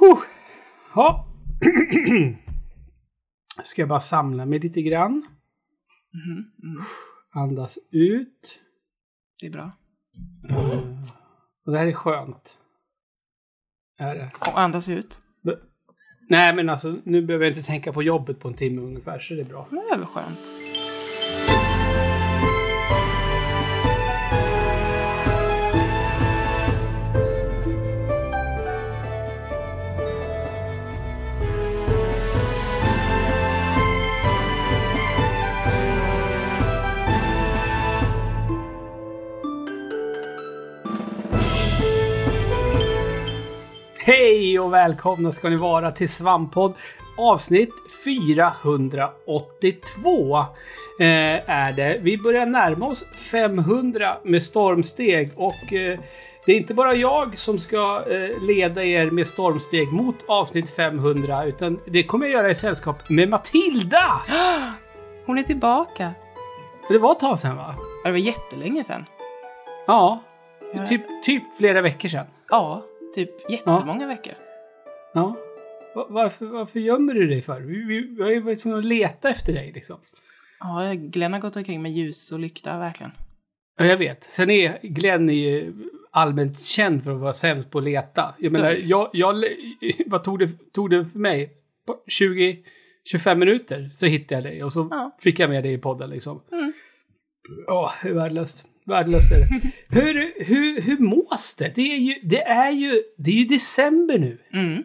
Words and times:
Huh. 0.00 0.18
Ja. 0.94 1.26
Ska 3.64 3.82
jag 3.82 3.88
bara 3.88 4.00
samla 4.00 4.46
mig 4.46 4.58
lite 4.58 4.82
grann. 4.82 5.26
Mhm, 6.14 6.52
mm. 6.62 6.82
Andas 7.34 7.78
ut. 7.90 8.60
Det 9.40 9.46
är 9.46 9.50
bra. 9.50 9.70
Eh, 10.50 10.78
Och 11.66 11.72
det 11.72 11.78
här 11.78 11.86
är 11.86 11.92
skönt. 11.92 12.58
Är 13.98 14.14
det. 14.14 14.30
Och 14.40 14.60
andas 14.60 14.88
ut. 14.88 15.20
Be- 15.42 15.58
Nej, 16.28 16.54
men 16.54 16.68
alltså 16.68 16.96
nu 17.04 17.22
behöver 17.26 17.44
jag 17.46 17.50
inte 17.56 17.66
tänka 17.66 17.92
på 17.92 18.02
jobbet 18.02 18.40
på 18.40 18.48
en 18.48 18.54
timme 18.54 18.80
ungefär, 18.82 19.18
så 19.18 19.34
det 19.34 19.40
är 19.40 19.44
bra. 19.44 19.68
Det 19.70 19.76
är 19.76 19.96
väl 19.98 20.06
skönt. 20.06 20.52
Hej 44.08 44.60
och 44.60 44.72
välkomna 44.72 45.32
ska 45.32 45.48
ni 45.48 45.56
vara 45.56 45.92
till 45.92 46.08
Svamppodd 46.08 46.74
avsnitt 47.18 47.70
482 48.04 50.38
eh, 50.38 50.46
är 51.50 51.72
det. 51.72 51.98
Vi 52.02 52.18
börjar 52.18 52.46
närma 52.46 52.86
oss 52.86 53.04
500 53.32 54.16
med 54.24 54.42
stormsteg 54.42 55.30
och 55.36 55.72
eh, 55.72 55.98
det 56.46 56.52
är 56.52 56.56
inte 56.56 56.74
bara 56.74 56.94
jag 56.94 57.38
som 57.38 57.58
ska 57.58 58.04
eh, 58.10 58.42
leda 58.42 58.84
er 58.84 59.10
med 59.10 59.26
stormsteg 59.26 59.92
mot 59.92 60.24
avsnitt 60.28 60.70
500 60.70 61.44
utan 61.44 61.80
det 61.86 62.02
kommer 62.02 62.26
jag 62.26 62.34
göra 62.34 62.50
i 62.50 62.54
sällskap 62.54 63.10
med 63.10 63.28
Matilda! 63.28 64.20
Hon 65.26 65.38
är 65.38 65.42
tillbaka. 65.42 66.12
Det 66.88 66.98
var 66.98 67.12
ett 67.12 67.18
tag 67.18 67.38
sedan 67.38 67.56
va? 67.56 67.74
Ja, 67.78 67.84
Det 68.04 68.10
var 68.10 68.18
jättelänge 68.18 68.84
sedan. 68.84 69.04
Ja, 69.86 70.22
Ja. 70.72 70.86
typ, 70.86 71.22
typ 71.22 71.42
flera 71.58 71.82
veckor 71.82 72.08
sedan. 72.08 72.26
Ja, 72.48 72.82
typ 73.14 73.50
jättemånga 73.50 74.06
veckor. 74.06 74.34
Ja. 75.14 75.36
Va- 75.94 76.06
Varför, 76.10 76.46
varför 76.46 76.80
gömmer 76.80 77.14
du 77.14 77.26
dig 77.26 77.42
för? 77.42 77.60
Vi, 77.60 77.84
vi, 77.84 78.00
vi 78.16 78.22
har 78.22 78.30
ju 78.30 78.40
varit 78.40 78.62
tvungna 78.62 78.78
att 78.78 78.84
leta 78.84 79.30
efter 79.30 79.52
dig 79.52 79.72
liksom. 79.74 79.96
Ja, 80.60 80.92
Glenn 80.96 81.32
har 81.32 81.40
gått 81.40 81.56
omkring 81.56 81.82
med 81.82 81.92
ljus 81.92 82.32
och 82.32 82.38
lykta 82.38 82.78
verkligen. 82.78 83.12
Ja, 83.78 83.84
jag 83.84 83.96
vet. 83.96 84.24
Sen 84.24 84.50
är 84.50 84.78
Glenn 84.82 85.28
är 85.28 85.32
ju 85.34 85.72
allmänt 86.10 86.58
känd 86.60 87.04
för 87.04 87.10
att 87.10 87.20
vara 87.20 87.32
sämst 87.32 87.70
på 87.70 87.78
att 87.78 87.84
leta. 87.84 88.34
Jag 88.38 88.52
menar, 88.52 88.70
jag, 88.70 89.10
jag, 89.12 89.44
vad 90.06 90.24
tog 90.24 90.38
det, 90.38 90.50
tog 90.72 90.90
det 90.90 91.04
för 91.06 91.18
mig? 91.18 91.52
På 91.86 91.96
20, 92.06 92.58
25 93.10 93.38
minuter 93.38 93.90
så 93.94 94.06
hittade 94.06 94.34
jag 94.34 94.44
dig 94.52 94.64
och 94.64 94.72
så 94.72 94.88
Ja. 94.90 95.16
fick 95.20 95.38
jag 95.38 95.50
med 95.50 95.64
dig 95.64 95.72
i 95.72 95.78
podden 95.78 96.10
liksom. 96.10 96.40
Mm. 96.52 96.72
Ja, 97.66 97.92
det 98.02 98.08
är 98.08 98.12
värdelöst. 98.12 98.64
Värdelöst 98.88 99.32
är 99.32 99.38
det. 99.40 99.46
hur, 100.00 100.44
hur, 100.44 100.80
hur 100.80 100.98
mås 100.98 101.54
det? 101.58 101.72
Det 101.74 101.94
är 101.94 101.98
ju, 101.98 102.14
det 102.22 102.42
är 102.42 102.70
ju, 102.70 103.02
det 103.18 103.30
är 103.30 103.34
ju 103.34 103.44
december 103.44 104.18
nu. 104.18 104.38
Mm. 104.52 104.82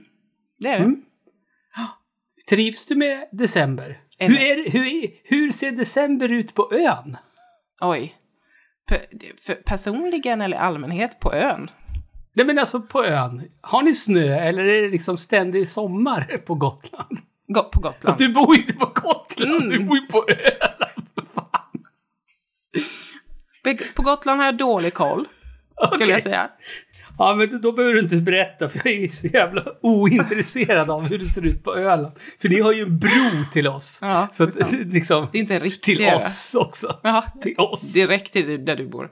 Det 0.59 0.67
är 0.69 0.77
det. 0.79 0.83
Mm. 0.85 1.01
Trivs 2.49 2.85
du 2.85 2.95
med 2.95 3.27
december? 3.31 3.99
Är 4.17 4.27
Hur, 4.27 4.37
är, 4.41 4.69
hur, 4.71 5.09
hur 5.23 5.51
ser 5.51 5.71
december 5.71 6.29
ut 6.31 6.53
på 6.53 6.73
ön? 6.73 7.17
Oj. 7.81 8.15
Personligen 9.65 10.41
eller 10.41 10.57
allmänhet 10.57 11.19
på 11.19 11.33
ön? 11.33 11.69
Nej 12.35 12.45
men 12.45 12.59
alltså 12.59 12.81
på 12.81 13.05
ön. 13.05 13.41
Har 13.61 13.83
ni 13.83 13.93
snö 13.93 14.35
eller 14.39 14.65
är 14.65 14.81
det 14.81 14.89
liksom 14.89 15.17
ständig 15.17 15.69
sommar 15.69 16.37
på 16.45 16.55
Gotland? 16.55 17.17
Gå- 17.47 17.69
på 17.69 17.79
Gotland. 17.79 18.03
Fast 18.03 18.17
du 18.19 18.29
bor 18.33 18.57
inte 18.59 18.73
på 18.73 18.85
Gotland, 18.85 19.63
Mm. 19.63 19.69
du 19.69 19.79
bor 19.79 19.97
ju 19.97 20.05
på 20.07 20.25
Öland. 20.29 21.07
Fan. 21.35 21.83
På 23.95 24.01
Gotland 24.01 24.39
har 24.39 24.45
jag 24.45 24.57
dålig 24.57 24.93
koll, 24.93 25.25
skulle 25.87 25.95
Okej. 26.03 26.09
jag 26.09 26.23
säga. 26.23 26.49
Ja 27.17 27.35
men 27.35 27.61
då 27.61 27.71
behöver 27.71 27.93
du 27.93 27.99
inte 27.99 28.15
berätta 28.15 28.69
för 28.69 28.81
jag 28.83 28.93
är 28.93 29.07
så 29.07 29.27
jävla 29.27 29.63
ointresserad 29.81 30.89
av 30.89 31.03
hur 31.07 31.19
det 31.19 31.25
ser 31.25 31.45
ut 31.45 31.63
på 31.63 31.75
Öland. 31.75 32.11
För 32.41 32.49
ni 32.49 32.59
har 32.59 32.73
ju 32.73 32.81
en 32.81 32.99
bro 32.99 33.43
till 33.53 33.67
oss. 33.67 33.99
Ja, 34.01 34.27
så 34.31 34.45
det 34.45 34.59
är 34.59 34.63
att, 34.63 34.69
sant. 34.69 34.81
liksom, 34.93 35.27
Det 35.31 35.37
är 35.37 35.39
inte 35.39 35.59
riktigt 35.59 35.97
till 35.97 36.13
oss 36.13 36.55
också. 36.59 36.99
Ja, 37.03 37.23
Till 37.41 37.55
oss. 37.57 37.93
direkt 37.93 38.33
till 38.33 38.65
där 38.65 38.75
du 38.75 38.87
bor. 38.87 39.09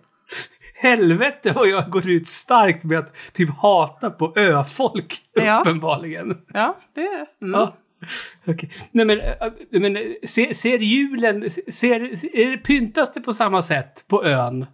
Helvete 0.75 1.51
vad 1.55 1.67
jag 1.67 1.89
går 1.89 2.09
ut 2.09 2.27
starkt 2.27 2.83
med 2.83 2.99
att 2.99 3.33
typ 3.33 3.49
hata 3.49 4.09
på 4.09 4.33
öfolk. 4.35 5.17
Ja. 5.33 5.61
Uppenbarligen. 5.61 6.37
Ja, 6.53 6.77
det... 6.95 7.25
Mm. 7.41 7.59
Ja. 7.59 7.77
Okej. 8.47 8.69
Nej 8.91 9.05
men, 9.05 9.19
äh, 9.19 9.35
men 9.71 9.95
äh, 9.97 10.01
ser, 10.25 10.53
ser 10.53 10.77
julen, 10.77 11.49
ser, 11.49 12.57
pyntas 12.57 13.13
det 13.13 13.21
på 13.21 13.33
samma 13.33 13.61
sätt 13.61 14.03
på 14.07 14.25
ön? 14.25 14.65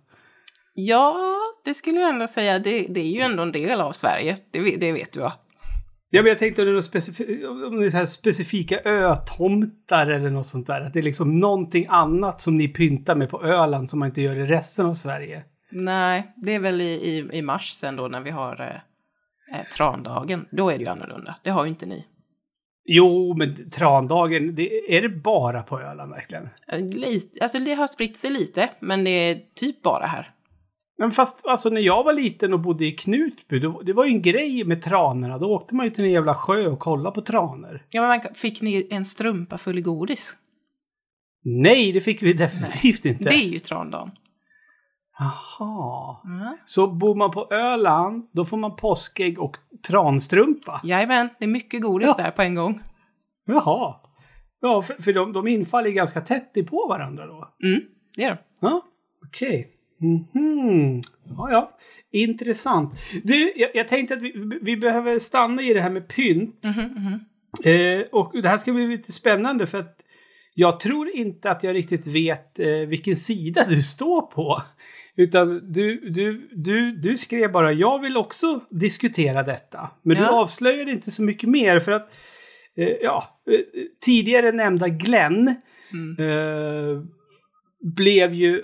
Ja, 0.73 1.17
det 1.65 1.73
skulle 1.73 1.99
jag 2.01 2.09
ändå 2.09 2.27
säga. 2.27 2.59
Det, 2.59 2.81
det 2.89 2.99
är 2.99 3.11
ju 3.11 3.21
ändå 3.21 3.43
en 3.43 3.51
del 3.51 3.81
av 3.81 3.91
Sverige. 3.91 4.37
Det, 4.51 4.59
vet- 4.59 4.79
det 4.81 4.91
vet 4.91 5.11
du 5.13 5.19
va? 5.19 5.33
Ja, 6.09 6.21
men 6.21 6.29
jag 6.29 6.37
tänkte 6.39 6.61
om 6.61 6.67
det 6.67 6.73
är, 6.73 6.81
specif- 6.81 7.65
om 7.67 7.79
det 7.79 7.85
är 7.85 7.89
så 7.89 7.97
här 7.97 8.05
specifika 8.05 8.79
ötomtar 8.79 10.07
eller 10.07 10.29
något 10.29 10.47
sånt 10.47 10.67
där. 10.67 10.81
Att 10.81 10.93
det 10.93 10.99
är 10.99 11.03
liksom 11.03 11.39
någonting 11.39 11.85
annat 11.89 12.41
som 12.41 12.57
ni 12.57 12.67
pyntar 12.67 13.15
med 13.15 13.29
på 13.29 13.43
Öland 13.43 13.89
som 13.89 13.99
man 13.99 14.07
inte 14.09 14.21
gör 14.21 14.35
i 14.35 14.45
resten 14.45 14.85
av 14.85 14.93
Sverige. 14.93 15.43
Nej, 15.71 16.33
det 16.35 16.55
är 16.55 16.59
väl 16.59 16.81
i, 16.81 16.85
i, 16.93 17.29
i 17.37 17.41
mars 17.41 17.71
sen 17.71 17.95
då 17.95 18.07
när 18.07 18.21
vi 18.21 18.29
har 18.31 18.61
eh, 18.61 19.59
eh, 19.59 19.65
trandagen. 19.65 20.45
Då 20.51 20.69
är 20.69 20.77
det 20.77 20.83
ju 20.83 20.89
annorlunda. 20.89 21.35
Det 21.43 21.49
har 21.49 21.63
ju 21.65 21.69
inte 21.69 21.85
ni. 21.85 22.05
Jo, 22.89 23.33
men 23.37 23.69
trandagen, 23.69 24.55
det, 24.55 24.97
är 24.97 25.01
det 25.01 25.09
bara 25.09 25.63
på 25.63 25.79
Öland 25.81 26.11
verkligen? 26.11 26.49
Eh, 26.67 26.79
Lite, 26.79 27.43
alltså 27.43 27.59
det 27.59 27.73
har 27.73 27.87
spritt 27.87 28.17
sig 28.17 28.29
lite, 28.29 28.69
men 28.79 29.03
det 29.03 29.09
är 29.09 29.41
typ 29.55 29.81
bara 29.81 30.05
här. 30.05 30.33
Men 30.97 31.11
fast 31.11 31.45
alltså 31.45 31.69
när 31.69 31.81
jag 31.81 32.03
var 32.03 32.13
liten 32.13 32.53
och 32.53 32.59
bodde 32.59 32.85
i 32.85 32.91
Knutby, 32.91 33.59
då, 33.59 33.81
det 33.81 33.93
var 33.93 34.05
ju 34.05 34.11
en 34.11 34.21
grej 34.21 34.63
med 34.63 34.81
tranorna. 34.81 35.37
Då 35.37 35.49
åkte 35.49 35.75
man 35.75 35.85
ju 35.85 35.91
till 35.91 36.03
en 36.03 36.11
jävla 36.11 36.35
sjö 36.35 36.67
och 36.67 36.79
kollade 36.79 37.15
på 37.15 37.21
tranor. 37.21 37.85
Ja, 37.89 38.01
men 38.01 38.09
man, 38.09 38.35
fick 38.35 38.61
ni 38.61 38.87
en 38.89 39.05
strumpa 39.05 39.57
full 39.57 39.81
godis? 39.81 40.37
Nej, 41.43 41.91
det 41.91 42.01
fick 42.01 42.21
vi 42.23 42.33
definitivt 42.33 43.05
inte. 43.05 43.23
Det 43.23 43.35
är 43.35 43.49
ju 43.49 43.59
trandagen. 43.59 44.11
Jaha. 45.19 46.17
Mm. 46.25 46.57
Så 46.65 46.87
bor 46.87 47.15
man 47.15 47.31
på 47.31 47.47
Öland, 47.51 48.29
då 48.31 48.45
får 48.45 48.57
man 48.57 48.75
påskägg 48.75 49.39
och 49.39 49.57
transtrumpa? 49.87 50.81
Jajamän, 50.83 51.29
det 51.39 51.45
är 51.45 51.49
mycket 51.49 51.81
godis 51.81 52.07
Ja. 52.17 52.23
där 52.23 52.31
på 52.31 52.41
en 52.41 52.55
gång. 52.55 52.79
Jaha. 53.45 53.95
Ja, 54.61 54.81
för, 54.81 55.01
för 55.01 55.13
de, 55.13 55.33
de 55.33 55.47
infaller 55.47 55.89
ganska 55.89 56.21
tätt 56.21 56.53
på 56.69 56.85
varandra 56.89 57.25
då? 57.27 57.49
Mm, 57.63 57.81
det 58.15 58.23
är 58.23 58.29
det. 58.29 58.37
Ja, 58.59 58.81
okej. 59.27 59.73
Mhm. 59.99 61.01
Ja, 61.37 61.51
ja. 61.51 61.77
Intressant. 62.11 62.93
Du, 63.23 63.53
jag, 63.55 63.69
jag 63.73 63.87
tänkte 63.87 64.13
att 64.13 64.21
vi, 64.21 64.59
vi 64.61 64.77
behöver 64.77 65.19
stanna 65.19 65.61
i 65.61 65.73
det 65.73 65.81
här 65.81 65.89
med 65.89 66.07
pynt. 66.07 66.63
Mhm, 66.63 66.81
mhm. 66.81 67.19
Eh, 67.65 68.01
och 68.11 68.41
det 68.41 68.47
här 68.47 68.57
ska 68.57 68.73
bli 68.73 68.87
lite 68.87 69.11
spännande 69.11 69.67
för 69.67 69.79
att 69.79 69.99
jag 70.53 70.79
tror 70.79 71.09
inte 71.15 71.51
att 71.51 71.63
jag 71.63 71.75
riktigt 71.75 72.07
vet 72.07 72.59
eh, 72.59 72.67
vilken 72.67 73.15
sida 73.15 73.63
du 73.69 73.83
står 73.83 74.21
på. 74.21 74.61
Utan 75.17 75.71
du, 75.73 75.95
du, 76.09 76.49
du, 76.51 76.91
du 76.91 77.17
skrev 77.17 77.51
bara 77.51 77.73
jag 77.73 78.01
vill 78.01 78.17
också 78.17 78.59
diskutera 78.69 79.43
detta. 79.43 79.89
Men 80.01 80.17
du 80.17 80.23
Ja. 80.23 80.41
avslöjade 80.41 80.91
inte 80.91 81.11
så 81.11 81.23
mycket 81.23 81.49
mer 81.49 81.79
för 81.79 81.91
att 81.91 82.09
eh, 82.77 82.87
ja, 83.01 83.23
eh, 83.51 83.59
tidigare 84.05 84.51
nämnda 84.51 84.87
Glenn 84.87 85.55
Mm. 85.93 86.15
eh, 86.29 87.01
blev 87.81 88.33
ju... 88.33 88.63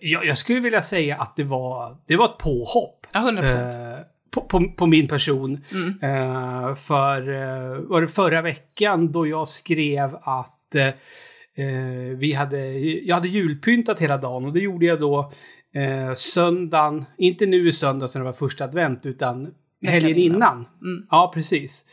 Jag, 0.00 0.24
jag 0.26 0.36
skulle 0.38 0.60
vilja 0.60 0.82
säga 0.82 1.16
att 1.16 1.36
det 1.36 1.44
var, 1.44 1.96
det 2.06 2.16
var 2.16 2.24
ett 2.24 2.38
påhopp. 2.38 3.06
Ja, 3.12 3.20
100 3.20 3.42
procent. 3.42 3.74
Eh, 3.74 4.04
på, 4.30 4.40
på, 4.40 4.64
på 4.76 4.86
min 4.86 5.08
person. 5.08 5.60
Mm. 5.72 5.88
Eh, 6.02 6.74
för 6.74 7.28
eh, 7.32 7.78
var 7.80 8.00
det 8.00 8.08
förra 8.08 8.42
veckan 8.42 9.12
då 9.12 9.26
jag 9.26 9.48
skrev 9.48 10.14
att 10.22 10.74
eh, 10.74 10.94
vi 12.16 12.32
hade, 12.32 12.78
jag 12.78 13.14
hade 13.16 13.28
julpyntat 13.28 14.00
hela 14.00 14.16
dagen 14.16 14.44
och 14.44 14.52
det 14.52 14.60
gjorde 14.60 14.86
jag 14.86 15.00
då 15.00 15.32
eh, 15.74 16.14
söndagen, 16.14 17.04
inte 17.18 17.46
nu 17.46 17.68
i 17.68 17.72
söndags 17.72 18.14
när 18.14 18.20
det 18.20 18.24
var 18.24 18.32
första 18.32 18.64
advent 18.64 19.06
utan 19.06 19.54
helgen 19.86 20.16
innan. 20.16 20.36
innan. 20.36 20.56
Mm. 20.82 21.06
Ja, 21.10 21.30
precis. 21.34 21.84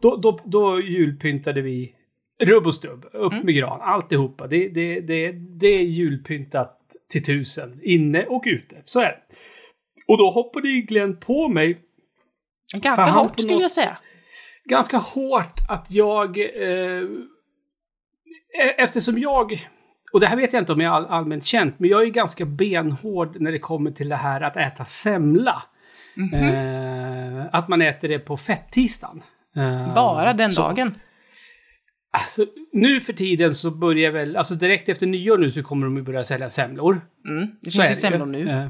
Då, 0.00 0.16
då, 0.16 0.40
då 0.44 0.80
julpyntade 0.80 1.62
vi 1.62 1.94
rubb 2.42 2.66
och 2.66 2.74
stubb, 2.74 3.06
upp 3.12 3.32
Mm. 3.32 3.44
med 3.46 3.54
gran, 3.54 3.80
alltihopa. 3.80 4.46
Det, 4.46 4.68
det, 4.68 5.00
det, 5.00 5.32
det 5.32 5.66
är 5.66 5.82
julpyntat 5.82 6.78
till 7.10 7.24
tusen, 7.24 7.80
inne 7.82 8.24
och 8.26 8.42
ute. 8.46 8.76
Så 8.84 9.00
är 9.00 9.04
det. 9.04 9.18
Och 10.08 10.18
då 10.18 10.30
hoppade 10.30 10.68
ju 10.68 10.80
Glenn 10.80 11.16
på 11.16 11.48
mig 11.48 11.80
Ganska 12.82 13.04
hårt 13.04 13.40
skulle 13.40 13.62
jag 13.62 13.70
säga. 13.72 13.98
ganska 14.64 14.96
hårt 14.98 15.60
att 15.68 15.86
jag... 15.90 16.38
Eh, 16.38 17.02
e- 18.64 18.74
eftersom 18.78 19.18
jag... 19.18 19.66
Och 20.16 20.20
det 20.20 20.26
här 20.26 20.36
vet 20.36 20.52
jag 20.52 20.62
inte 20.62 20.72
om 20.72 20.80
jag 20.80 20.92
är 20.92 20.96
all, 20.96 21.06
allmänt 21.06 21.44
känt, 21.44 21.78
men 21.78 21.90
jag 21.90 22.02
är 22.02 22.06
ganska 22.06 22.44
benhård 22.44 23.36
när 23.40 23.52
det 23.52 23.58
kommer 23.58 23.90
till 23.90 24.08
det 24.08 24.16
här 24.16 24.40
att 24.40 24.56
äta 24.56 24.84
semla. 24.84 25.62
Mhm. 26.14 26.34
Eh, 26.34 27.44
att 27.52 27.68
man 27.68 27.82
äter 27.82 28.08
det 28.08 28.18
på 28.18 28.36
fettisdagen. 28.36 29.22
Eh, 29.56 29.94
Bara 29.94 30.32
den 30.32 30.50
så- 30.50 30.62
dagen. 30.62 30.94
Alltså, 32.12 32.46
nu 32.72 33.00
för 33.00 33.12
tiden 33.12 33.54
så 33.54 33.70
börjar 33.70 34.10
väl, 34.10 34.36
alltså 34.36 34.54
direkt 34.54 34.88
efter 34.88 35.06
nyår 35.06 35.38
nu 35.38 35.50
så 35.50 35.62
kommer 35.62 35.86
de 35.86 35.96
ju 35.96 36.02
börja 36.02 36.24
sälja 36.24 36.50
semlor. 36.50 37.00
Mm. 37.28 37.46
Det 37.60 37.70
finns 37.70 37.90
ju 37.90 37.94
semlor 37.94 38.26
nu. 38.26 38.48
Eh, 38.48 38.66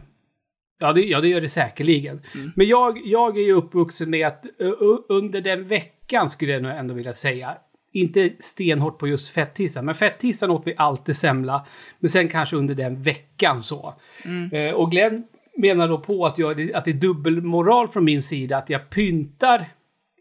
Ja 0.78 0.92
det, 0.92 1.00
ja, 1.00 1.20
det 1.20 1.28
gör 1.28 1.40
det 1.40 1.48
säkerligen. 1.48 2.20
Mm. 2.34 2.52
Men 2.56 2.66
jag, 2.66 2.98
jag 3.04 3.38
är 3.38 3.42
ju 3.42 3.52
uppvuxen 3.52 4.10
med 4.10 4.26
att 4.26 4.44
uh, 4.62 4.98
under 5.08 5.40
den 5.40 5.68
veckan 5.68 6.30
skulle 6.30 6.52
jag 6.52 6.62
nog 6.62 6.72
ändå 6.72 6.94
vilja 6.94 7.12
säga, 7.12 7.54
inte 8.00 8.30
stenhårt 8.38 8.98
på 8.98 9.08
just 9.08 9.28
fettisdagen, 9.28 9.86
men 9.86 9.94
fettisdagen 9.94 10.56
åt 10.56 10.66
vi 10.66 10.74
alltid 10.76 11.16
semla. 11.16 11.66
Men 11.98 12.08
sen 12.08 12.28
kanske 12.28 12.56
under 12.56 12.74
den 12.74 13.02
veckan 13.02 13.62
så. 13.62 13.94
Mm. 14.24 14.52
Eh, 14.52 14.74
och 14.74 14.90
Glenn 14.90 15.24
menar 15.58 15.88
då 15.88 15.98
på 15.98 16.26
att, 16.26 16.38
jag, 16.38 16.72
att 16.72 16.84
det 16.84 16.90
är 16.90 16.94
dubbelmoral 16.94 17.88
från 17.88 18.04
min 18.04 18.22
sida, 18.22 18.56
att 18.56 18.70
jag 18.70 18.90
pyntar 18.90 19.66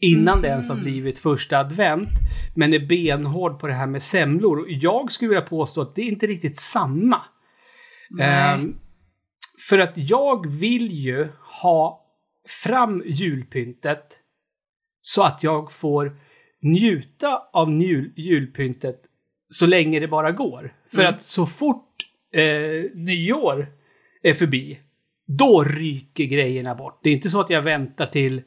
innan 0.01 0.42
det 0.42 0.48
ens 0.48 0.69
har 0.69 0.75
blivit 0.75 1.19
första 1.19 1.60
advent, 1.60 2.10
men 2.56 2.74
är 2.74 2.88
benhård 2.88 3.60
på 3.60 3.68
det 3.68 3.74
här 3.74 3.88
med 3.88 4.04
semlor. 4.04 4.60
Och 4.60 4.69
Jag 4.69 5.12
skulle 5.12 5.30
vilja 5.30 5.42
påstå 5.42 5.81
att 5.81 5.95
det 5.95 6.01
är 6.01 6.07
inte 6.07 6.27
riktigt 6.27 6.60
samma. 6.60 7.22
Ehm, 8.19 8.75
för 9.69 9.80
att 9.80 9.94
jag 9.95 10.48
vill 10.48 10.92
ju 10.92 11.27
ha 11.63 12.06
fram 12.63 13.04
julpyntet 13.06 14.19
så 15.01 15.24
att 15.24 15.44
jag 15.44 15.72
får 15.72 16.18
njuta 16.65 17.41
av 17.53 17.81
jul, 17.81 18.12
julpyntet 18.15 19.01
så 19.50 19.65
länge 19.65 20.00
det 20.00 20.07
bara 20.07 20.31
går. 20.31 20.73
För 20.94 21.01
Mm. 21.01 21.13
att 21.13 21.21
så 21.21 21.45
fort 21.45 21.91
eh, 22.33 22.91
nyår 22.94 23.67
är 24.23 24.33
förbi, 24.33 24.79
då 25.27 25.63
ryker 25.63 26.23
grejerna 26.23 26.75
bort. 26.75 27.00
Det 27.03 27.09
är 27.09 27.13
inte 27.13 27.29
så 27.29 27.39
att 27.41 27.50
jag 27.50 27.62
väntar 27.62 28.06
till 28.06 28.41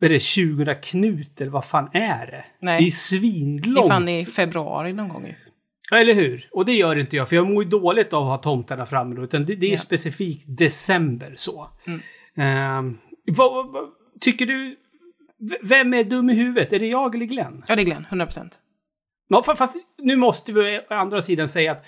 vad 0.00 0.10
är 0.10 0.14
det, 0.14 0.20
20 0.20 0.74
Knut 0.74 1.40
eller 1.40 1.50
vad 1.50 1.64
fan 1.66 1.88
är 1.92 2.26
det? 2.26 2.44
Nej. 2.60 2.78
Det 2.78 2.84
är 2.84 2.86
Det 2.86 2.90
svinlångt. 2.90 3.84
är 3.86 3.88
fan 3.88 4.08
i 4.08 4.24
februari 4.24 4.92
någon 4.92 5.08
gång 5.08 5.26
ju. 5.26 5.34
Ja, 5.90 5.98
eller 5.98 6.14
hur? 6.14 6.48
Och 6.52 6.64
det 6.66 6.72
gör 6.72 6.96
inte 6.98 7.16
jag, 7.16 7.28
för 7.28 7.36
jag 7.36 7.50
mår 7.50 7.64
ju 7.64 7.70
dåligt 7.70 8.12
av 8.12 8.22
att 8.22 8.28
ha 8.28 8.36
tomtarna 8.52 8.86
framme 8.86 9.14
då, 9.16 9.24
utan 9.24 9.46
det, 9.46 9.54
det 9.54 9.66
är 9.66 9.70
Ja. 9.70 9.76
specifikt 9.78 10.44
december 10.46 11.32
så. 11.36 11.70
Mm. 12.36 12.98
Vad, 13.26 13.52
vad, 13.54 13.72
vad, 13.72 13.88
tycker 14.20 14.46
du... 14.46 14.76
Vem 15.62 15.94
är 15.94 16.04
dum 16.04 16.30
i 16.30 16.34
huvudet? 16.34 16.72
Är 16.72 16.78
det 16.78 16.86
jag 16.88 17.14
eller 17.14 17.26
Glenn? 17.26 17.62
Ja, 17.68 17.76
det 17.76 17.82
är 17.82 17.84
Glenn. 17.84 18.06
100 18.08 18.26
procent. 18.26 18.58
Fast 19.56 19.76
nu 20.02 20.16
måste 20.16 20.52
vi 20.52 20.78
å 20.90 20.94
andra 20.94 21.22
sidan 21.22 21.48
säga 21.48 21.72
att 21.72 21.84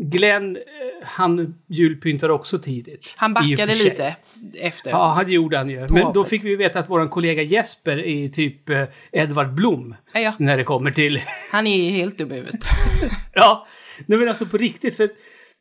Glenn, 0.00 0.56
eh, 0.56 0.62
han 1.02 1.54
julpyntar 1.68 2.28
också 2.28 2.58
tidigt. 2.58 3.14
Han 3.16 3.34
backade 3.34 3.74
lite 3.74 4.16
efter. 4.60 4.90
Ja, 4.90 5.22
det 5.26 5.32
gjorde 5.32 5.58
han 5.58 5.70
ju. 5.70 5.80
Men 5.80 5.88
då 5.88 6.02
hoppet. 6.04 6.28
fick 6.30 6.44
vi 6.44 6.56
veta 6.56 6.78
att 6.78 6.90
våran 6.90 7.08
kollega 7.08 7.42
Jesper 7.42 7.98
är 7.98 8.28
typ 8.28 8.68
eh, 8.70 8.84
Edvard 9.12 9.54
Blom 9.54 9.94
Ja, 10.12 10.20
ja. 10.20 10.34
när 10.38 10.56
det 10.56 10.64
kommer 10.64 10.90
till 10.90 11.20
Han 11.52 11.66
är 11.66 11.84
ju 11.84 11.90
helt 11.90 12.18
dum 12.18 12.32
i 12.32 12.34
huvudet. 12.34 12.60
Ja, 13.34 13.66
nej 14.06 14.18
men 14.18 14.28
alltså 14.28 14.46
på 14.46 14.56
riktigt. 14.56 14.96
För 14.96 15.10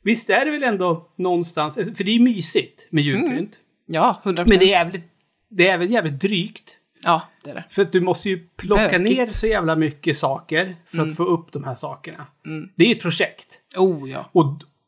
visst 0.03 0.29
är 0.29 0.45
det 0.45 0.51
väl 0.51 0.63
ändå 0.63 1.13
någonstans, 1.17 1.75
för 1.75 2.03
det 2.03 2.11
är 2.15 2.19
mysigt 2.19 2.87
med 2.89 3.03
julpynt. 3.03 3.59
Ja, 3.85 4.21
100 4.23 4.41
Men 4.41 4.45
procent. 4.45 4.59
det 4.59 4.65
är, 4.65 4.69
jävligt, 4.69 5.03
det 5.49 5.67
är 5.67 5.73
även 5.73 5.91
jävligt 5.91 6.21
drygt. 6.21 6.77
Ja, 7.03 7.21
det 7.43 7.49
är 7.49 7.53
det. 7.55 7.63
För 7.69 7.81
att 7.81 7.91
du 7.91 8.01
måste 8.01 8.29
ju 8.29 8.47
plocka 8.57 8.83
Bökigt. 8.83 9.01
ner 9.17 9.27
så 9.27 9.47
jävla 9.47 9.75
mycket 9.75 10.17
saker 10.17 10.75
för 10.85 10.97
Mm. 10.97 11.09
att 11.09 11.15
få 11.17 11.23
upp 11.23 11.51
de 11.51 11.63
här 11.63 11.75
sakerna. 11.75 12.27
Det 12.75 12.85
är 12.85 12.91
ett 12.95 13.01
projekt. 13.01 13.59
Oh, 13.77 14.09
ja. 14.09 14.29
Och, 14.31 14.45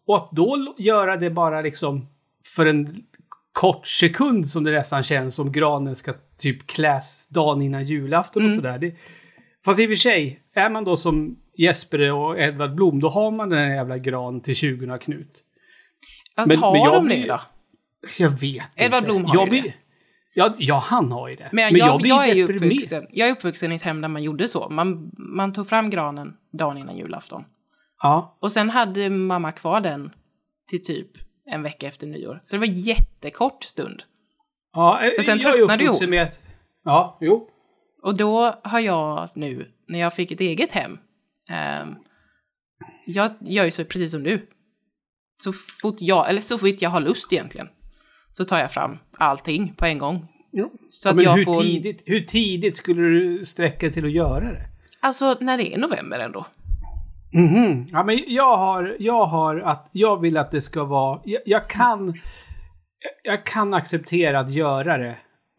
och 0.07 0.15
att 0.15 0.29
då 0.31 0.75
göra 0.77 1.17
det 1.17 1.29
bara 1.29 1.61
liksom 1.61 2.07
för 2.55 2.65
en 2.65 3.03
kort 3.51 3.87
sekund 3.87 4.49
som 4.49 4.63
det 4.63 4.71
nästan 4.71 5.03
känns 5.03 5.35
som 5.35 5.51
granen 5.51 5.95
ska 5.95 6.13
typ 6.37 6.67
kläs 6.67 7.27
dagen 7.29 7.61
innan 7.61 7.85
julafton 7.85 8.43
och 8.43 8.49
Mm. 8.49 8.61
sådär. 8.61 8.77
Det, 8.79 8.95
fast 9.65 9.79
i 9.79 9.85
och 9.85 9.89
för 9.89 9.95
sig, 9.95 10.39
är 10.55 10.69
man 10.69 10.83
då 10.83 10.97
som 10.97 11.39
Jesper 11.57 12.11
och 12.13 12.39
Edvard 12.39 12.75
Blom, 12.75 12.99
då 12.99 13.07
har 13.09 13.31
man 13.31 13.49
den 13.49 13.59
här 13.59 13.75
jävla 13.75 13.97
gran 13.97 14.41
till 14.41 14.55
20 14.55 14.97
Knut. 14.97 15.43
Fast 16.35 16.47
Men- 16.47 16.57
har 16.57 16.71
men 16.71 16.81
jag 16.81 16.93
de 16.93 17.09
det 17.09 17.27
då? 17.27 17.41
Jag 18.17 18.29
vet 18.29 18.63
Edvard 18.75 18.97
inte. 19.03 19.07
Blom 19.13 19.25
har 19.25 19.35
jag 19.35 19.43
ju 19.45 19.49
blir, 19.49 19.61
det. 19.61 19.73
Ja, 20.33 20.55
ja, 20.57 20.83
han 20.85 21.11
har 21.11 21.27
ju 21.29 21.35
det. 21.35 21.49
Men, 21.51 21.75
jag, 21.75 22.01
blir 22.01 22.09
jag, 22.09 22.29
är 22.29 22.35
deprimerad. 22.35 22.63
uppvuxen, 22.63 23.07
jag 23.11 23.27
är 23.27 23.31
uppvuxen 23.31 23.71
i 23.71 23.75
ett 23.75 23.81
hem 23.81 24.01
där 24.01 24.07
man 24.07 24.23
gjorde 24.23 24.47
så. 24.47 24.69
Man, 24.69 25.11
man 25.17 25.53
tog 25.53 25.69
fram 25.69 25.89
granen 25.89 26.37
dagen 26.51 26.77
innan 26.77 26.97
julafton. 26.97 27.45
Ja. 28.01 28.37
Och 28.39 28.51
sen 28.51 28.69
hade 28.69 29.09
mamma 29.09 29.51
kvar 29.51 29.81
den 29.81 30.11
till 30.67 30.83
typ 30.83 31.07
en 31.45 31.63
vecka 31.63 31.87
efter 31.87 32.07
nyår. 32.07 32.41
Så 32.45 32.55
det 32.55 32.59
var 32.59 32.65
jättekort 32.65 33.63
stund. 33.63 34.03
ja 34.73 35.01
eh, 35.03 35.11
Men 35.17 35.23
sen 35.23 35.39
jag 35.39 35.57
är 35.57 35.61
uppvuxen 35.61 36.09
med 36.09 36.23
att... 36.23 36.41
Ja, 36.83 37.17
jo. 37.21 37.49
Och 38.01 38.17
då 38.17 38.55
har 38.63 38.79
jag 38.79 39.29
nu, 39.35 39.71
när 39.87 39.99
jag 39.99 40.15
fick 40.15 40.31
ett 40.31 40.41
eget 40.41 40.71
hem, 40.71 40.97
ehm, 41.49 41.95
jag 43.05 43.31
gör 43.39 43.65
ju 43.65 43.71
så 43.71 43.85
precis 43.85 44.11
som 44.11 44.23
du. 44.23 44.49
Så 45.43 45.53
fort 45.53 45.95
jag, 45.99 46.29
eller 46.29 46.41
så 46.41 46.57
fort 46.57 46.81
jag 46.81 46.89
har 46.89 47.01
lust 47.01 47.33
egentligen, 47.33 47.69
så 48.33 48.45
tar 48.45 48.59
jag 48.59 48.71
fram 48.71 48.97
allting 49.17 49.73
på 49.77 49.85
en 49.85 49.97
gång. 49.97 50.25
jo. 50.51 50.71
Så 50.89 51.07
Ja, 51.07 51.11
att 51.11 51.15
men 51.15 51.25
jag 51.25 51.35
hur, 51.37 51.45
får... 51.45 51.61
tidigt, 51.61 52.03
hur 52.05 52.19
tidigt 52.21 52.77
skulle 52.77 53.01
du 53.01 53.45
sträcka 53.45 53.89
till 53.89 54.05
att 54.05 54.11
göra 54.11 54.51
det? 54.51 54.65
Alltså 54.99 55.37
när 55.41 55.57
det 55.57 55.73
är 55.73 55.77
november 55.77 56.19
ändå. 56.19 56.45
Mhm. 57.33 57.87
Ja, 57.91 58.03
men 58.03 58.19
jag 58.27 58.57
har, 58.57 58.95
jag 58.99 59.25
har 59.25 59.59
att, 59.59 59.89
jag 59.91 60.21
vill 60.21 60.37
att 60.37 60.51
det 60.51 60.61
ska 60.61 60.83
vara, 60.83 61.21
jag, 61.25 61.41
jag 61.45 61.69
kan, 61.69 62.19
jag 63.23 63.45
kan 63.45 63.73
acceptera 63.73 64.39
att 64.39 64.51
göra 64.53 64.97
det 64.97 65.17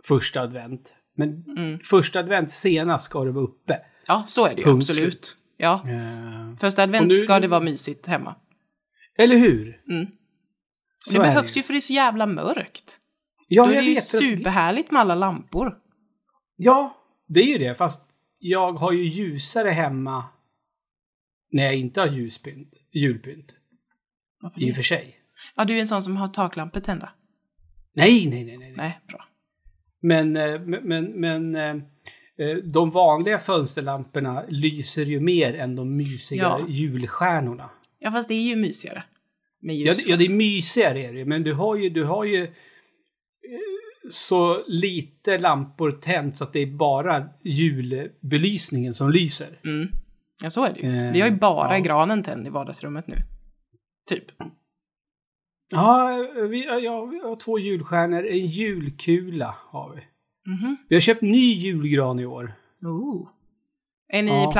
första 0.08 0.40
advent. 0.40 0.94
Men 1.16 1.44
Mm. 1.58 1.78
första 1.84 2.18
advent 2.20 2.50
senast 2.50 3.04
ska 3.04 3.24
det 3.24 3.30
vara 3.32 3.44
uppe. 3.44 3.78
Ja, 4.06 4.24
så 4.26 4.46
är 4.46 4.50
det 4.50 4.56
ju 4.56 4.62
Punkt 4.64 4.82
absolut. 4.90 5.12
slut. 5.12 5.36
Ja, 5.56 5.82
Eh, 5.88 6.56
första 6.60 6.82
advent 6.82 7.06
nu- 7.08 7.14
ska 7.14 7.40
det 7.40 7.48
vara 7.48 7.60
mysigt 7.60 8.06
hemma. 8.06 8.34
eller 9.18 9.36
hur? 9.36 9.80
Mm. 9.90 10.06
Så 11.06 11.12
det 11.12 11.18
är 11.18 11.22
behövs 11.22 11.56
ju 11.56 11.62
för 11.62 11.72
det 11.72 11.78
är 11.78 11.80
så 11.80 11.92
jävla 11.92 12.26
mörkt. 12.26 12.98
Ja, 13.48 13.64
Då 13.64 13.70
är 13.70 13.74
jag 13.74 13.84
det 13.84 13.88
ju 13.88 13.94
vet. 13.94 14.02
att- 14.02 14.08
superhärligt 14.08 14.90
med 14.90 15.00
alla 15.00 15.14
lampor. 15.14 15.78
Ja, 16.56 16.96
det 17.26 17.40
är 17.40 17.46
ju 17.46 17.58
det. 17.58 17.74
Fast 17.74 18.08
jag 18.38 18.72
har 18.72 18.92
ju 18.92 19.02
ljusare 19.04 19.70
hemma 19.70 20.24
när 21.52 21.64
jag 21.64 21.74
inte 21.74 22.00
har 22.00 22.08
ljuspynt, 22.08 22.74
julpynt. 22.92 23.56
Varför 24.40 24.60
I 24.60 24.64
och 24.64 24.68
det? 24.68 24.74
för 24.74 24.82
sig. 24.82 25.16
Ja, 25.56 25.64
du 25.64 25.76
är 25.76 25.80
en 25.80 25.86
sån 25.86 26.02
som 26.02 26.16
har 26.16 26.28
taklampor 26.28 26.80
tända. 26.80 27.10
Nej, 27.92 28.26
nej, 28.26 28.44
nej, 28.44 28.56
nej. 28.58 28.74
nej. 28.76 29.00
Bra. 29.08 29.24
Men, 30.00 30.36
eh, 30.36 30.60
men, 30.60 30.82
men, 30.88 31.04
men 31.20 31.54
eh, 31.56 31.82
eh, 32.46 32.56
de 32.64 32.90
vanliga 32.90 33.38
fönsterlamporna 33.38 34.44
lyser 34.48 35.04
ju 35.04 35.20
mer 35.20 35.54
än 35.54 35.76
de 35.76 35.96
mysiga 35.96 36.42
Ja. 36.42 36.66
julstjärnorna. 36.68 37.70
Ja, 37.98 38.10
fast 38.12 38.28
det 38.28 38.34
är 38.34 38.42
ju 38.42 38.56
mysigare. 38.56 39.04
Med 39.64 39.76
ljus. 39.76 39.86
Ja, 39.86 39.94
det- 39.94 40.10
ja, 40.10 40.16
det 40.16 40.24
är 40.24 40.28
mysigare 40.36 41.00
är 41.04 41.12
det, 41.12 41.24
men 41.24 41.42
du 41.42 41.52
har 41.54 41.76
ju, 41.76 41.88
du 41.90 42.04
har 42.04 42.24
ju 42.24 42.42
eh, 42.42 42.50
så 44.10 44.64
lite 44.66 45.38
lampor 45.38 45.90
tänt 45.90 46.38
så 46.38 46.44
att 46.44 46.52
det 46.52 46.60
är 46.60 46.66
bara 46.66 47.28
julbelysningen 47.44 48.94
som 48.94 49.10
lyser. 49.10 49.60
Mm. 49.64 49.88
Ja, 50.42 50.50
så 50.50 50.64
är 50.64 50.72
det 50.72 50.80
ju. 50.80 51.06
Eh, 51.06 51.12
Vi 51.12 51.20
har 51.20 51.28
ju 51.28 51.36
bara 51.36 51.76
ja. 51.78 51.82
granen 51.84 52.22
tänd 52.22 52.46
i 52.46 52.50
vardagsrummet 52.50 53.06
nu. 53.06 53.16
Typ. 54.08 54.24
Ja, 55.70 56.16
vi, 56.50 56.64
ja, 56.64 57.04
vi 57.04 57.18
har 57.20 57.36
två 57.36 57.58
julstjärnor, 57.58 58.24
en 58.26 58.46
julkula 58.46 59.54
har 59.58 59.94
vi. 59.94 60.00
Mhm. 60.52 60.76
Vi 60.88 60.96
har 60.96 61.00
köpt 61.00 61.22
ny 61.22 61.54
julgran 61.54 62.20
i 62.20 62.26
år. 62.26 62.52
Oh. 62.82 63.28
Är 64.08 64.22
ni 64.22 64.30
Ja. 64.30 64.52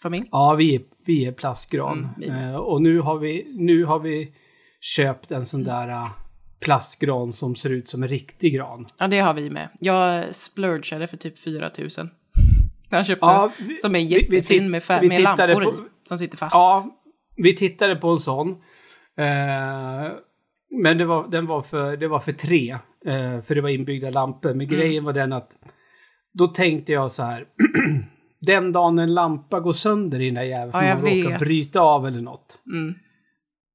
Plastgranfamilj? 0.00 0.28
Ja, 0.32 0.54
vi 0.58 0.74
är, 0.74 0.82
vi 1.06 1.24
är 1.24 1.32
plastgran. 1.32 2.08
Mm, 2.22 2.48
eh, 2.50 2.56
och 2.56 2.82
nu 2.82 3.00
har, 3.00 3.18
vi, 3.18 3.46
nu 3.56 3.84
har 3.84 3.98
vi 3.98 4.32
köpt 4.80 5.32
en 5.32 5.46
sån 5.46 5.64
där 5.64 5.88
eh, 5.88 6.10
plastgran 6.60 7.32
som 7.32 7.56
ser 7.56 7.70
ut 7.70 7.88
som 7.88 8.02
en 8.02 8.08
riktig 8.08 8.54
gran. 8.54 8.86
Ja, 8.98 9.08
det 9.08 9.18
har 9.20 9.34
vi 9.34 9.50
med. 9.50 9.68
Jag 9.80 10.34
splurgade 10.34 11.06
för 11.06 11.16
typ 11.16 11.38
4 11.38 11.70
000. 11.78 11.88
Jag 12.90 13.06
köpte 13.06 13.26
Ja, 13.26 13.52
vi- 13.68 13.76
som 13.76 13.94
är 13.94 13.98
jättefin 13.98 14.70
med, 14.70 14.82
fär- 14.82 15.08
med 15.08 15.20
lampor 15.22 15.64
på- 15.64 15.70
i. 15.70 15.74
Som 16.08 16.18
sitter 16.18 16.36
fast. 16.36 16.54
Ja, 16.54 16.86
vi 17.36 17.56
tittade 17.56 17.96
på 17.96 18.08
en 18.08 18.18
sån. 18.18 18.50
Eh, 19.18 20.12
men 20.82 20.98
det 20.98 21.04
var, 21.04 21.28
den 21.28 21.46
var 21.46 21.62
för, 21.62 21.96
det 21.96 22.08
var 22.08 22.20
för 22.20 22.32
tre. 22.32 22.70
Eh, 23.06 23.42
för 23.42 23.54
det 23.54 23.60
var 23.60 23.68
inbyggda 23.68 24.10
lampor. 24.10 24.48
Men 24.54 24.66
Mm. 24.66 24.78
grejen 24.80 25.04
var 25.04 25.12
den 25.12 25.32
att 25.32 25.50
då 26.32 26.46
tänkte 26.46 26.92
jag 26.92 27.12
så 27.12 27.22
här. 27.22 27.44
den 28.40 28.72
dagen 28.72 28.98
en 28.98 29.14
lampa 29.14 29.60
går 29.60 29.72
sönder 29.72 30.20
i 30.20 30.24
den 30.26 30.34
där 30.34 30.42
jäveln 30.42 30.72
för 30.72 30.82
Ja, 30.82 30.88
jag 30.88 31.02
man 31.02 31.10
råkar 31.16 31.30
vet. 31.30 31.38
bryta 31.40 31.80
av 31.80 32.06
eller 32.06 32.20
något. 32.20 32.58
Mm. 32.72 32.94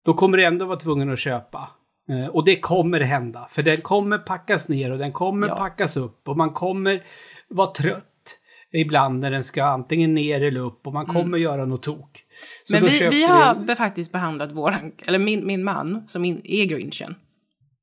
Då 0.06 0.14
kommer 0.14 0.38
det 0.38 0.44
ändå 0.46 0.66
vara 0.66 0.80
tvungen 0.80 1.10
att 1.14 1.20
köpa. 1.20 1.70
Eh, 2.10 2.28
och 2.28 2.46
det 2.46 2.60
kommer 2.60 3.00
hända. 3.00 3.48
För 3.50 3.64
den 3.64 3.82
kommer 3.82 4.18
packas 4.18 4.70
ner 4.70 4.92
och 4.92 4.98
den 4.98 5.12
kommer 5.12 5.48
Ja. 5.48 5.56
packas 5.56 5.98
upp. 5.98 6.28
Och 6.28 6.38
man 6.38 6.50
kommer 6.50 7.04
vara 7.50 7.72
trött 7.72 8.40
ibland 8.74 9.20
när 9.20 9.32
den 9.32 9.44
ska 9.44 9.64
antingen 9.64 10.14
ner 10.14 10.42
eller 10.44 10.60
upp. 10.62 10.88
Och 10.88 10.94
man 10.94 11.06
kommer 11.06 11.38
göra 11.38 11.66
något 11.66 11.84
tok. 11.84 12.24
Så 12.66 12.76
Mm. 12.78 12.90
Men 12.90 13.10
vi, 13.12 13.18
vi 13.18 13.24
har 13.24 13.56
be- 13.56 13.76
faktiskt 13.76 14.12
behandlat 14.12 14.52
våran, 14.52 14.92
eller 15.06 15.20
min, 15.20 15.48
min 15.48 15.64
man 15.64 16.08
som 16.08 16.26
är 16.26 16.66
grinchen, 16.66 17.16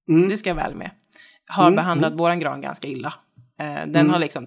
Mm. 0.08 0.28
det 0.28 0.36
ska 0.36 0.50
jag 0.50 0.54
väl 0.54 0.74
med, 0.74 0.90
har 1.46 1.64
Mm, 1.66 1.76
behandlat 1.76 2.12
våran 2.20 2.40
gran 2.40 2.60
ganska 2.60 2.88
illa. 2.88 3.14
Eh, 3.60 3.66
den 3.74 3.96
Mm. 3.96 4.10
har 4.10 4.18
liksom 4.18 4.46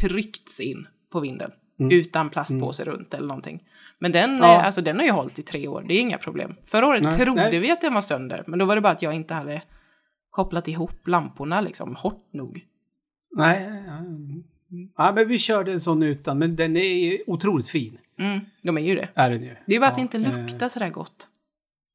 tryckts 0.00 0.60
in 0.60 0.86
på 1.12 1.20
vinden. 1.20 1.50
Mm. 1.80 1.92
Utan 1.92 2.30
plastpåse 2.30 2.84
runt 2.84 3.14
eller 3.14 3.26
någonting. 3.26 3.62
Men 3.98 4.12
den, 4.12 4.36
Ja. 4.36 4.54
eh, 4.54 4.64
alltså, 4.64 4.80
den 4.80 4.98
har 4.98 5.04
ju 5.04 5.10
hållit 5.10 5.38
i 5.38 5.42
tre 5.42 5.68
år, 5.68 5.84
det 5.88 5.94
är 5.94 6.00
inga 6.00 6.18
problem. 6.18 6.54
Förra 6.66 6.86
året 6.86 7.02
Nej, 7.02 7.12
trodde 7.12 7.50
nej. 7.50 7.58
vi 7.58 7.70
att 7.70 7.80
den 7.80 7.94
var 7.94 8.00
sönder, 8.00 8.44
men 8.46 8.58
då 8.58 8.64
var 8.64 8.74
det 8.74 8.80
bara 8.80 8.92
att 8.92 9.02
jag 9.02 9.14
inte 9.14 9.34
hade 9.34 9.62
kopplat 10.30 10.68
ihop 10.68 11.08
lamporna 11.08 11.60
liksom 11.60 11.96
hårt 11.96 12.28
nog. 12.32 12.64
Nej, 13.36 13.82
ja, 13.86 13.96
mm. 13.96 14.42
ja, 14.96 15.12
men 15.14 15.28
vi 15.28 15.38
körde 15.38 15.72
en 15.72 15.80
sån 15.80 16.02
utan, 16.02 16.38
men 16.38 16.56
den 16.56 16.76
är 16.76 16.94
ju 17.10 17.18
otroligt 17.26 17.68
fin. 17.68 17.98
Mm, 18.18 18.40
de 18.62 18.78
är 18.78 18.82
ju 18.82 18.94
det. 18.94 19.08
Är 19.14 19.30
den 19.30 19.42
ju. 19.42 19.56
Det 19.66 19.74
är 19.74 19.80
bara 19.80 19.86
att 19.86 19.98
Ja, 19.98 20.06
det 20.10 20.16
inte 20.16 20.30
eh, 20.30 20.42
luktar 20.42 20.68
sådär 20.68 20.88
gott. 20.88 21.28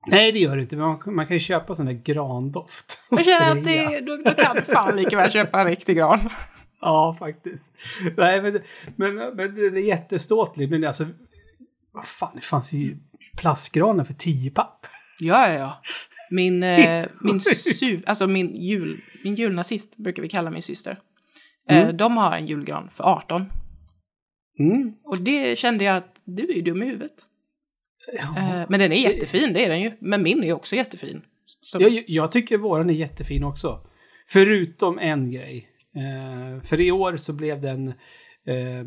Nej, 0.08 0.32
det 0.32 0.40
gör 0.40 0.56
det 0.56 0.62
inte. 0.62 0.76
Man, 0.76 1.00
man 1.06 1.28
kan 1.28 1.36
ju 1.36 1.40
köpa 1.40 1.76
sån 1.76 1.86
där 1.86 1.94
grandoft. 1.94 3.00
Jag 3.10 3.26
känner 3.26 3.52
att 3.52 3.64
det, 3.64 4.00
då, 4.00 4.18
då 4.18 4.32
kan 4.32 4.62
fan 4.62 4.96
lika 4.96 5.18
väl 5.18 5.32
köpa 5.32 5.62
en 5.62 5.68
riktig 5.68 5.98
gran. 5.98 6.30
Ja, 6.86 7.16
faktiskt. 7.20 7.74
Nej, 8.18 8.42
men, 8.42 8.60
men, 8.96 9.16
men 9.16 9.56
den 9.56 9.78
är 9.78 9.88
jätteståtlig. 9.88 10.70
Men 10.70 10.84
alltså, 10.84 11.06
vad 11.92 12.06
fan, 12.06 12.32
det 12.36 12.42
fanns 12.42 12.74
ju 12.74 12.98
plastgranar 13.38 14.04
för 14.04 14.14
10 14.14 14.52
papp. 14.52 14.86
Ja, 15.20 15.50
ja, 15.50 15.54
ja. 15.54 15.82
Min, 16.30 16.64
eh, 16.64 17.04
min, 17.22 17.40
su, 17.40 17.98
alltså 18.06 18.28
min, 18.28 18.56
jul, 18.56 19.02
min 19.24 19.36
julnazist 19.36 19.98
brukar 19.98 20.22
vi 20.22 20.30
kalla 20.30 20.50
min 20.50 20.62
syster. 20.62 21.00
Mm. 21.70 21.88
Eh, 21.88 21.94
de 21.94 22.18
har 22.18 22.32
en 22.38 22.46
julgran 22.46 22.90
för 22.96 23.04
18. 23.04 23.46
Mm. 24.60 24.94
Och 25.04 25.18
det 25.22 25.60
kände 25.60 25.84
jag 25.84 25.98
att 25.98 26.16
du 26.24 26.44
är 26.44 26.54
ju 26.54 26.62
dum 26.62 26.84
i 26.84 26.86
huvudet. 26.86 27.14
Ja. 28.14 28.38
Eh, 28.38 28.66
men 28.70 28.80
den 28.80 28.92
är 28.92 28.96
jättefin, 28.96 29.54
det 29.54 29.66
är 29.66 29.70
den 29.70 29.82
ju. 29.82 29.92
Men 30.00 30.24
min 30.24 30.44
är 30.44 30.54
också 30.54 30.76
jättefin. 30.76 31.22
Så, 31.46 31.82
Jag, 31.82 32.04
jag 32.08 32.32
tycker 32.32 32.58
våran 32.58 32.90
är 32.90 32.94
jättefin 32.94 33.44
också. 33.44 33.88
Förutom 34.28 35.00
en 35.00 35.32
grej. 35.32 35.70
Eh, 35.96 36.62
för 36.62 36.80
i 36.82 36.92
år 36.92 37.18
så 37.18 37.34
blev 37.34 37.62
den 37.62 37.88
eh, 38.46 38.84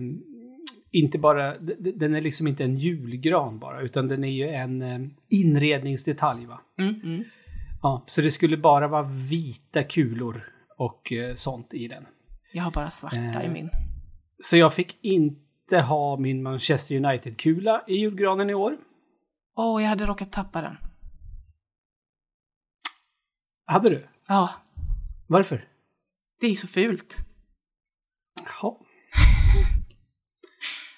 inte 0.90 1.18
bara, 1.18 1.58
den 1.94 2.14
är 2.14 2.20
liksom 2.20 2.46
inte 2.46 2.64
en 2.64 2.76
julgran 2.78 3.58
bara, 3.58 3.80
utan 3.80 4.08
den 4.08 4.24
är 4.24 4.30
ju 4.32 4.48
en 4.48 4.82
eh, 4.82 4.98
inredningsdetalj 5.30 6.46
va. 6.46 6.60
mm, 6.78 6.94
mm. 7.04 7.24
Ja, 7.82 8.04
så 8.06 8.20
det 8.20 8.30
skulle 8.30 8.56
bara 8.56 8.88
vara 8.88 9.02
vita 9.30 9.82
kulor 9.82 10.42
och 10.78 11.12
eh, 11.12 11.34
sånt 11.34 11.74
i 11.74 11.88
den. 11.88 12.06
Jag 12.52 12.62
har 12.62 12.70
bara 12.70 12.90
svarta 12.90 13.42
i 13.42 13.46
Eh. 13.46 13.52
min. 13.52 13.70
Så 14.42 14.56
jag 14.56 14.74
fick 14.74 14.98
inte 15.04 15.78
ha 15.80 16.16
min 16.16 16.42
Manchester 16.42 16.96
United-kula 16.96 17.84
i 17.86 17.94
julgranen 17.94 18.50
i 18.50 18.54
år. 18.54 18.76
Åh, 19.56 19.82
jag 19.82 19.88
hade 19.88 20.06
råkat 20.06 20.32
tappa 20.32 20.60
den. 20.62 20.76
Hade 23.64 23.88
du? 23.88 24.04
Ja, 24.28 24.50
Varför? 25.26 25.64
Det 26.40 26.46
är 26.46 26.54
så 26.54 26.68
fult. 26.68 27.16
Jaha. 28.44 28.74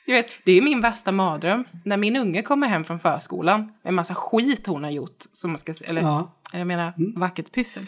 Du 0.07 0.13
vet, 0.15 0.27
det 0.45 0.53
är 0.53 0.63
min 0.63 0.81
värsta 0.81 1.13
mardröm. 1.13 1.65
När 1.85 1.97
min 1.97 2.17
unge 2.17 2.43
kommer 2.43 2.67
hem 2.69 2.85
från 2.85 3.01
förskolan, 3.01 3.73
en 3.83 3.95
massa 3.95 4.15
skit 4.15 4.67
hon 4.67 4.85
har 4.85 4.91
gjort, 4.91 5.17
som 5.33 5.57
ska, 5.57 5.73
eller 5.85 6.03
Ja. 6.03 6.41
jag 6.53 6.67
menar 6.67 6.95
Mm. 6.99 7.21
vackert 7.21 7.53
pyssel. 7.53 7.87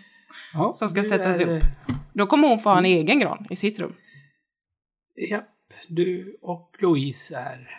ja. 0.53 0.73
Som 0.73 0.89
ska 0.89 1.03
sättas 1.03 1.41
är, 1.41 1.57
upp. 1.57 1.65
Då 2.13 2.27
kommer 2.27 2.49
hon 2.49 2.59
få 2.59 2.71
ha 2.71 2.79
en 2.79 2.85
egen 2.85 3.19
gran 3.19 3.47
i 3.51 3.57
sitt 3.57 3.79
rum. 3.79 3.95
Ja, 5.15 5.43
du 5.89 6.39
och 6.43 6.77
Louise 6.79 7.37
är... 7.37 7.71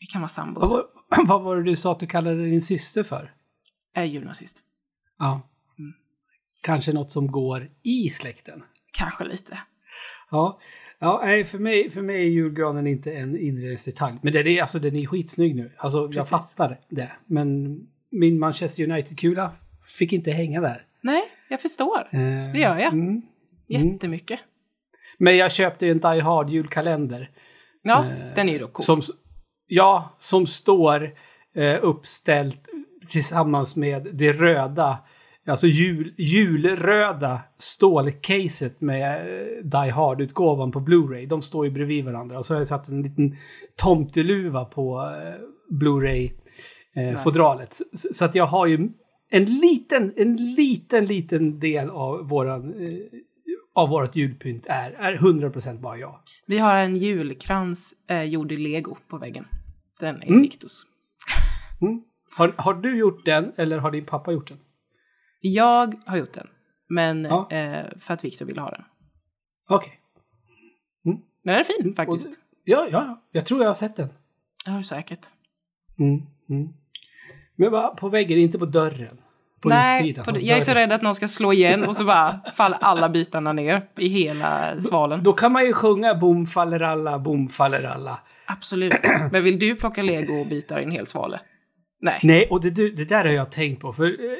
Vi 0.00 0.06
kan 0.06 0.20
vara 0.20 0.28
sambos. 0.28 0.60
Vad 0.62 0.70
var, 0.70 0.86
vad 1.26 1.42
var 1.42 1.56
det 1.56 1.62
du 1.62 1.76
sa 1.76 1.92
att 1.92 2.00
du 2.00 2.06
kallade 2.06 2.44
din 2.44 2.62
syster 2.62 3.02
för? 3.02 3.34
Är 3.94 4.04
julnazist. 4.04 4.62
Ja. 5.18 5.48
Mm. 5.78 5.92
Kanske 6.60 6.92
något 6.92 7.12
som 7.12 7.32
går 7.32 7.70
i 7.82 8.08
släkten. 8.10 8.62
Kanske 8.98 9.24
lite. 9.24 9.58
Ja. 10.30 10.60
Ja, 10.98 11.20
nej, 11.24 11.44
för 11.44 11.58
mig, 11.58 11.90
för 11.90 12.02
mig 12.02 12.16
är 12.16 12.30
julgranen 12.30 12.86
inte 12.86 13.12
en 13.12 13.38
inredningsdetalj. 13.38 14.14
Men 14.22 14.32
den 14.32 14.46
är, 14.46 14.60
alltså, 14.60 14.78
den 14.78 14.96
är 14.96 15.06
skitsnygg 15.06 15.56
nu. 15.56 15.72
Alltså, 15.76 16.08
jag 16.12 16.28
fattar 16.28 16.80
det. 16.88 17.12
Men 17.26 17.78
min 18.10 18.38
Manchester 18.38 18.90
United-kula 18.90 19.52
fick 19.98 20.12
inte 20.12 20.30
hänga 20.30 20.60
där. 20.60 20.86
Nej, 21.00 21.22
jag 21.48 21.60
förstår. 21.60 22.08
Eh, 22.10 22.20
Det 22.52 22.58
gör 22.58 22.78
jag. 22.78 22.92
Mm. 22.92 23.22
Jättemycket. 23.68 24.40
Men 25.18 25.36
jag 25.36 25.52
köpte 25.52 25.86
ju 25.86 25.92
en 25.92 25.98
Die 25.98 26.20
Hard 26.20 26.50
julkalender. 26.50 27.30
Ja, 27.82 28.04
Eh, 28.04 28.34
den 28.34 28.48
är 28.48 28.52
ju 28.52 28.58
då 28.58 28.68
cool. 28.68 28.84
Som, 28.84 29.02
ja, 29.66 30.16
som 30.18 30.46
står 30.46 31.14
eh, 31.54 31.78
uppställt 31.82 32.60
tillsammans 33.10 33.76
med 33.76 34.08
det 34.12 34.32
röda, 34.32 34.98
alltså 35.46 35.66
jul, 35.66 36.14
julröda 36.18 37.40
stålcaset 37.58 38.80
med 38.80 39.20
eh, 39.20 39.24
Die 39.64 39.90
Hard-utgåvan 39.90 40.72
på 40.72 40.80
Blu-ray. 40.80 41.26
De 41.26 41.42
står 41.42 41.66
ju 41.66 41.72
bredvid 41.72 42.04
varandra. 42.04 42.38
Och 42.38 42.46
så 42.46 42.54
har 42.54 42.60
jag 42.60 42.68
satt 42.68 42.88
en 42.88 43.02
liten 43.02 43.36
tomteluva 43.76 44.64
på 44.64 45.00
eh, 45.00 45.34
Blu-ray-fodralet. 45.70 47.80
Så, 47.92 48.14
så 48.14 48.24
att 48.24 48.34
jag 48.34 48.46
har 48.46 48.66
ju 48.66 48.88
en 49.30 49.44
liten, 49.44 50.12
en 50.16 50.36
liten, 50.54 51.06
liten 51.06 51.60
del 51.60 51.90
av 51.90 52.28
våran 52.28 52.74
eh, 52.74 52.88
av 53.74 53.88
vårt 53.88 54.16
julpynt 54.16 54.66
är, 54.66 54.90
är 54.90 55.16
100% 55.16 55.80
bara 55.80 55.98
jag. 55.98 56.20
Vi 56.46 56.58
har 56.58 56.76
en 56.76 56.96
julkrans 56.96 57.94
eh, 58.08 58.22
gjord 58.22 58.52
i 58.52 58.56
lego 58.56 58.96
på 59.08 59.18
väggen. 59.18 59.44
Den 60.00 60.22
är 60.22 60.26
Mm. 60.26 60.42
Victus. 60.42 60.82
Mm. 61.80 62.02
Har, 62.36 62.54
har 62.58 62.74
du 62.74 62.98
gjort 62.98 63.24
den 63.24 63.52
eller 63.56 63.78
har 63.78 63.90
din 63.90 64.06
pappa 64.06 64.32
gjort 64.32 64.48
den? 64.48 64.58
Jag 65.44 65.94
har 66.06 66.16
gjort 66.16 66.32
den. 66.32 66.46
Men 66.88 67.24
Ja. 67.24 67.50
eh, 67.50 67.84
för 68.00 68.14
att 68.14 68.24
Victor 68.24 68.46
ville 68.46 68.60
ha 68.60 68.70
den. 68.70 68.82
Okej. 69.70 69.92
Men 71.04 71.20
den 71.44 71.54
är 71.54 71.64
fin 71.64 71.94
faktiskt. 71.96 72.26
Och- 72.26 72.32
Ja, 72.64 72.88
ja, 72.90 73.22
jag 73.32 73.46
tror 73.46 73.60
jag 73.60 73.68
har 73.68 73.74
sett 73.74 73.96
den. 73.96 74.08
Du 74.78 74.84
säkert. 74.84 75.26
Mm. 75.98 76.22
Mm. 76.50 76.72
Men 77.56 77.70
va, 77.72 77.94
på 77.98 78.08
väggen, 78.08 78.38
inte 78.38 78.58
på 78.58 78.66
dörren? 78.66 79.18
På 79.60 79.68
Nej, 79.68 80.00
utsidan? 80.10 80.24
på, 80.24 80.40
jag 80.40 80.58
är 80.58 80.60
så 80.60 80.70
dörren. 80.70 80.88
rädd 80.88 80.92
att 80.96 81.02
någon 81.02 81.14
ska 81.14 81.28
slå 81.28 81.52
igen 81.52 81.84
och 81.84 81.96
så 81.96 82.04
bara 82.04 82.40
faller 82.54 82.78
alla 82.80 83.08
bitarna 83.08 83.52
ner 83.52 83.88
i 83.98 84.08
hela 84.08 84.80
svalen. 84.80 85.22
Då 85.22 85.32
kan 85.32 85.52
man 85.52 85.64
ju 85.66 85.72
sjunga 85.72 86.14
Bom 86.14 86.46
faller 86.46 86.80
alla, 86.80 87.18
bom 87.18 87.48
faller 87.48 87.82
alla. 87.84 88.20
Absolut. 88.46 88.92
Men 89.32 89.44
vill 89.44 89.58
du 89.58 89.76
plocka 89.76 90.00
lego-bitar 90.02 90.80
i 90.80 90.84
en 90.84 90.90
hel 90.90 91.06
svale? 91.06 91.40
Nej. 92.00 92.20
Nej, 92.22 92.46
och 92.50 92.60
det, 92.60 92.70
det 92.70 93.04
där 93.08 93.24
har 93.24 93.32
jag 93.32 93.52
tänkt 93.52 93.80
på. 93.80 93.92
För 93.92 94.04
eh, 94.04 94.36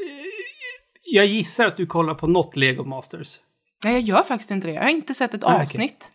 jag 1.14 1.26
gissar 1.26 1.66
att 1.66 1.76
du 1.76 1.86
kollar 1.86 2.14
på 2.14 2.26
något 2.26 2.56
Lego 2.56 2.84
Masters. 2.84 3.36
Nej, 3.84 3.92
jag 3.92 4.02
gör 4.02 4.22
faktiskt 4.22 4.50
inte 4.50 4.66
det. 4.66 4.72
Jag 4.72 4.82
har 4.82 4.88
inte 4.90 5.14
sett 5.14 5.34
ett 5.34 5.44
Ah, 5.44 5.62
avsnitt. 5.62 6.08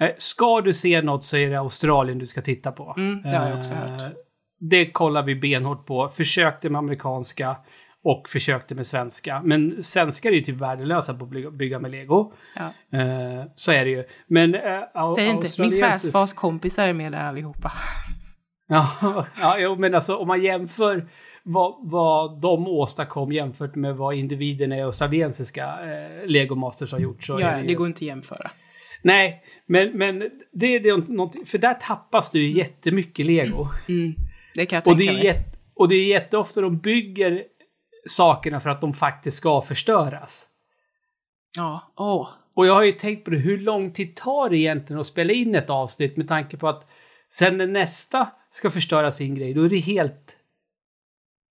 Eh, 0.00 0.08
Ska 0.16 0.60
du 0.60 0.72
se 0.72 1.02
något 1.02 1.24
så 1.24 1.36
är 1.36 1.50
det 1.50 1.58
Australien 1.58 2.18
du 2.18 2.26
ska 2.26 2.42
titta 2.42 2.72
på. 2.72 2.94
Mm, 2.96 3.22
det 3.22 3.36
har 3.36 3.48
jag 3.48 3.58
också 3.58 3.72
Eh, 3.72 3.78
hört. 3.78 4.12
Det 4.60 4.90
kollar 4.90 5.22
vi 5.22 5.34
benhårt 5.34 5.86
på. 5.86 6.08
Försökte 6.08 6.70
med 6.70 6.78
amerikanska 6.78 7.56
och 8.04 8.28
försökte 8.28 8.74
med 8.74 8.86
svenska. 8.86 9.40
Men 9.44 9.82
svenskar 9.82 10.30
är 10.30 10.34
ju 10.34 10.40
typ 10.40 10.56
värdelösa 10.56 11.14
på 11.14 11.24
att 11.24 11.30
bygga- 11.54 11.78
med 11.80 11.90
lego. 11.90 12.32
Ja. 12.56 12.98
Eh, 12.98 13.44
så 13.56 13.72
är 13.72 13.84
det 13.84 13.90
ju. 13.90 14.04
Men... 14.26 14.54
Uh, 14.54 15.14
Säg 15.16 15.26
inte, 15.28 15.62
min 15.62 15.70
svärfars 15.72 16.32
kompisar 16.32 16.88
är 16.88 16.92
med 16.92 17.12
där 17.12 17.24
allihopa. 17.24 17.72
Ja, 18.72 19.26
ja 19.40 19.56
jo, 19.58 19.76
men 19.76 19.94
alltså 19.94 20.16
om 20.16 20.28
man 20.28 20.42
jämför 20.42 21.08
vad, 21.42 21.74
vad 21.82 22.40
de 22.40 22.68
åstadkom 22.68 23.32
jämfört 23.32 23.74
med 23.74 23.96
vad 23.96 24.14
individerna 24.14 24.76
i 24.76 24.80
australiensiska 24.82 25.64
eh, 25.64 26.26
Lego 26.26 26.54
Masters 26.54 26.92
har 26.92 26.98
gjort 26.98 27.22
så 27.22 27.36
är 27.36 27.40
Ja, 27.40 27.56
det, 27.56 27.62
det 27.62 27.74
går 27.74 27.86
inte 27.86 27.98
att 27.98 28.02
jämföra. 28.02 28.50
Nej, 29.02 29.42
men, 29.66 29.98
men 29.98 30.30
det 30.52 30.66
är 30.66 30.80
det 30.80 31.08
något, 31.08 31.48
för 31.48 31.58
där 31.58 31.74
tappas 31.74 32.30
det 32.30 32.38
ju 32.38 32.50
jättemycket 32.50 33.26
lego. 33.26 33.68
Mm, 33.88 34.14
det 34.54 34.66
kan 34.66 34.76
jag 34.76 34.92
Och 34.92 34.98
tänka 34.98 35.12
det, 35.12 35.18
är 35.18 35.22
mig. 35.22 35.24
jätte, 35.24 35.58
och 35.74 35.88
det 35.88 35.94
är 35.94 36.06
jätteofta 36.06 36.60
de 36.60 36.78
bygger 36.78 37.44
sakerna 38.08 38.60
för 38.60 38.70
att 38.70 38.80
de 38.80 38.94
faktiskt 38.94 39.36
ska 39.36 39.62
förstöras. 39.62 40.46
Ja, 41.56 41.92
åh. 41.96 42.28
Och 42.54 42.66
jag 42.66 42.74
har 42.74 42.82
ju 42.82 42.92
tänkt 42.92 43.24
på 43.24 43.30
det, 43.30 43.38
hur 43.38 43.58
lång 43.58 43.92
tid 43.92 44.16
tar 44.16 44.48
det 44.50 44.56
egentligen 44.56 45.00
att 45.00 45.06
spela 45.06 45.32
in 45.32 45.54
ett 45.54 45.70
avsnitt 45.70 46.16
med 46.16 46.28
tanke 46.28 46.56
på 46.56 46.68
att 46.68 46.90
sen 47.30 47.58
när 47.58 47.66
nästa 47.66 48.28
ska 48.50 48.70
förstöra 48.70 49.12
sin 49.12 49.34
grej, 49.34 49.54
då 49.54 49.62
är 49.62 49.68
det 49.68 49.76
helt... 49.78 50.36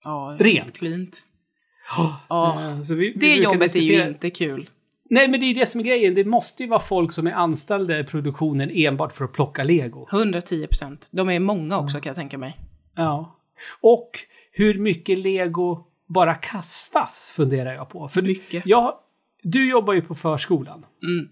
Ja, 0.03 0.35
Rent. 0.39 0.77
Klint. 0.77 1.17
Ja. 1.97 2.19
Ja. 2.29 2.83
Så 2.85 2.95
vi, 2.95 2.99
vi 3.01 3.13
Det 3.13 3.19
brukar 3.19 3.43
jobbet 3.53 3.75
är 3.75 3.79
ju 3.79 3.87
diskutera- 3.87 4.07
inte 4.09 4.29
kul. 4.29 4.69
Nej, 5.09 5.27
men 5.27 5.39
det 5.39 5.45
är 5.45 5.55
det 5.55 5.65
som 5.65 5.79
är 5.79 5.85
grejen. 5.85 6.15
Det 6.15 6.25
måste 6.25 6.63
ju 6.63 6.69
vara 6.69 6.79
folk 6.79 7.11
som 7.11 7.27
är 7.27 7.31
anställda 7.31 7.99
i 7.99 8.03
produktionen 8.03 8.69
enbart 8.73 9.13
för 9.13 9.25
att 9.25 9.33
plocka 9.33 9.63
lego. 9.63 10.07
110 10.11 10.67
procent. 10.67 11.07
De 11.11 11.29
är 11.29 11.39
många 11.39 11.77
också 11.79 11.99
kan 12.01 12.09
jag 12.09 12.15
tänka 12.15 12.37
mig. 12.37 12.57
Ja. 12.95 13.35
Och 13.81 14.09
hur 14.51 14.79
mycket 14.79 15.17
lego 15.17 15.85
bara 16.07 16.35
kastas, 16.35 17.31
funderar 17.35 17.73
jag 17.73 17.89
på. 17.89 18.07
För 18.07 18.21
Mycket. 18.21 18.65
jag, 18.65 18.93
du 19.43 19.69
jobbar 19.69 19.93
ju 19.93 20.01
på 20.01 20.15
förskolan. 20.15 20.85
Mm. 21.03 21.29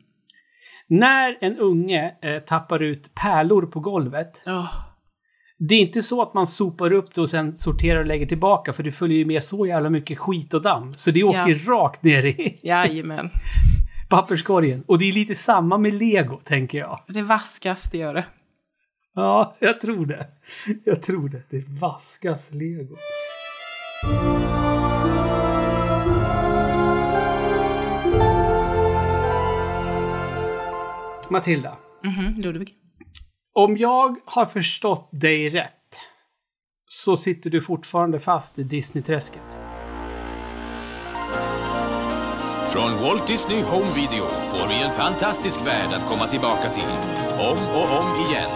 När 0.87 1.37
en 1.41 1.57
unge 1.57 2.15
eh, 2.21 2.39
tappar 2.39 2.79
ut 2.83 3.15
pärlor 3.15 3.65
på 3.65 3.79
golvet, 3.79 4.41
Ja, 4.45 4.67
det 5.59 5.75
är 5.75 5.79
inte 5.81 6.01
så 6.01 6.21
att 6.21 6.33
man 6.33 6.47
sopar 6.47 6.93
upp 6.93 7.13
det 7.15 7.21
och 7.21 7.29
sen 7.29 7.57
sorterar 7.57 7.99
och 7.99 8.05
lägger 8.05 8.25
tillbaka, 8.25 8.73
för 8.73 8.83
det 8.83 8.91
följer 8.91 9.17
ju 9.17 9.25
med 9.25 9.43
så 9.43 9.65
jävla 9.65 9.89
mycket 9.89 10.17
skit 10.19 10.53
och 10.53 10.61
damm. 10.61 10.91
Så 10.91 11.11
det 11.11 11.23
åker 11.23 11.47
Ja. 11.65 11.73
rakt 11.73 12.03
ner 12.03 12.25
i... 12.25 12.59
jajamän. 12.63 13.29
papperskorgen. 14.09 14.83
Och 14.87 14.99
det 14.99 15.05
är 15.09 15.13
lite 15.13 15.35
samma 15.35 15.77
med 15.77 15.93
lego, 15.93 16.39
tänker 16.43 16.77
jag. 16.77 16.99
Det 17.07 17.21
vaskas, 17.21 17.89
det 17.91 17.97
gör 17.97 18.13
det. 18.13 18.25
Ja, 19.15 19.55
jag 19.59 19.81
tror 19.81 20.05
det. 20.05 20.27
Jag 20.83 21.01
tror 21.03 21.29
det. 21.29 21.41
Det 21.49 21.63
vaskas 21.79 22.51
lego. 22.51 22.95
Matilda, 31.29 31.77
Mhm, 32.03 32.41
Ludvig. 32.41 32.73
Om 33.57 33.77
jag 33.77 34.15
har 34.25 34.45
förstått 34.45 35.09
dig 35.11 35.49
rätt 35.49 35.99
så 36.87 37.17
sitter 37.17 37.49
du 37.49 37.61
fortfarande 37.61 38.19
fast 38.19 38.59
i 38.59 38.63
Disney-träsket. 38.63 39.41
Från 42.71 42.91
Walt 43.01 43.27
Disney 43.27 43.61
Home 43.61 43.91
Video 43.95 44.23
får 44.25 44.67
vi 44.67 44.83
en 44.83 44.91
fantastisk 44.91 45.67
värld 45.67 45.93
att 45.93 46.05
komma 46.09 46.27
tillbaka 46.27 46.69
till. 46.69 46.89
Om 47.51 47.57
och 47.75 47.99
om 47.99 48.25
igen. 48.29 48.51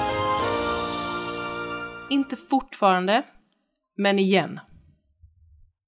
Inte 2.09 2.35
fortfarande, 2.35 3.23
men 3.97 4.19
igen. 4.19 4.59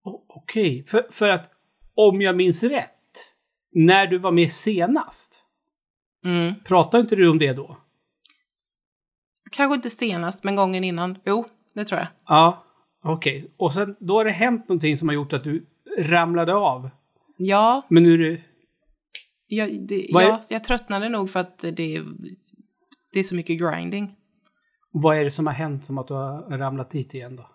O- 0.06 0.26
Okej, 0.30 0.86
för, 0.88 1.06
för 1.12 1.30
att 1.30 1.52
om 1.96 2.22
jag 2.22 2.36
minns 2.36 2.64
rätt, 2.64 2.90
när 3.72 4.08
du 4.08 4.18
var 4.18 4.32
med 4.32 4.52
senast, 4.52 5.40
Mm. 6.26 6.54
pratade 6.68 7.02
inte 7.02 7.16
du 7.16 7.30
om 7.30 7.40
det 7.40 7.54
då? 7.54 7.78
Kanske 9.56 9.76
inte 9.76 9.90
senast, 9.90 10.44
men 10.44 10.56
gången 10.56 10.84
innan. 10.84 11.18
Jo, 11.26 11.46
det 11.74 11.86
tror 11.86 12.00
jag. 12.00 12.08
Ja, 12.28 12.64
okej. 13.04 13.54
Och 13.58 13.74
sen, 13.74 13.96
då 14.00 14.18
har 14.18 14.26
det 14.26 14.32
hänt 14.32 14.70
någonting 14.70 14.98
som 14.98 15.08
har 15.08 15.16
gjort 15.16 15.34
att 15.34 15.44
du 15.44 15.66
ramlade 16.00 16.54
av. 16.56 16.90
Ja, 17.38 17.82
Men 17.90 18.04
nu 18.04 18.14
är 18.14 18.18
det... 18.18 18.42
jag, 19.48 19.88
det, 19.88 19.96
är- 20.10 20.22
ja, 20.22 20.46
jag 20.50 20.64
tröttnade 20.64 21.10
nog 21.10 21.30
för 21.30 21.40
att 21.40 21.58
det, 21.60 21.72
det 23.14 23.20
är 23.20 23.24
så 23.24 23.36
mycket 23.36 23.60
grinding. 23.60 24.16
Vad 24.92 25.18
är 25.18 25.24
det 25.24 25.32
som 25.32 25.48
har 25.48 25.54
hänt 25.54 25.86
som 25.86 25.98
att 25.98 26.08
du 26.08 26.14
har 26.14 26.58
ramlat 26.58 26.90
dit 26.92 27.14
igen 27.14 27.36
då? 27.36 27.50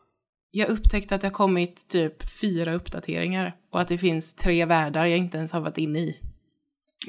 Jag 0.51 0.69
upptäckte 0.69 1.15
att 1.15 1.21
det 1.21 1.27
har 1.27 1.33
kommit 1.33 1.89
typ 1.89 2.31
fyra 2.41 2.75
uppdateringar 2.75 3.57
och 3.73 3.81
att 3.81 3.89
det 3.89 3.99
finns 3.99 4.35
tre 4.35 4.65
världar 4.65 5.07
jag 5.07 5.19
inte 5.19 5.39
ens 5.39 5.53
har 5.53 5.61
varit 5.61 5.79
inne 5.79 5.99
i. 5.99 6.17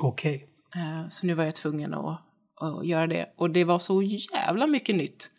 Okej. 0.01 0.47
Eh, 0.75 1.07
Så 1.09 1.27
nu 1.27 1.33
var 1.33 1.43
jag 1.43 1.55
tvungen 1.55 1.93
att, 1.93 2.19
att 2.59 2.85
göra 2.87 3.07
det. 3.07 3.33
Och 3.37 3.49
det 3.49 3.63
var 3.63 3.79
så 3.79 4.01
jävla 4.01 4.67
mycket 4.67 4.95
nytt. 4.95 5.31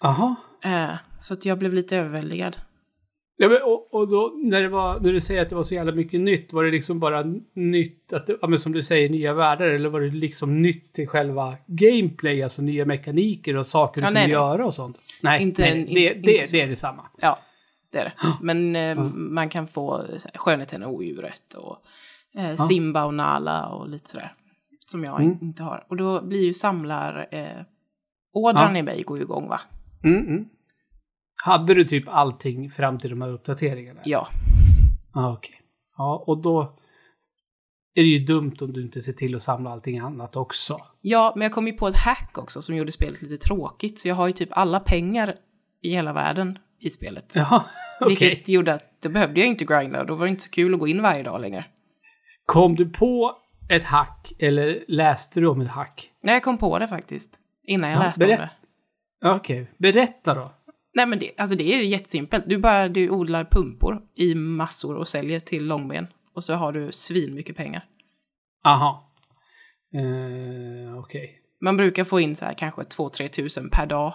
Aha. 0.00 0.34
Eh, 0.64 0.94
Så 1.20 1.34
att 1.34 1.44
jag 1.44 1.58
blev 1.58 1.74
lite 1.74 1.96
överväldigad. 1.96 2.56
Ja, 3.38 3.48
men, 3.48 3.62
och, 3.62 3.94
och 3.94 4.08
då 4.08 4.32
när, 4.36 4.68
var, 4.68 5.00
när 5.00 5.12
du 5.12 5.20
säger 5.20 5.42
att 5.42 5.48
det 5.48 5.54
var 5.54 5.62
så 5.62 5.74
jävla 5.74 5.92
mycket 5.92 6.20
nytt, 6.20 6.52
var 6.52 6.64
det 6.64 6.70
liksom 6.70 7.00
bara 7.00 7.24
nytt, 7.54 8.12
att 8.12 8.26
det, 8.26 8.36
ja, 8.42 8.58
som 8.58 8.72
du 8.72 8.82
säger, 8.82 9.08
nya 9.10 9.34
världar, 9.34 9.66
eller 9.66 9.88
var 9.88 10.00
det 10.00 10.10
liksom 10.10 10.62
nytt 10.62 10.92
till 10.92 11.08
själva 11.08 11.54
gameplay, 11.66 12.42
alltså 12.42 12.62
nya 12.62 12.84
mekaniker 12.84 13.56
och 13.56 13.66
saker 13.66 14.00
Ja, 14.02 14.08
du 14.08 14.14
nej, 14.14 14.22
kunde 14.22 14.36
nej. 14.38 14.48
göra 14.50 14.66
och 14.66 14.74
sånt? 14.74 14.98
Nej, 15.20 15.42
Inte 15.42 15.62
nej, 15.62 15.70
en- 15.70 15.76
det, 15.94 16.00
in- 16.14 16.22
det, 16.22 16.32
inte 16.32 16.52
det 16.52 16.60
är 16.60 16.68
detsamma. 16.68 17.06
Ja, 17.20 17.38
det 17.92 17.98
är 17.98 18.04
det. 18.04 18.12
Men 18.40 18.76
eh, 18.76 18.98
man 19.14 19.48
kan 19.48 19.66
få 19.68 20.04
Skönheten 20.34 20.82
och 20.82 20.92
odjuret 20.94 21.54
och 21.54 21.76
eh, 22.40 22.56
Simba 22.56 23.04
och 23.04 23.14
Nala 23.14 23.66
och 23.68 23.88
lite 23.88 24.10
sådär. 24.10 24.34
Som 24.86 25.04
jag 25.04 25.20
Mm. 25.20 25.38
inte 25.42 25.62
har. 25.62 25.86
Och 25.88 25.96
då 25.96 26.22
blir 26.22 26.42
ju 26.44 26.54
samlar... 26.54 27.28
Eh, 27.30 27.62
ådran 28.32 28.72
Ja. 28.74 28.78
i 28.78 28.82
mig 28.82 29.02
går 29.02 29.16
ju 29.18 29.22
igång 29.24 29.48
va? 29.48 29.60
Mm, 30.04 30.26
mm. 30.26 30.48
Hade 31.44 31.74
du 31.74 31.84
typ 31.84 32.04
allting 32.08 32.70
fram 32.70 32.98
till 32.98 33.10
de 33.10 33.22
här 33.22 33.28
uppdateringarna? 33.28 34.00
Ja. 34.04 34.28
Ah, 35.12 35.32
okej. 35.32 35.60
Ja, 35.96 36.24
och 36.26 36.38
då 36.42 36.60
är 37.94 38.02
det 38.02 38.08
ju 38.08 38.18
dumt 38.24 38.56
om 38.60 38.72
du 38.72 38.82
inte 38.82 39.00
ser 39.00 39.12
till 39.12 39.34
att 39.36 39.42
samla 39.42 39.70
allting 39.70 39.98
annat 39.98 40.36
också. 40.36 40.78
Ja, 41.00 41.32
men 41.36 41.42
jag 41.42 41.52
kom 41.52 41.66
ju 41.66 41.72
på 41.72 41.88
ett 41.88 41.96
hack 41.96 42.38
också 42.38 42.62
som 42.62 42.76
gjorde 42.76 42.92
spelet 42.92 43.22
lite 43.22 43.38
tråkigt. 43.38 43.98
Så 44.00 44.08
jag 44.08 44.14
har 44.14 44.26
ju 44.26 44.32
typ 44.32 44.48
alla 44.52 44.80
pengar 44.80 45.34
i 45.82 45.90
hela 45.90 46.12
världen 46.12 46.58
i 46.78 46.90
spelet. 46.90 47.32
Jaha, 47.36 47.64
okej. 48.00 48.08
Vilket 48.28 48.48
gjorde 48.48 48.74
att 48.74 49.02
det 49.02 49.08
behövde 49.08 49.40
jag 49.40 49.48
inte 49.48 49.64
grinda 49.64 50.00
och 50.00 50.06
då 50.06 50.14
var 50.14 50.24
det 50.26 50.30
inte 50.30 50.42
så 50.42 50.50
kul 50.50 50.74
att 50.74 50.80
gå 50.80 50.88
in 50.88 51.02
varje 51.02 51.22
dag 51.22 51.40
längre. 51.40 51.64
Kom 52.46 52.74
du 52.76 52.88
på 52.88 53.36
ett 53.68 53.84
hack 53.84 54.32
eller 54.38 54.84
läste 54.88 55.40
du 55.40 55.46
om 55.46 55.60
ett 55.60 55.68
hack? 55.68 56.10
Nej, 56.22 56.34
jag 56.34 56.42
kom 56.42 56.58
på 56.58 56.78
det 56.78 56.88
faktiskt. 56.88 57.38
Innan 57.64 57.90
jag 57.90 57.98
Ja, 58.00 58.04
läste 58.04 58.20
berätt- 58.26 58.40
om 58.40 58.46
det. 59.20 59.30
Okej, 59.30 59.70
berätta 59.78 60.34
då. 60.34 60.52
Nej 60.94 61.06
men 61.06 61.18
det, 61.18 61.30
alltså 61.38 61.56
det 61.56 61.74
är 61.74 61.82
jättesimpelt. 61.82 62.44
Du 62.46 62.58
bara 62.58 62.88
du 62.88 63.10
odlar 63.10 63.44
pumpor 63.44 64.02
i 64.14 64.34
massor 64.34 64.96
och 64.96 65.08
säljer 65.08 65.40
till 65.40 65.66
långben. 65.66 66.06
Och 66.34 66.44
så 66.44 66.54
har 66.54 66.72
du 66.72 66.92
svin 66.92 67.34
mycket 67.34 67.56
pengar. 67.56 67.84
Aha. 68.64 69.12
Eh, 69.94 70.98
Okej. 70.98 71.40
Man 71.60 71.76
brukar 71.76 72.04
få 72.04 72.20
in 72.20 72.36
så 72.36 72.44
här 72.44 72.52
kanske 72.54 72.82
2-3 72.82 73.28
tusen 73.28 73.70
per 73.70 73.86
dag. 73.86 74.14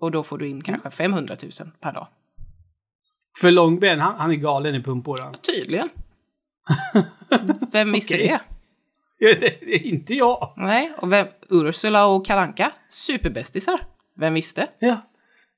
Och 0.00 0.10
då 0.10 0.22
får 0.22 0.38
du 0.38 0.48
in 0.48 0.62
kanske 0.62 0.90
500 0.90 1.36
000 1.42 1.50
per 1.80 1.92
dag. 1.92 2.06
För 3.40 3.50
Långben, 3.50 4.00
han, 4.00 4.14
han 4.18 4.30
är 4.30 4.34
galen 4.34 4.74
i 4.74 4.82
pumpor 4.82 5.18
han. 5.20 5.34
Tydligen. 5.34 5.88
Vem 7.72 7.92
visste 7.92 8.14
Okej. 8.14 8.26
det? 8.28 8.40
Inte 9.66 10.14
jag. 10.14 10.52
Nej, 10.56 10.92
och 10.98 11.12
vem, 11.12 11.26
Ursula 11.48 12.06
och 12.06 12.26
Kalanka 12.26 12.72
superbästisar. 12.90 13.80
Vem 14.16 14.34
visste? 14.34 14.66
Ja. 14.78 14.96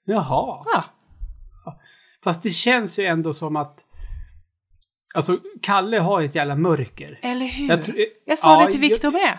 Jaha. 0.04 0.64
Ja, 0.74 0.84
Fast 2.24 2.42
det 2.42 2.50
känns 2.50 2.98
ju 2.98 3.04
ändå 3.04 3.32
som 3.32 3.56
att... 3.56 3.84
Alltså, 5.14 5.38
Kalle 5.62 5.98
har 5.98 6.22
ett 6.22 6.34
jävla 6.34 6.56
mörker. 6.56 7.18
eller 7.22 7.46
hur? 7.46 7.68
Jag, 7.68 7.80
Jag, 8.24 8.38
sa 8.38 8.60
Ja, 8.60 8.66
det 8.66 8.72
till 8.72 8.80
Viktor 8.80 9.12
med. 9.12 9.38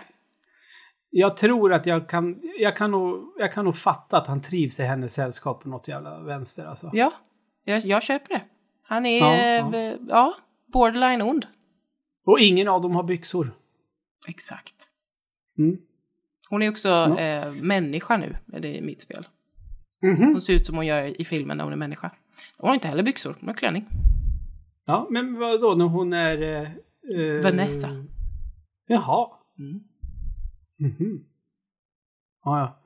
Jag 1.10 1.36
tror 1.36 1.72
att 1.72 1.86
jag 1.86 2.08
kan... 2.08 2.40
Jag 2.58 2.76
kan, 2.76 2.90
nog, 2.90 3.34
jag 3.38 3.52
kan 3.52 3.64
nog 3.64 3.76
fatta 3.76 4.16
att 4.16 4.26
han 4.26 4.42
trivs 4.42 4.80
i 4.80 4.82
hennes 4.82 5.14
sällskap 5.14 5.62
på 5.62 5.68
något 5.68 5.88
jävla 5.88 6.18
vänster 6.18 6.66
alltså. 6.66 6.90
Ja, 6.92 7.12
jag, 7.64 7.84
jag 7.86 8.02
köper 8.02 8.34
det. 8.34 8.42
Han 8.82 9.06
är, 9.06 9.20
Ja, 9.20 9.36
ja, 9.36 9.78
ja. 9.78 9.96
ja 10.08 10.34
borderline 10.72 11.22
ond. 11.22 11.46
Och 12.26 12.40
ingen 12.40 12.68
av 12.68 12.82
dem 12.82 12.96
har 12.96 13.02
byxor. 13.02 13.54
Exakt. 14.28 14.74
Mm. 15.58 15.76
Hon 16.48 16.62
är 16.62 16.70
också 16.70 16.88
Ja. 16.88 17.18
eh, 17.20 17.52
människa 17.52 18.16
nu, 18.16 18.36
är 18.52 18.60
det 18.60 18.76
i 18.76 18.80
mitt 18.80 19.02
spel. 19.02 19.26
Mhm. 20.02 20.16
Hon 20.32 20.40
ser 20.40 20.52
ut 20.52 20.66
som 20.66 20.76
hon 20.76 20.86
gör 20.86 21.20
i 21.20 21.24
filmen 21.24 21.56
när 21.56 21.64
hon 21.64 21.72
är 21.72 21.76
människa. 21.76 22.10
Hon 22.56 22.68
har 22.68 22.74
inte 22.74 22.88
heller 22.88 23.02
byxor, 23.02 23.36
hon 23.40 23.48
har 23.48 23.54
klänning. 23.54 23.86
Ja, 24.86 25.06
men 25.10 25.38
vad 25.38 25.60
då 25.60 25.74
när 25.74 25.84
hon 25.84 26.12
är... 26.12 26.42
Eh, 26.42 26.70
eh, 27.20 27.42
Vanessa. 27.42 27.88
Jaha. 28.86 29.28
Mm. 29.58 29.80
Mhm. 30.78 31.24
Ja, 32.44 32.58
ja. 32.58 32.80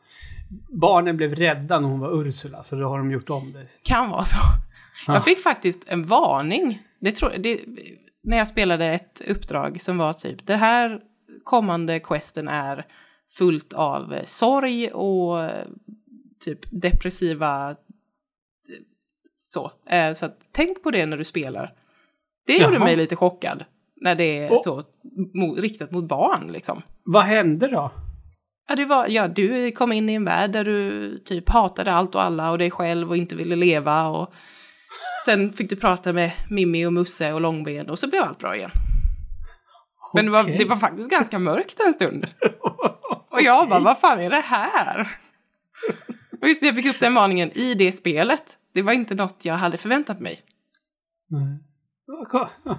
Barnen 0.69 1.17
blev 1.17 1.35
rädda 1.35 1.81
när 1.81 1.89
hon 1.89 2.01
var 2.01 2.27
Ursula, 2.27 2.63
så 2.63 2.77
då 2.77 2.89
har 2.89 2.99
de 2.99 3.11
gjort 3.11 3.31
om 3.31 3.53
det. 3.53 3.67
Kan 3.85 4.11
vara 4.11 4.25
så. 4.25 4.37
Ja. 5.07 5.15
Jag 5.15 5.25
fick 5.25 5.39
faktiskt 5.39 5.85
en 5.87 6.05
varning. 6.07 6.83
Det 7.01 7.13
tror, 7.13 7.31
det, 7.39 7.61
när 8.23 8.37
jag 8.37 8.49
spelade 8.49 8.85
ett 8.87 9.21
uppdrag 9.21 9.81
som 9.81 9.99
var 9.99 10.13
typ, 10.13 10.47
det 10.47 10.57
här 10.57 11.01
kommande 11.49 12.01
questen 12.01 12.49
är 12.49 12.87
fullt 13.39 13.73
av 13.73 14.15
eh, 14.15 14.25
sorg 14.25 14.91
och 14.91 15.45
eh, 15.45 15.67
typ 16.45 16.59
depressiva... 16.71 17.71
eh, 17.71 17.77
Så. 19.37 19.73
Så 20.17 20.27
att, 20.27 20.39
tänk 20.53 20.83
på 20.83 20.91
det 20.91 21.07
när 21.07 21.17
du 21.17 21.25
spelar. 21.25 21.73
Det 22.47 22.53
gjorde 22.57 22.75
Jaha. 22.75 22.85
mig 22.85 22.97
lite 22.97 23.17
chockad. 23.17 23.65
När 24.01 24.15
det 24.15 24.39
är 24.39 24.53
Och- 24.53 24.65
så 24.65 24.83
mo, 25.35 25.55
riktat 25.55 25.91
mot 25.91 26.05
barn 26.09 26.53
liksom. 26.53 26.83
Vad 27.05 27.23
hände 27.23 27.69
då? 27.69 27.91
Ja, 28.69 28.77
det 28.77 28.85
var, 28.85 29.07
ja, 29.09 29.29
du 29.29 29.73
kom 29.73 29.93
in 29.93 30.09
i 30.09 30.15
en 30.15 30.25
värld 30.25 30.51
där 30.51 30.65
du 30.65 31.19
typ 31.19 31.49
hatade 31.49 31.93
allt 31.93 32.15
och 32.15 32.23
alla 32.23 32.51
och 32.51 32.59
dig 32.59 32.71
själv 32.71 33.09
och 33.11 33.17
inte 33.17 33.37
ville 33.37 33.57
leva 33.57 34.09
och 34.09 34.33
sen 35.27 35.53
fick 35.53 35.71
du 35.71 35.77
prata 35.77 36.13
med 36.13 36.31
Mimmi 36.51 36.87
och 36.87 36.93
Musse 36.93 37.33
och 37.33 37.41
Långben 37.41 37.91
och 37.91 37.99
så 37.99 38.09
blev 38.09 38.23
allt 38.23 38.39
bra 38.39 38.57
igen. 38.57 38.71
Men 40.15 40.25
det 40.25 40.31
var, 40.31 40.43
det 40.45 40.65
var 40.65 40.77
faktiskt 40.77 41.11
ganska 41.11 41.39
mörkt 41.39 41.81
en 41.87 41.93
stund. 41.93 42.27
Och 43.31 43.41
jag 43.43 43.69
bara, 43.69 43.81
vad 43.81 43.99
fan 44.01 44.21
är 44.21 44.31
det 44.31 44.41
här? 44.41 45.19
Och 46.41 46.49
just 46.49 46.61
det, 46.61 46.67
jag 46.67 46.77
fick 46.77 46.87
upp 46.87 47.01
den 47.01 47.15
varningen 47.15 47.51
i 47.59 47.75
det 47.75 47.93
spelet. 47.93 48.57
Det 48.75 48.83
var 48.83 48.93
inte 48.93 49.15
något 49.15 49.45
jag 49.45 49.55
hade 49.55 49.77
förväntat 49.77 50.21
mig. 50.21 50.43
Nej. 51.29 51.59
Vad, 52.07 52.49
ah, 52.65 52.77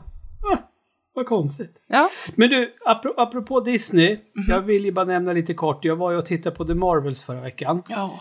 vad 1.14 1.26
konstigt. 1.26 1.84
Ja, 1.88 2.10
Men 2.36 2.50
du, 2.50 2.76
apro- 2.86 3.14
apropå 3.18 3.60
Disney. 3.60 4.10
Mhm. 4.16 4.46
Jag 4.48 4.62
vill 4.62 4.86
ju 4.86 4.92
bara 4.92 5.06
nämna 5.06 5.34
lite 5.34 5.54
kort. 5.54 5.86
Jag 5.86 5.96
var 5.96 6.12
ju 6.12 6.18
och 6.18 6.26
tittade 6.26 6.56
på 6.56 6.66
The 6.66 6.74
Marvels 6.74 7.24
förra 7.24 7.42
veckan. 7.42 7.84
ja. 7.90 8.20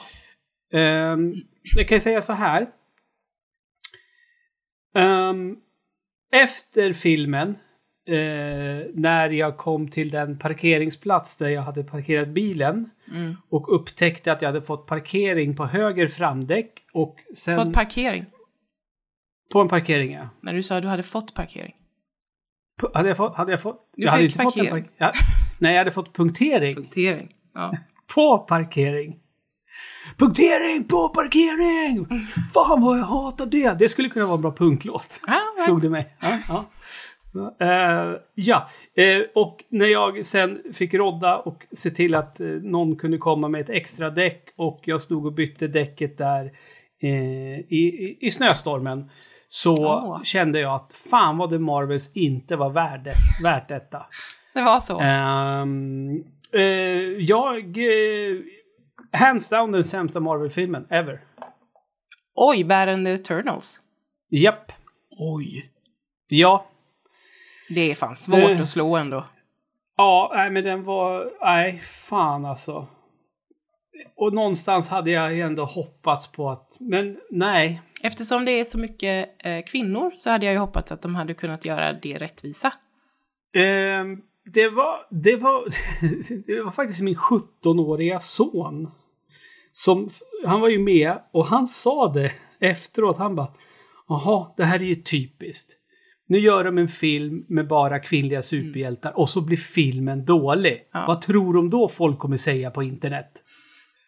Um, 0.73 1.35
jag 1.77 1.89
kan 1.89 1.97
ju 1.97 2.01
säga 2.01 2.23
så 2.23 2.33
här. 2.33 2.69
Ehm, 4.95 5.57
efter 6.33 6.93
filmen, 6.93 7.59
eh, 8.09 8.87
när 8.95 9.31
jag 9.31 9.57
kom 9.57 9.89
till 9.89 10.11
den 10.11 10.39
parkeringsplats 10.39 11.37
där 11.37 11.49
jag 11.49 11.63
hade 11.63 11.85
parkerat 11.85 12.29
bilen 12.29 12.91
Mm. 13.13 13.37
och 13.51 13.75
upptäckte 13.75 14.33
att 14.33 14.43
jag 14.43 14.49
hade 14.49 14.63
fått 14.63 14.87
parkering 14.87 15.57
på 15.57 15.65
höger 15.67 16.09
framdäck 16.09 16.71
och 16.93 17.17
sen... 17.37 17.57
Fått 17.57 17.73
parkering. 17.73 18.25
på 19.53 19.61
en 19.61 19.69
parkering, 19.69 20.13
ja. 20.13 20.29
När 20.41 20.55
du 20.55 20.63
sa 20.63 20.77
att 20.77 20.83
du 20.83 20.89
hade 20.89 21.03
fått 21.03 21.35
parkering. 21.35 21.75
Pu- 22.81 22.91
Hade 22.95 23.09
jag 23.09 23.17
fått... 23.17 23.35
Hade 23.37 23.51
jag 23.53 23.63
fått 23.63 23.91
Du 23.97 24.05
jag 24.05 24.11
hade 24.11 24.25
inte 24.25 24.39
fått 24.39 24.57
en 24.57 24.67
parkering. 24.67 24.89
Nej, 25.59 25.73
jag 25.73 25.79
hade 25.79 25.93
fått 25.93 26.17
punktering 26.17 26.75
Punktering. 26.75 27.29
Ja. 27.55 27.77
på 28.15 28.39
parkering. 28.39 29.17
Punktering 30.17 30.85
på 30.85 31.09
parkering! 31.09 32.07
Fan 32.55 32.81
vad 32.81 32.99
jag 32.99 33.05
hatar 33.05 33.47
det! 33.47 33.79
Det 33.79 33.89
skulle 33.89 34.09
kunna 34.09 34.27
vara 34.27 34.35
en 34.35 34.41
bra 34.43 34.53
punktlåt. 34.57 35.21
Ja, 35.27 35.41
men- 35.57 35.65
Slog 35.65 35.83
det 35.83 35.91
mig. 35.91 36.17
Ja, 36.21 36.39
ja. 36.49 36.65
Eh, 37.61 38.21
ja, 38.35 38.69
Eh, 38.95 39.23
och 39.35 39.65
när 39.69 39.87
jag 39.87 40.27
sen 40.27 40.63
fick 40.73 40.95
rodda 40.95 41.39
och 41.39 41.67
se 41.73 41.91
till 41.91 42.15
att 42.15 42.41
eh, 42.41 42.47
någon 42.47 42.97
kunde 42.97 43.19
komma 43.19 43.49
med 43.49 43.61
ett 43.61 43.71
extra 43.71 44.11
däck 44.11 44.49
och 44.57 44.81
jag 44.85 45.03
stod 45.03 45.27
och 45.27 45.33
bytte 45.33 45.69
däcket 45.69 46.19
där 46.19 46.53
i, 47.01 48.27
i, 48.27 48.31
snöstormen 48.31 49.11
så 49.49 49.77
Åh. 49.77 50.23
kände 50.23 50.61
jag 50.61 50.75
att 50.75 50.93
fan 51.11 51.39
vad 51.39 51.51
The 51.51 51.59
Marvels 51.59 52.13
inte 52.17 52.57
var 52.57 52.71
värde, 52.71 53.15
värt 53.43 53.69
detta. 53.69 54.07
Det 54.55 54.63
var 54.63 54.81
så. 54.81 55.01
Ehm, 55.01 56.25
eh, 56.53 56.63
jag... 57.19 57.79
hands 59.13 59.49
down 59.49 59.73
den 59.73 59.85
sämsta 59.85 60.21
Marvel-filmen 60.21 60.87
ever. 60.91 61.21
Oj, 62.35 62.65
Bad 62.65 62.89
and 62.89 63.07
the 63.07 63.13
Eternals. 63.13 63.81
Japp. 64.31 64.73
Oj. 65.19 65.71
Ja. 66.29 66.67
Det 67.69 67.91
är 67.91 67.95
fan 67.95 68.17
svårt 68.17 68.39
Eh. 68.51 68.61
att 68.61 68.69
slå 68.69 68.97
ändå. 68.97 69.25
Ja, 69.97 70.33
nej 70.35 70.51
men 70.51 70.65
den 70.65 70.85
var... 70.85 71.31
Nej, 71.41 71.79
fan 71.85 72.45
alltså. 72.45 72.87
Och 74.17 74.33
någonstans 74.35 74.89
hade 74.89 75.11
jag 75.11 75.39
ändå 75.39 75.65
hoppats 75.65 76.33
på 76.33 76.51
att... 76.51 76.77
Men 76.81 77.19
nej. 77.31 77.83
Eftersom 78.03 78.45
det 78.45 78.53
är 78.53 78.65
så 78.65 78.79
mycket 78.79 79.31
eh, 79.45 79.63
kvinnor 79.65 80.13
så 80.19 80.31
hade 80.31 80.47
jag 80.47 80.53
ju 80.53 80.59
hoppats 80.59 80.93
att 80.93 81.03
de 81.03 81.15
hade 81.15 81.35
kunnat 81.35 81.65
göra 81.65 81.93
det 81.93 82.19
rättvisa. 82.19 82.73
Ehm, 83.55 84.23
det 84.55 84.69
var... 84.69 85.07
Det 85.11 85.37
var... 85.37 85.65
det 86.47 86.63
var 86.63 86.71
faktiskt 86.71 87.01
min 87.03 87.17
17-åriga 87.17 88.21
son. 88.21 88.91
Som... 89.73 90.11
Han 90.47 90.61
var 90.61 90.69
ju 90.69 90.79
med 90.79 91.19
och 91.33 91.47
han 91.47 91.67
sa 91.67 92.13
det 92.13 92.33
efteråt. 92.61 93.19
Han 93.19 93.35
bara... 93.37 93.53
Jaha, 94.09 94.55
det 94.57 94.65
här 94.65 94.81
är 94.81 94.85
ju 94.85 94.95
typiskt. 94.95 95.73
Nu 96.31 96.39
gör 96.39 96.65
de 96.65 96.79
en 96.79 96.89
film 96.89 97.45
med 97.49 97.69
bara 97.69 97.99
kvinnliga 97.99 98.43
superhjältar 98.43 99.19
och 99.19 99.31
så 99.31 99.41
blir 99.41 99.57
filmen 99.57 100.25
dålig. 100.25 100.83
Ja. 100.93 101.05
Vad 101.07 101.21
tror 101.23 101.55
de 101.55 101.71
då 101.71 101.89
folk 101.89 102.19
kommer 102.19 102.37
säga 102.37 102.71
på 102.71 102.83
internet? 102.83 103.31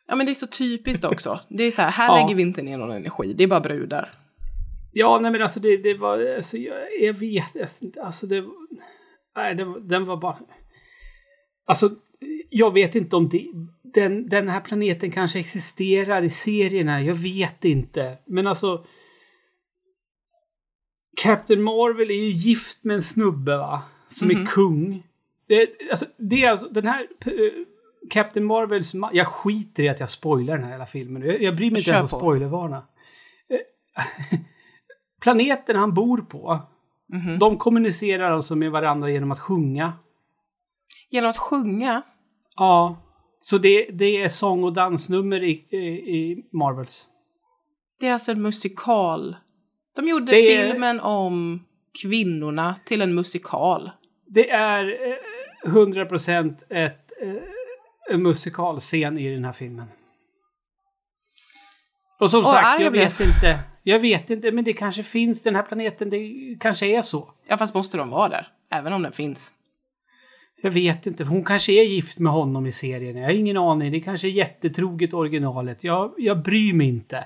Ja, 0.08 0.16
men 0.16 0.26
det 0.26 0.32
är 0.32 0.34
så 0.34 0.46
typiskt 0.46 1.04
också. 1.04 1.40
Det 1.48 1.64
är 1.64 1.70
så 1.70 1.82
här, 1.82 1.90
här 1.90 2.06
Ja. 2.06 2.22
lägger 2.22 2.34
vi 2.34 2.42
inte 2.42 2.62
ner 2.62 2.78
någon 2.78 2.90
energi. 2.96 3.32
Det 3.32 3.44
är 3.44 3.48
bara 3.48 3.60
brudar. 3.60 4.12
Ja, 4.92 5.18
nej 5.22 5.30
men 5.30 5.42
alltså 5.42 5.60
det, 5.60 5.76
det 5.76 5.94
var, 5.94 6.34
alltså 6.36 6.56
jag, 6.56 6.76
jag 7.00 7.12
vet 7.12 7.82
inte, 7.82 8.02
alltså 8.02 8.26
det, 8.26 8.44
nej 9.36 9.54
det, 9.54 9.80
den 9.80 10.06
var 10.06 10.16
bara, 10.16 10.38
alltså 11.66 11.90
jag 12.50 12.72
vet 12.74 12.94
inte 12.94 13.16
om 13.16 13.28
det, 13.28 13.46
den, 13.94 14.28
den 14.28 14.48
här 14.48 14.60
planeten 14.60 15.10
kanske 15.10 15.38
existerar 15.40 16.22
i 16.22 16.30
serierna, 16.30 17.02
jag 17.02 17.14
vet 17.14 17.64
inte. 17.64 18.18
Men 18.26 18.46
alltså, 18.46 18.84
Captain 21.22 21.62
Marvel 21.62 22.10
är 22.10 22.14
ju 22.14 22.30
gift 22.30 22.84
med 22.84 22.96
en 22.96 23.02
snubbe 23.02 23.56
va? 23.56 23.82
Som 24.06 24.28
Mhm. 24.28 24.42
är 24.42 24.46
kung. 24.46 25.06
Det, 25.48 25.66
alltså, 25.90 26.06
det 26.16 26.44
är 26.44 26.50
alltså, 26.50 26.68
den 26.68 26.86
här 26.86 27.00
eh, 27.26 27.32
Captain 28.10 28.46
Marvels, 28.46 28.94
ma- 28.94 29.10
jag 29.12 29.26
skiter 29.26 29.82
i 29.82 29.88
att 29.88 30.00
jag 30.00 30.10
spoilar 30.10 30.56
den 30.56 30.64
här 30.64 30.72
hela 30.72 30.86
filmen. 30.86 31.22
Jag, 31.22 31.42
jag 31.42 31.56
bryr 31.56 31.70
mig 31.70 31.78
inte 31.78 31.90
Kör 31.90 31.96
ens 31.96 32.12
om 32.12 32.18
spoilervarna. 32.20 32.76
Eh, 33.50 34.38
Planeten 35.20 35.76
han 35.76 35.94
bor 35.94 36.18
på, 36.18 36.60
Mhm. 37.12 37.38
de 37.38 37.56
kommunicerar 37.58 38.30
alltså 38.30 38.56
med 38.56 38.70
varandra 38.70 39.10
genom 39.10 39.30
att 39.30 39.40
sjunga. 39.40 39.92
Genom 41.10 41.30
att 41.30 41.36
sjunga. 41.36 42.02
Ja. 42.56 42.96
Så 43.40 43.58
det, 43.58 43.86
det 43.92 44.22
är 44.22 44.28
sång 44.28 44.64
och 44.64 44.72
dansnummer 44.72 45.42
i, 45.42 45.50
i, 45.70 45.76
i 46.16 46.44
Marvels. 46.52 47.06
Det 48.00 48.06
är 48.06 48.12
alltså 48.12 48.32
en 48.32 48.42
musikal. 48.42 49.36
De 50.00 50.08
gjorde 50.08 50.32
Det 50.32 50.42
filmen 50.42 51.00
om 51.00 51.64
kvinnorna 52.02 52.76
till 52.84 53.02
en 53.02 53.14
musikal. 53.14 53.90
Det 54.26 54.50
är 54.50 54.84
eh, 55.64 55.70
100% 55.70 56.54
ett, 56.68 57.10
eh, 57.22 57.34
en 58.14 58.22
musikalscen 58.22 59.18
i 59.18 59.34
den 59.34 59.44
här 59.44 59.52
filmen. 59.52 59.86
Och 62.18 62.30
som 62.30 62.40
Åh, 62.40 62.52
sagt, 62.52 62.80
jag 62.80 62.90
vet 62.90 63.20
inte. 63.20 63.58
Jag 63.82 64.00
vet 64.00 64.30
inte, 64.30 64.52
men 64.52 64.64
det 64.64 64.72
kanske 64.72 65.02
finns, 65.02 65.42
den 65.42 65.56
här 65.56 65.62
planeten, 65.62 66.10
det 66.10 66.30
kanske 66.60 66.86
är 66.86 67.02
så. 67.02 67.30
Ja, 67.48 67.58
fast 67.58 67.74
måste 67.74 67.96
de 67.96 68.10
vara 68.10 68.28
där? 68.28 68.48
Även 68.70 68.92
om 68.92 69.02
den 69.02 69.12
finns. 69.12 69.52
Jag 70.62 70.70
vet 70.70 71.06
inte, 71.06 71.24
hon 71.24 71.44
kanske 71.44 71.72
är 71.72 71.84
gift 71.84 72.18
med 72.18 72.32
honom 72.32 72.66
i 72.66 72.72
serien. 72.72 73.16
Jag 73.16 73.24
har 73.24 73.32
ingen 73.32 73.56
aning. 73.56 73.92
Det 73.92 74.00
kanske 74.00 74.28
är 74.28 74.32
jättetroget 74.32 75.14
originalet. 75.14 75.84
Jag, 75.84 76.14
jag 76.18 76.42
bryr 76.42 76.74
mig 76.74 76.88
inte. 76.88 77.24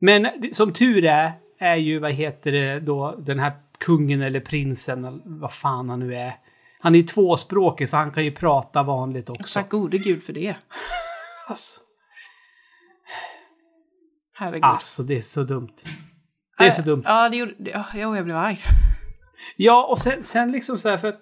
Men 0.00 0.28
som 0.52 0.72
tur 0.72 1.04
är, 1.04 1.32
är 1.60 1.76
ju, 1.76 1.98
vad 1.98 2.12
heter 2.12 2.52
det 2.52 2.80
då, 2.80 3.16
den 3.18 3.38
här 3.38 3.52
kungen 3.78 4.22
eller 4.22 4.40
prinsen, 4.40 5.22
vad 5.24 5.52
fan 5.52 5.88
han 5.88 6.00
nu 6.00 6.14
är. 6.14 6.34
Han 6.82 6.94
är 6.94 6.98
ju 6.98 7.04
tvåspråkig 7.06 7.88
så 7.88 7.96
han 7.96 8.10
kan 8.10 8.24
ju 8.24 8.32
prata 8.32 8.82
vanligt 8.82 9.30
också. 9.30 9.60
Tack 9.60 9.70
gode 9.70 9.98
gud 9.98 10.22
för 10.22 10.32
det. 10.32 10.56
Alltså, 11.48 11.80
Herregud. 14.34 14.64
alltså, 14.64 15.02
det 15.02 15.16
är 15.16 15.22
så 15.22 15.42
dumt. 15.42 15.76
Det 16.58 16.64
är 16.64 16.70
så 16.70 16.82
dumt. 16.82 17.02
Ja, 17.04 17.28
det 17.28 17.36
gjorde... 17.36 17.54
Ja, 17.58 17.86
jag 17.94 18.24
blev 18.24 18.36
arg. 18.36 18.60
Ja, 19.56 19.86
och 19.86 19.98
sen, 19.98 20.22
sen 20.22 20.52
liksom 20.52 20.78
så 20.78 20.88
här 20.88 20.96
för 20.96 21.08
att 21.08 21.20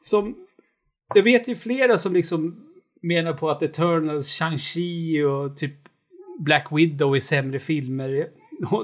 som... 0.00 0.36
Jag 1.14 1.22
vet 1.22 1.48
ju 1.48 1.56
flera 1.56 1.98
som 1.98 2.12
liksom 2.12 2.64
menar 3.02 3.32
på 3.32 3.50
att 3.50 3.62
Eternals, 3.62 4.40
Shang-Chi 4.40 5.22
och 5.22 5.56
typ 5.56 5.74
Black 6.38 6.66
Widow 6.70 7.16
är 7.16 7.20
sämre 7.20 7.58
filmer. 7.58 8.28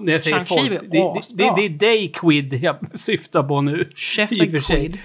När 0.00 0.12
jag 0.12 0.22
säger 0.22 0.40
folk, 0.40 0.70
det, 0.70 0.78
det, 1.36 1.52
det, 1.56 1.64
är 1.64 1.68
dig 1.68 2.08
Quid 2.08 2.54
jag 2.54 2.76
syftar 2.96 3.42
på 3.42 3.60
nu. 3.60 3.90
Chef 3.96 4.32
I 4.32 4.34
och 4.34 4.38
för 4.38 4.56
and 4.56 4.64
sig. 4.64 4.76
Quid. 4.76 4.98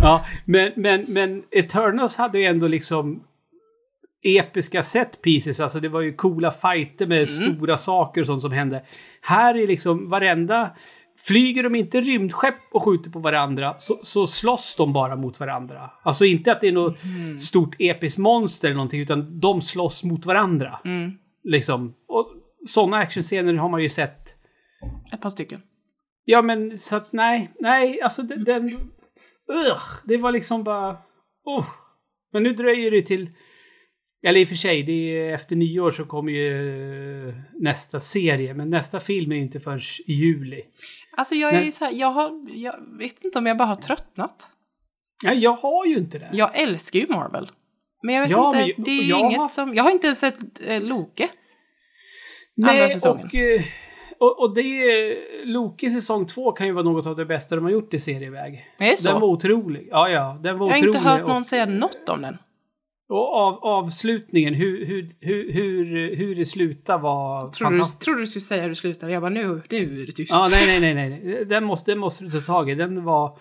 Ja, 0.00 0.26
men, 0.44 0.72
men, 0.76 1.04
men 1.08 1.42
Eternals 1.50 2.16
hade 2.16 2.38
ju 2.38 2.44
ändå 2.44 2.68
liksom 2.68 3.24
episka 4.22 4.82
set 4.82 5.22
pieces, 5.22 5.60
alltså 5.60 5.80
det 5.80 5.88
var 5.88 6.00
ju 6.00 6.12
coola 6.12 6.50
fighter 6.52 7.06
med 7.06 7.28
stora 7.28 7.78
saker 7.78 8.20
och 8.20 8.26
sånt 8.26 8.42
som 8.42 8.52
hände. 8.52 8.82
Här 9.22 9.56
är 9.56 9.66
liksom 9.66 10.10
varenda... 10.10 10.70
Flyger 11.26 11.62
de 11.62 11.74
inte 11.74 12.00
rymdskepp 12.00 12.54
och 12.72 12.84
skjuter 12.84 13.10
på 13.10 13.18
varandra 13.18 13.74
så, 13.78 14.00
så 14.02 14.26
slåss 14.26 14.74
de 14.76 14.92
bara 14.92 15.16
mot 15.16 15.40
varandra. 15.40 15.90
Alltså 16.02 16.24
inte 16.24 16.52
att 16.52 16.60
det 16.60 16.68
är 16.68 16.72
något 16.72 16.98
stort 17.40 17.76
episkt 17.78 18.18
monster 18.18 18.68
eller 18.68 18.76
någonting 18.76 19.00
utan 19.00 19.40
de 19.40 19.62
slåss 19.62 20.04
mot 20.04 20.26
varandra. 20.26 20.78
Mm. 20.84 21.12
Liksom. 21.44 21.94
Och 22.08 22.32
sådana 22.68 22.96
actionscener 22.96 23.54
har 23.54 23.68
man 23.68 23.82
ju 23.82 23.88
sett 23.88 24.34
Ett 25.12 25.20
par 25.20 25.30
stycken. 25.30 25.62
Ja, 26.24 26.42
men 26.42 26.78
så 26.78 26.96
att 26.96 27.12
nej, 27.12 27.50
nej, 27.60 28.00
alltså 28.02 28.22
den... 28.22 28.44
den 28.44 28.64
ugh, 29.52 29.82
det 30.04 30.16
var 30.16 30.32
liksom 30.32 30.64
bara... 30.64 30.96
Oh. 31.44 31.66
Men 32.32 32.42
nu 32.42 32.52
dröjer 32.54 32.90
det 32.90 33.02
till... 33.02 33.30
Eller 34.26 34.40
i 34.40 34.44
och 34.44 34.48
för 34.48 34.54
sig, 34.54 34.82
det 34.82 34.92
är, 34.92 35.34
efter 35.34 35.56
nyår 35.56 35.90
så 35.90 36.04
kommer 36.04 36.32
ju 36.32 37.28
eh, 37.28 37.34
nästa 37.52 38.00
serie. 38.00 38.54
Men 38.54 38.70
nästa 38.70 39.00
film 39.00 39.32
är 39.32 39.36
ju 39.36 39.42
inte 39.42 39.60
förrän 39.60 39.80
i 40.06 40.12
juli. 40.12 40.62
Alltså 41.16 41.34
jag 41.34 41.50
är 41.52 41.56
Men- 41.56 41.64
ju 41.64 41.72
så 41.72 41.84
här, 41.84 41.92
jag 41.92 42.10
har... 42.10 42.46
Jag 42.54 42.98
vet 42.98 43.24
inte 43.24 43.38
om 43.38 43.46
jag 43.46 43.56
bara 43.56 43.68
har 43.68 43.74
tröttnat. 43.76 44.46
Ja, 45.24 45.32
jag 45.32 45.52
har 45.52 45.86
ju 45.86 45.96
inte 45.96 46.18
det. 46.18 46.30
Jag 46.32 46.58
älskar 46.58 46.98
ju 47.00 47.06
Marvel. 47.06 47.50
Men 48.02 48.14
jag 48.14 48.22
vet 48.22 48.30
Ja, 48.30 48.60
inte, 48.60 48.74
men 48.76 48.84
det 48.84 48.90
är 48.90 49.02
ju 49.02 49.12
har 49.12 49.20
inget 49.26 49.38
haft- 49.38 49.54
som... 49.54 49.74
Jag 49.74 49.84
har 49.84 49.90
inte 49.90 50.06
ens 50.06 50.18
sett 50.20 50.66
eh, 50.66 50.82
Loke. 50.82 51.28
Nej, 52.66 52.70
andra 52.82 52.88
säsongen. 52.88 53.26
Och, 53.26 53.34
eh, 53.34 53.62
och, 54.18 54.40
och 54.42 54.54
det... 54.54 55.16
Loki 55.44 55.90
säsong 55.90 56.26
två 56.26 56.52
kan 56.52 56.66
ju 56.66 56.72
vara 56.72 56.84
något 56.84 57.06
av 57.06 57.16
det 57.16 57.24
bästa 57.26 57.54
de 57.56 57.64
har 57.64 57.70
gjort 57.72 57.94
i 57.94 58.00
serieväg. 58.00 58.66
Är 58.78 58.90
det 58.90 58.96
så? 58.96 59.08
Den 59.08 59.20
var 59.20 59.28
otrolig. 59.28 59.88
Ja, 59.90 60.08
ja. 60.08 60.38
Den 60.42 60.58
var 60.58 60.66
jag 60.66 60.72
har 60.72 60.78
otrolig. 60.78 60.96
inte 60.96 61.08
hört 61.08 61.22
och- 61.22 61.28
någon 61.28 61.44
säga 61.44 61.66
något 61.66 62.08
om 62.08 62.22
den. 62.22 62.36
Och 63.10 63.34
av, 63.36 63.58
avslutningen, 63.64 64.54
hur, 64.54 64.86
hur, 64.86 65.08
hur, 65.20 65.52
hur, 65.52 66.16
hur 66.16 66.34
det 66.34 66.44
slutar 66.46 66.98
var 66.98 67.40
Tror 67.48 67.70
du, 67.70 67.76
fantastiskt. 67.76 68.02
tror 68.02 68.14
du 68.16 68.26
skulle 68.26 68.40
säga 68.42 68.62
hur 68.62 68.68
det 68.68 68.74
slutar? 68.76 69.08
Jag 69.08 69.22
bara, 69.22 69.30
nu, 69.30 69.62
nu 69.70 70.02
är 70.02 70.06
det 70.06 70.12
tyst. 70.12 70.32
Ja, 70.32 70.48
nej, 70.50 70.80
nej, 70.80 70.94
nej, 70.94 71.20
nej. 71.24 71.44
Den 71.44 71.64
måste, 71.64 71.90
den 71.90 71.98
måste 71.98 72.24
du 72.24 72.30
ta 72.30 72.40
tag 72.40 72.70
i. 72.70 72.74
Den 72.74 73.04
var 73.04 73.38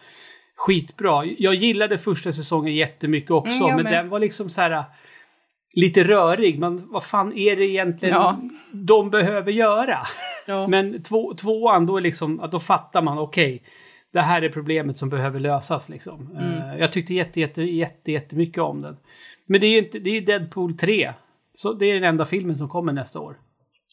skitbra. 0.55 1.25
Jag 1.37 1.55
gillade 1.55 1.97
första 1.97 2.31
säsongen 2.31 2.75
jättemycket 2.75 3.31
också, 3.31 3.63
Mm, 3.63 3.75
men 3.75 3.83
med. 3.83 3.93
den 3.93 4.09
var 4.09 4.19
liksom 4.19 4.49
så 4.49 4.61
här 4.61 4.83
lite 5.75 6.03
rörig. 6.03 6.59
Men 6.59 6.91
vad 6.91 7.03
fan 7.03 7.33
är 7.37 7.55
det 7.55 7.65
egentligen 7.65 8.15
Ja. 8.15 8.39
de 8.71 9.09
behöver 9.09 9.51
göra? 9.51 9.97
Ja. 10.47 10.67
Men 10.69 11.03
två, 11.03 11.33
tvåan, 11.33 11.85
då, 11.85 11.99
liksom, 11.99 12.47
då 12.51 12.59
fattar 12.59 13.01
man, 13.01 13.17
okej, 13.17 13.63
det 14.13 14.21
här 14.21 14.41
är 14.41 14.49
problemet 14.49 14.97
som 14.97 15.09
behöver 15.09 15.39
lösas. 15.39 15.89
Liksom. 15.89 16.31
Mm. 16.31 16.43
Eh, 16.53 16.77
jag 16.79 16.91
tyckte 16.91 17.13
jätte, 17.13 17.39
jätte, 17.39 17.61
jätte, 17.63 18.11
jättemycket 18.11 18.63
om 18.63 18.81
den. 18.81 18.97
Men 19.45 19.61
det 19.61 19.67
är 19.67 19.71
ju 19.71 19.77
inte, 19.77 19.99
det 19.99 20.09
är 20.09 20.21
Deadpool 20.21 20.77
3. 20.77 21.13
Så 21.53 21.73
det 21.73 21.85
är 21.85 21.93
den 21.93 22.03
enda 22.03 22.25
filmen 22.25 22.57
som 22.57 22.69
kommer 22.69 22.93
nästa 22.93 23.19
år. 23.19 23.37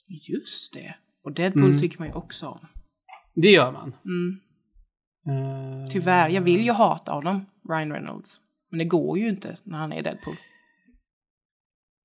Just 0.09 0.75
det. 0.75 0.95
Och 1.25 1.33
Deadpool 1.33 1.65
Mm. 1.65 1.79
tycker 1.79 1.99
man 1.99 2.09
ju 2.09 2.15
också 2.15 2.47
om. 2.47 2.59
Det 3.35 3.51
gör 3.51 3.73
man. 3.73 3.95
Mm. 4.05 4.41
Eh, 5.27 5.89
Tyvärr, 5.93 6.29
jag 6.29 6.43
vill 6.43 6.65
ju 6.65 6.73
hata 6.73 7.13
honom, 7.13 7.47
Ryan 7.69 7.93
Reynolds. 7.93 8.41
Men 8.71 8.79
det 8.79 8.85
går 8.85 9.19
ju 9.19 9.29
inte 9.29 9.57
när 9.65 9.79
han 9.79 9.93
är 9.93 10.03
Deadpool. 10.03 10.35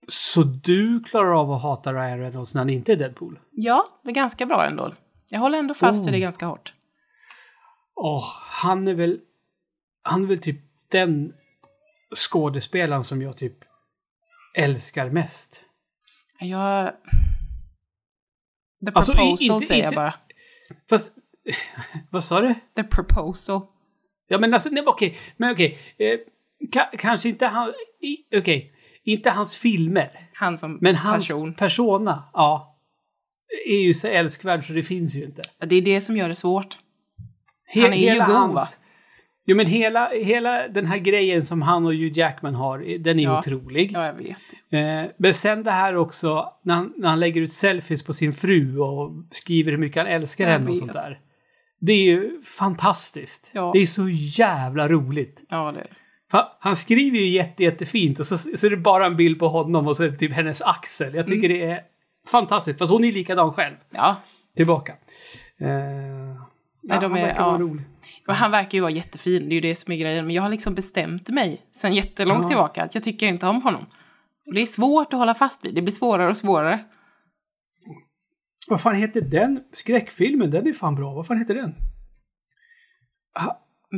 Så 0.10 0.43
du 0.43 1.04
klarar 1.04 1.39
av 1.41 1.52
att 1.52 1.62
hata 1.62 1.93
Ryan 1.93 2.19
Reynolds 2.19 2.54
när 2.54 2.62
han 2.62 2.69
inte 2.69 2.91
är 2.91 2.95
Deadpool? 2.95 3.39
Ja, 3.52 3.88
det 4.04 4.10
är 4.10 4.13
ganska 4.13 4.45
bra 4.45 4.65
ändå. 4.65 4.95
Jag 5.30 5.39
håller 5.39 5.58
ändå 5.58 5.74
fast 5.74 6.04
Oh. 6.04 6.10
i 6.10 6.12
det 6.12 6.19
ganska 6.19 6.45
hårt. 6.45 6.74
Åh, 7.95 8.24
han 8.62 8.88
är 8.88 8.93
väl... 8.93 9.19
Han 10.04 10.24
är 10.24 10.28
väl 10.28 10.39
typ 10.41 10.60
den 10.91 11.34
skådespelaren 12.15 13.04
som 13.04 13.22
jag 13.22 13.38
typ 13.38 13.58
älskar 14.56 15.10
mest. 15.10 15.62
Jag... 16.39 16.93
The 18.86 18.91
Alltså, 18.93 19.13
proposal 19.13 19.56
inte- 19.56 19.65
säger 19.67 19.84
jag 19.84 19.89
inte- 19.89 19.95
bara. 19.95 20.13
Fast... 20.89 21.12
Vad 22.10 22.24
sa 22.24 22.41
du? 22.41 22.56
The 22.76 22.84
proposal. 22.84 23.62
Ja 24.28 24.38
men 24.38 24.54
alltså, 24.54 24.69
nej, 24.69 24.84
okej. 24.88 25.17
Men 25.38 25.52
okej. 25.52 25.78
Eh, 25.98 26.19
ka- 26.74 26.98
kanske 26.98 27.30
inte 27.30 27.45
han... 27.48 27.74
Okej. 28.38 28.74
Inte 29.12 29.30
hans 29.30 29.58
filmer. 29.58 30.10
Han 30.34 30.58
som 30.58 30.78
Men 30.82 30.95
hans 30.95 31.28
person. 31.28 31.54
persona, 31.54 32.24
ja. 32.34 32.76
Är 33.67 33.80
ju 33.82 33.93
så 33.93 34.08
älskvärd 34.08 34.67
så 34.67 34.74
det 34.74 34.84
finns 34.84 35.15
ju 35.15 35.24
inte. 35.26 35.41
Det 35.60 35.76
är 35.76 35.82
det 35.82 36.02
som 36.02 36.17
gör 36.17 36.30
det 36.30 36.36
svårt. 36.36 36.78
He- 37.76 37.82
Han 37.82 37.93
är 37.93 37.98
ju 37.98 38.10
hela 38.10 38.26
god, 38.26 38.36
hans- 38.36 38.56
va? 38.56 38.86
Jo 39.45 39.56
men 39.58 39.65
hela, 39.65 40.10
hela 40.10 40.67
den 40.67 40.86
här 40.86 40.98
grejen 40.98 41.45
som 41.45 41.62
han 41.62 41.86
och 41.86 41.91
Hugh 41.93 42.19
Jackman 42.19 42.56
har, 42.56 42.98
den 43.00 43.19
är 43.19 43.24
Ja. 43.24 43.39
otrolig. 43.39 43.91
Ja, 43.91 44.06
jag 44.06 44.13
vet. 44.13 44.38
Eh, 44.72 45.12
men 45.17 45.34
sen 45.34 45.63
det 45.63 45.72
här 45.72 45.95
också, 45.95 46.54
när 46.63 46.74
han, 46.76 46.93
när 46.98 47.10
han 47.10 47.19
lägger 47.19 47.41
ut 47.41 47.54
selfies 47.54 48.04
på 48.04 48.13
sin 48.13 48.34
fru 48.34 48.78
och 48.80 49.12
skriver 49.32 49.72
hur 49.72 49.78
mycket 49.78 49.98
han 50.04 50.08
älskar 50.13 50.43
Jag 50.45 50.52
henne 50.52 50.65
och 50.65 50.72
vet. 50.72 50.80
sånt 50.80 50.93
där. 50.93 51.19
Det 51.82 51.93
är 51.93 52.04
ju 52.04 52.41
fantastiskt. 52.41 53.50
Ja. 53.54 53.72
Det 53.74 53.80
är 53.80 53.86
så 53.86 54.10
jävla 54.10 54.88
roligt. 54.88 55.43
Ja, 55.50 55.72
det 55.72 55.80
För 55.82 55.99
Han 56.60 56.76
skriver 56.76 57.18
ju 57.18 57.28
jätte, 57.28 57.63
jättefint 57.63 58.20
och 58.20 58.26
så, 58.26 58.38
så 58.38 58.65
är 58.65 58.70
det 58.70 58.78
bara 58.78 59.06
en 59.06 59.18
bild 59.18 59.39
på 59.39 59.48
honom 59.48 59.88
och 59.88 59.98
så 59.98 60.04
är 60.04 60.10
det 60.10 60.18
typ 60.18 60.32
hennes 60.34 60.62
axel. 60.62 61.13
Jag 61.15 61.28
tycker 61.28 61.50
Mm. 61.50 61.60
det 61.68 61.74
är 61.74 61.82
fantastiskt. 62.32 62.80
Fast 62.80 62.92
hon 62.92 63.04
är 63.04 63.12
likadan 63.12 63.54
själv. 63.54 63.76
Ja. 63.89 64.15
Tillbaka. 64.56 64.92
Eh, 65.60 65.68
ja, 66.82 67.00
de 67.00 67.12
han 67.12 67.18
är- 67.18 67.22
verkar 67.22 67.36
ja. 67.42 67.46
vara 67.46 67.58
rolig. 67.58 67.86
Och 68.28 68.36
han 68.36 68.52
verkar 68.52 68.78
ju 68.78 68.82
vara 68.82 68.92
jättefin, 68.92 69.50
det 69.50 69.54
är 69.54 69.56
ju 69.56 69.62
det 69.62 69.76
som 69.76 69.94
är 69.94 69.98
grejen. 69.98 70.26
Men 70.26 70.36
jag 70.36 70.42
har 70.44 70.50
liksom 70.50 70.76
bestämt 70.76 71.30
mig 71.30 71.62
sen 71.76 71.94
jättelångt 71.94 72.42
Ja. 72.44 72.48
tillbaka 72.48 72.84
att 72.84 72.96
jag 72.96 73.04
tycker 73.04 73.28
inte 73.28 73.48
om 73.48 73.62
honom. 73.62 73.86
Och 74.46 74.54
det 74.54 74.62
är 74.62 74.65
svårt 74.65 75.13
att 75.13 75.20
hålla 75.20 75.36
fast 75.36 75.65
vid. 75.65 75.76
Det 75.76 75.82
blir 75.82 75.94
svårare 75.94 76.30
och 76.30 76.38
svårare. 76.38 76.80
Vad 78.68 78.82
fan 78.82 78.96
heter 78.96 79.22
den 79.22 79.63
skräckfilmen? 79.74 80.52
Den 80.52 80.68
är 80.68 80.74
fan 80.74 80.96
bra. 80.96 81.13
Vad 81.13 81.28
fan 81.28 81.38
heter 81.38 81.56
den? 81.56 81.76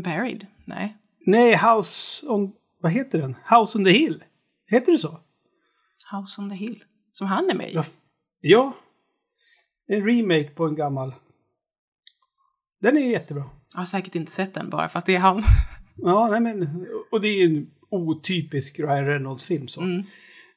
Buried? 0.04 0.48
Nej. 0.66 0.98
Nej, 1.26 1.56
House 1.56 2.28
on... 2.28 2.52
Vad 2.82 2.92
heter 2.92 3.20
den? 3.22 3.36
House 3.50 3.78
on 3.78 3.86
the 3.86 3.92
Hill. 3.92 4.24
Heter 4.68 4.92
det 4.92 4.98
så? 4.98 5.20
House 6.12 6.42
on 6.42 6.50
the 6.50 6.56
Hill. 6.56 6.84
Som 7.12 7.28
han 7.28 7.50
är 7.50 7.56
med 7.56 7.72
i. 7.72 7.80
Ja. 8.42 8.74
En 9.88 10.06
remake 10.08 10.50
på 10.50 10.66
en 10.66 10.76
gammal. 10.76 11.14
Den 12.82 12.98
är 12.98 13.02
jättebra. 13.12 13.50
Jag 13.74 13.80
har 13.80 13.86
säkert 13.86 14.16
inte 14.16 14.32
sett 14.32 14.54
den 14.54 14.70
bara 14.70 14.90
för 14.90 15.00
att 15.00 15.06
det 15.06 15.16
är 15.16 15.20
han. 15.20 15.44
Ja, 15.96 16.28
nej 16.32 16.40
men... 16.42 16.86
Och 17.12 17.22
det 17.22 17.28
är 17.28 17.38
ju 17.38 17.58
en 17.58 17.72
otypisk 17.90 18.80
Ryan 18.80 19.06
Reynolds-film 19.06 19.68
så. 19.68 19.82
Mm. 19.82 20.00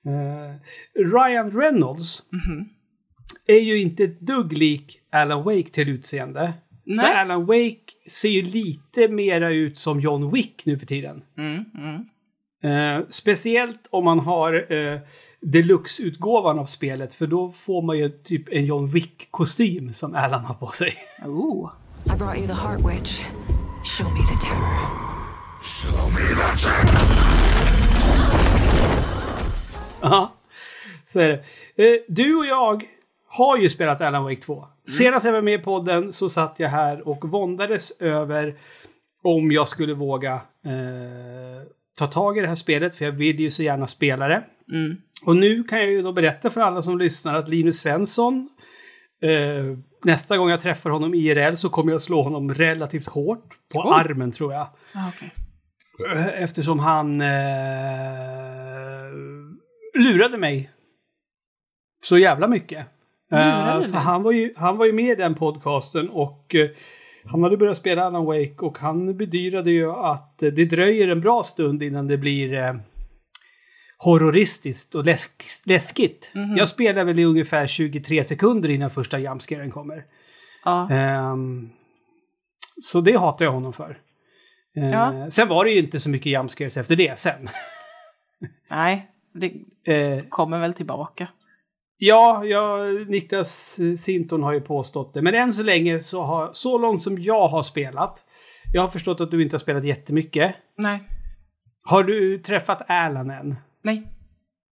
Eh, 0.06 0.54
Ryan 0.94 1.50
Reynolds 1.60 2.22
Mhm. 2.32 2.68
är 3.46 3.58
ju 3.60 3.80
inte 3.82 4.04
ett 4.04 4.20
dugg 4.20 4.52
lik 4.52 5.00
Alan 5.12 5.42
Wake 5.44 5.70
till 5.70 5.88
utseende. 5.88 6.52
Nej. 6.84 7.14
Alan 7.14 7.46
Wake 7.46 8.08
ser 8.08 8.28
ju 8.28 8.42
lite 8.42 9.08
mera 9.08 9.50
ut 9.50 9.78
som 9.78 10.00
John 10.00 10.30
Wick 10.30 10.66
nu 10.66 10.78
för 10.78 10.86
tiden. 10.86 11.22
Mm, 11.38 11.64
mm. 11.74 12.06
Eh, 12.64 13.04
speciellt 13.10 13.86
om 13.90 14.04
man 14.04 14.18
har 14.18 14.72
eh, 14.72 14.98
deluxe-utgåvan 15.40 16.58
av 16.58 16.66
spelet 16.66 17.14
för 17.14 17.26
då 17.26 17.52
får 17.52 17.82
man 17.82 17.98
ju 17.98 18.08
typ 18.08 18.48
en 18.48 18.64
John 18.66 18.88
Wick-kostym 18.88 19.92
som 19.92 20.14
Alan 20.14 20.44
har 20.44 20.54
på 20.54 20.66
sig. 20.66 20.96
Oh. 21.24 21.70
I 22.06 22.18
brought 22.18 22.36
you 22.36 22.46
the 22.46 22.52
Heart 22.52 22.80
Witch. 22.80 23.24
Show 23.84 24.12
me 24.12 24.18
the 24.18 24.46
terror. 24.46 25.04
Ja, 30.00 30.34
så 31.06 31.20
är 31.20 31.28
det. 31.28 31.44
Eh, 31.84 32.00
du 32.08 32.36
och 32.36 32.46
jag 32.46 32.84
har 33.36 33.58
ju 33.58 33.68
spelat 33.68 34.00
Alan 34.00 34.24
Wake 34.24 34.40
2. 34.40 34.66
Senast 34.98 35.24
jag 35.24 35.32
var 35.32 35.42
med 35.42 35.54
i 35.54 35.62
podden 35.62 36.12
så 36.12 36.28
satt 36.28 36.54
jag 36.58 36.68
här 36.68 37.08
och 37.08 37.28
våndades 37.28 38.00
över 38.00 38.54
om 39.22 39.52
jag 39.52 39.68
skulle 39.68 39.94
våga 39.94 40.32
eh, 40.66 41.62
ta 41.98 42.06
tag 42.06 42.38
i 42.38 42.40
det 42.40 42.46
här 42.46 42.54
spelet, 42.54 42.96
för 42.96 43.04
jag 43.04 43.12
vill 43.12 43.40
ju 43.40 43.50
så 43.50 43.62
gärna 43.62 43.86
spela 43.86 44.28
det. 44.28 44.44
Mm. 44.72 44.96
Och 45.26 45.36
nu 45.36 45.64
kan 45.64 45.78
jag 45.78 45.90
ju 45.90 46.02
då 46.02 46.12
berätta 46.12 46.50
för 46.50 46.60
alla 46.60 46.82
som 46.82 46.98
lyssnar 46.98 47.34
att 47.34 47.48
Linus 47.48 47.80
Svensson, 47.80 48.48
eh, 49.22 49.78
nästa 50.04 50.36
gång 50.36 50.50
jag 50.50 50.60
träffar 50.62 50.90
honom 50.90 51.14
IRL 51.14 51.54
så 51.54 51.68
kommer 51.68 51.92
jag 51.92 52.02
slå 52.02 52.22
honom 52.22 52.54
relativt 52.54 53.08
hårt 53.08 53.54
på 53.72 53.78
Oj. 53.78 53.88
armen 53.94 54.32
tror 54.32 54.52
jag. 54.52 54.66
Ah, 54.94 55.08
okej. 55.08 55.32
Eh, 56.16 56.42
Eftersom 56.42 56.78
han 56.78 57.20
eh, 57.20 57.26
lurade 59.94 60.38
mig 60.38 60.70
så 62.04 62.18
jävla 62.18 62.48
mycket. 62.48 62.86
Eh, 63.32 63.82
för 63.82 63.98
han 63.98 64.22
var, 64.22 64.32
ju, 64.32 64.52
han 64.56 64.76
var 64.76 64.86
ju 64.86 64.92
med 64.92 65.10
i 65.12 65.14
den 65.14 65.34
podcasten 65.34 66.08
och 66.08 66.54
eh, 66.54 66.68
han 67.24 67.42
hade 67.42 67.56
börjat 67.56 67.76
spela 67.76 68.04
Alan 68.04 68.24
Wake 68.24 68.54
och 68.58 68.78
han 68.78 69.16
bedyrade 69.16 69.70
ju 69.70 69.90
att 69.90 70.38
det 70.38 70.64
dröjer 70.64 71.08
en 71.08 71.20
bra 71.20 71.42
stund 71.42 71.82
innan 71.82 72.06
det 72.06 72.18
blir 72.18 72.54
eh, 72.54 72.74
horroristiskt 73.98 74.94
och 74.94 75.04
läsk, 75.04 75.30
läskigt. 75.66 76.30
Mhm. 76.34 76.56
Jag 76.56 76.68
spelar 76.68 77.04
väl 77.04 77.18
i 77.18 77.24
ungefär 77.24 77.66
23 77.66 78.24
sekunder 78.24 78.68
innan 78.68 78.90
första 78.90 79.18
jumpscaren 79.18 79.70
kommer. 79.70 80.04
Ja. 80.64 80.90
Ehm, 80.90 81.70
så 82.82 83.00
det 83.00 83.18
hatar 83.18 83.44
jag 83.44 83.52
honom 83.52 83.72
för. 83.72 83.98
Eh, 84.76 84.90
Ja. 84.90 85.30
Sen 85.30 85.48
var 85.48 85.64
det 85.64 85.70
ju 85.70 85.78
inte 85.78 86.00
så 86.00 86.10
mycket 86.10 86.32
jumpscares 86.32 86.76
efter 86.76 86.96
det 86.96 87.18
sen. 87.18 87.48
Nej, 88.70 89.10
det 89.34 90.22
kommer 90.30 90.60
väl 90.60 90.74
tillbaka. 90.74 91.28
Ja, 92.06 92.44
ja, 92.44 92.84
Niklas 93.08 93.78
Sinton 93.98 94.42
har 94.42 94.52
ju 94.52 94.60
påstått 94.60 95.14
det. 95.14 95.22
Men 95.22 95.34
än 95.34 95.54
så 95.54 95.62
länge 95.62 96.00
så 96.00 96.22
har, 96.22 96.50
så 96.52 96.78
långt 96.78 97.02
som 97.02 97.18
jag 97.22 97.48
har 97.48 97.62
spelat. 97.62 98.24
Jag 98.72 98.82
har 98.82 98.88
förstått 98.88 99.20
att 99.20 99.30
du 99.30 99.42
inte 99.42 99.54
har 99.54 99.60
spelat 99.60 99.84
jättemycket. 99.84 100.54
Nej. 100.78 101.00
Har 101.86 102.04
du 102.04 102.38
träffat 102.38 102.82
Alan 102.90 103.30
än? 103.30 103.56
Nej. 103.82 104.02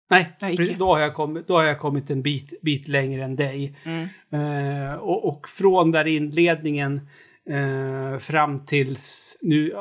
Nej, 0.09 0.35
precis, 0.39 0.77
då, 0.77 0.85
har 0.85 0.99
jag 0.99 1.13
kommit, 1.13 1.47
då 1.47 1.57
har 1.57 1.63
jag 1.63 1.79
kommit 1.79 2.09
en 2.09 2.21
bit, 2.21 2.61
bit 2.61 2.88
längre 2.88 3.23
än 3.23 3.35
dig. 3.35 3.77
Mm. 3.83 4.07
Eh, 4.31 4.93
och, 4.93 5.27
och 5.27 5.49
från 5.49 5.91
där 5.91 6.07
inledningen 6.07 7.09
eh, 7.49 8.19
fram 8.19 8.65
tills 8.65 9.38
nu, 9.41 9.73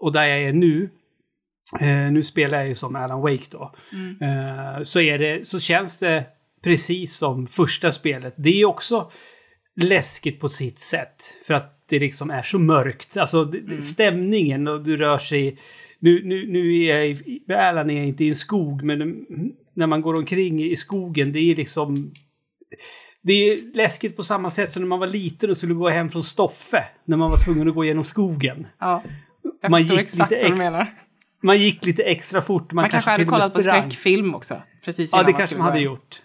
och 0.00 0.12
där 0.12 0.24
jag 0.24 0.40
är 0.40 0.52
nu, 0.52 0.90
nu 2.10 2.22
spelar 2.22 2.58
jag 2.58 2.68
ju 2.68 2.74
som 2.74 2.96
Alan 2.96 3.20
Wake 3.20 3.44
då, 3.50 3.74
Mm. 3.92 4.84
så, 4.84 5.00
är 5.00 5.18
det, 5.18 5.48
så 5.48 5.60
känns 5.60 5.98
det 5.98 6.24
precis 6.62 7.16
som 7.16 7.46
första 7.46 7.92
spelet. 7.92 8.34
Det 8.36 8.60
är 8.60 8.64
också 8.64 9.10
läskigt 9.76 10.40
på 10.40 10.48
sitt 10.48 10.78
sätt, 10.78 11.34
för 11.46 11.54
att 11.54 11.84
det 11.88 11.98
liksom 11.98 12.30
är 12.30 12.42
så 12.42 12.58
mörkt. 12.58 13.16
Alltså 13.16 13.42
Mm. 13.42 13.82
stämningen 13.82 14.68
och 14.68 14.84
du 14.84 14.96
rör 14.96 15.18
sig 15.18 15.58
nu, 15.98 16.22
nu, 16.24 16.46
nu 16.46 16.84
är 16.84 16.96
jag 16.96 17.06
i, 17.08 17.44
Alan 17.48 17.90
är 17.90 17.96
jag 17.96 18.06
inte 18.06 18.24
i 18.24 18.28
en 18.28 18.36
skog, 18.36 18.82
men 18.82 19.26
när 19.74 19.86
man 19.86 20.00
går 20.00 20.14
omkring 20.14 20.64
i 20.64 20.76
skogen, 20.76 21.32
det 21.32 21.38
är 21.38 21.56
liksom... 21.56 22.12
Det 23.22 23.32
är 23.32 23.76
läskigt 23.76 24.16
på 24.16 24.22
samma 24.22 24.50
sätt 24.50 24.72
som 24.72 24.82
när 24.82 24.88
man 24.88 24.98
var 24.98 25.06
liten 25.06 25.50
och 25.50 25.56
skulle 25.56 25.74
gå 25.74 25.88
hem 25.88 26.08
från 26.10 26.24
Stoffe. 26.24 26.84
När 27.04 27.16
man 27.16 27.30
var 27.30 27.38
tvungen 27.38 27.68
att 27.68 27.74
gå 27.74 27.84
genom 27.84 28.04
skogen. 28.04 28.66
Ja. 28.78 29.02
Jag 29.62 29.70
Man 29.70 29.82
gick 29.82 30.00
exakt 30.00 30.30
lite 30.32 30.42
vad 30.42 30.52
du 30.52 30.56
menar. 30.56 30.86
Man 31.42 31.58
gick 31.58 31.86
lite 31.86 32.02
extra 32.02 32.42
fort. 32.42 32.72
Man, 32.72 32.82
Man 32.82 32.90
kanske 32.90 33.10
hade 33.10 33.22
och 33.22 33.26
med 33.30 33.40
kollat 33.40 33.54
på 33.54 33.62
skräckfilm 33.62 34.34
också. 34.34 34.62
Precis 34.84 35.10
Ja, 35.12 35.22
det 35.22 35.32
kanske 35.32 35.56
man 35.56 35.66
hade 35.66 35.80
gjort. 35.80 36.22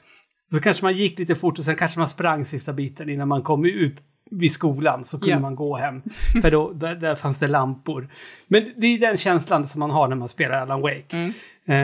Så 0.56 0.62
kanske 0.62 0.86
man 0.86 0.98
gick 0.98 1.20
lite 1.20 1.36
fort 1.36 1.60
och 1.60 1.66
sen 1.66 1.76
kanske 1.76 2.00
man 2.00 2.08
sprang 2.10 2.46
sista 2.46 2.74
biten 2.74 3.10
innan 3.10 3.28
man 3.28 3.42
kom 3.42 3.66
ut 3.66 3.96
vid 4.32 4.52
skolan. 4.52 5.04
Så 5.06 5.20
kunde 5.20 5.32
Ja. 5.34 5.40
man 5.40 5.56
gå 5.56 5.76
hem. 5.78 6.02
För 6.42 6.52
då, 6.52 6.72
där, 6.72 6.96
där 6.96 7.16
fanns 7.16 7.40
det 7.40 7.48
lampor. 7.48 8.10
Men 8.48 8.74
det 8.78 8.88
är 8.88 9.00
den 9.00 9.18
känslan 9.18 9.68
som 9.68 9.80
man 9.80 9.92
har 9.92 10.08
när 10.08 10.16
man 10.16 10.30
spelar 10.30 10.58
Alan 10.62 10.82
Wake. 10.82 11.06
Mm. 11.18 11.32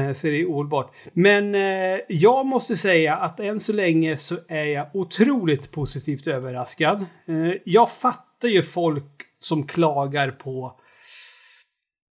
Eh, 0.09 0.13
så 0.13 0.27
det 0.27 0.41
är 0.41 0.45
ohållbart. 0.45 0.91
Men 1.13 1.55
eh, 1.55 1.99
jag 2.09 2.45
måste 2.45 2.75
säga 2.75 3.15
att 3.15 3.39
än 3.39 3.59
så 3.59 3.73
länge 3.73 4.17
så 4.17 4.37
är 4.47 4.63
jag 4.65 4.87
otroligt 4.95 5.71
positivt 5.71 6.27
överraskad. 6.27 7.05
Eh, 7.27 7.53
jag 7.65 7.91
fattar 7.91 8.47
ju 8.49 8.63
folk 8.63 9.21
som 9.39 9.67
klagar 9.67 10.31
på 10.31 10.79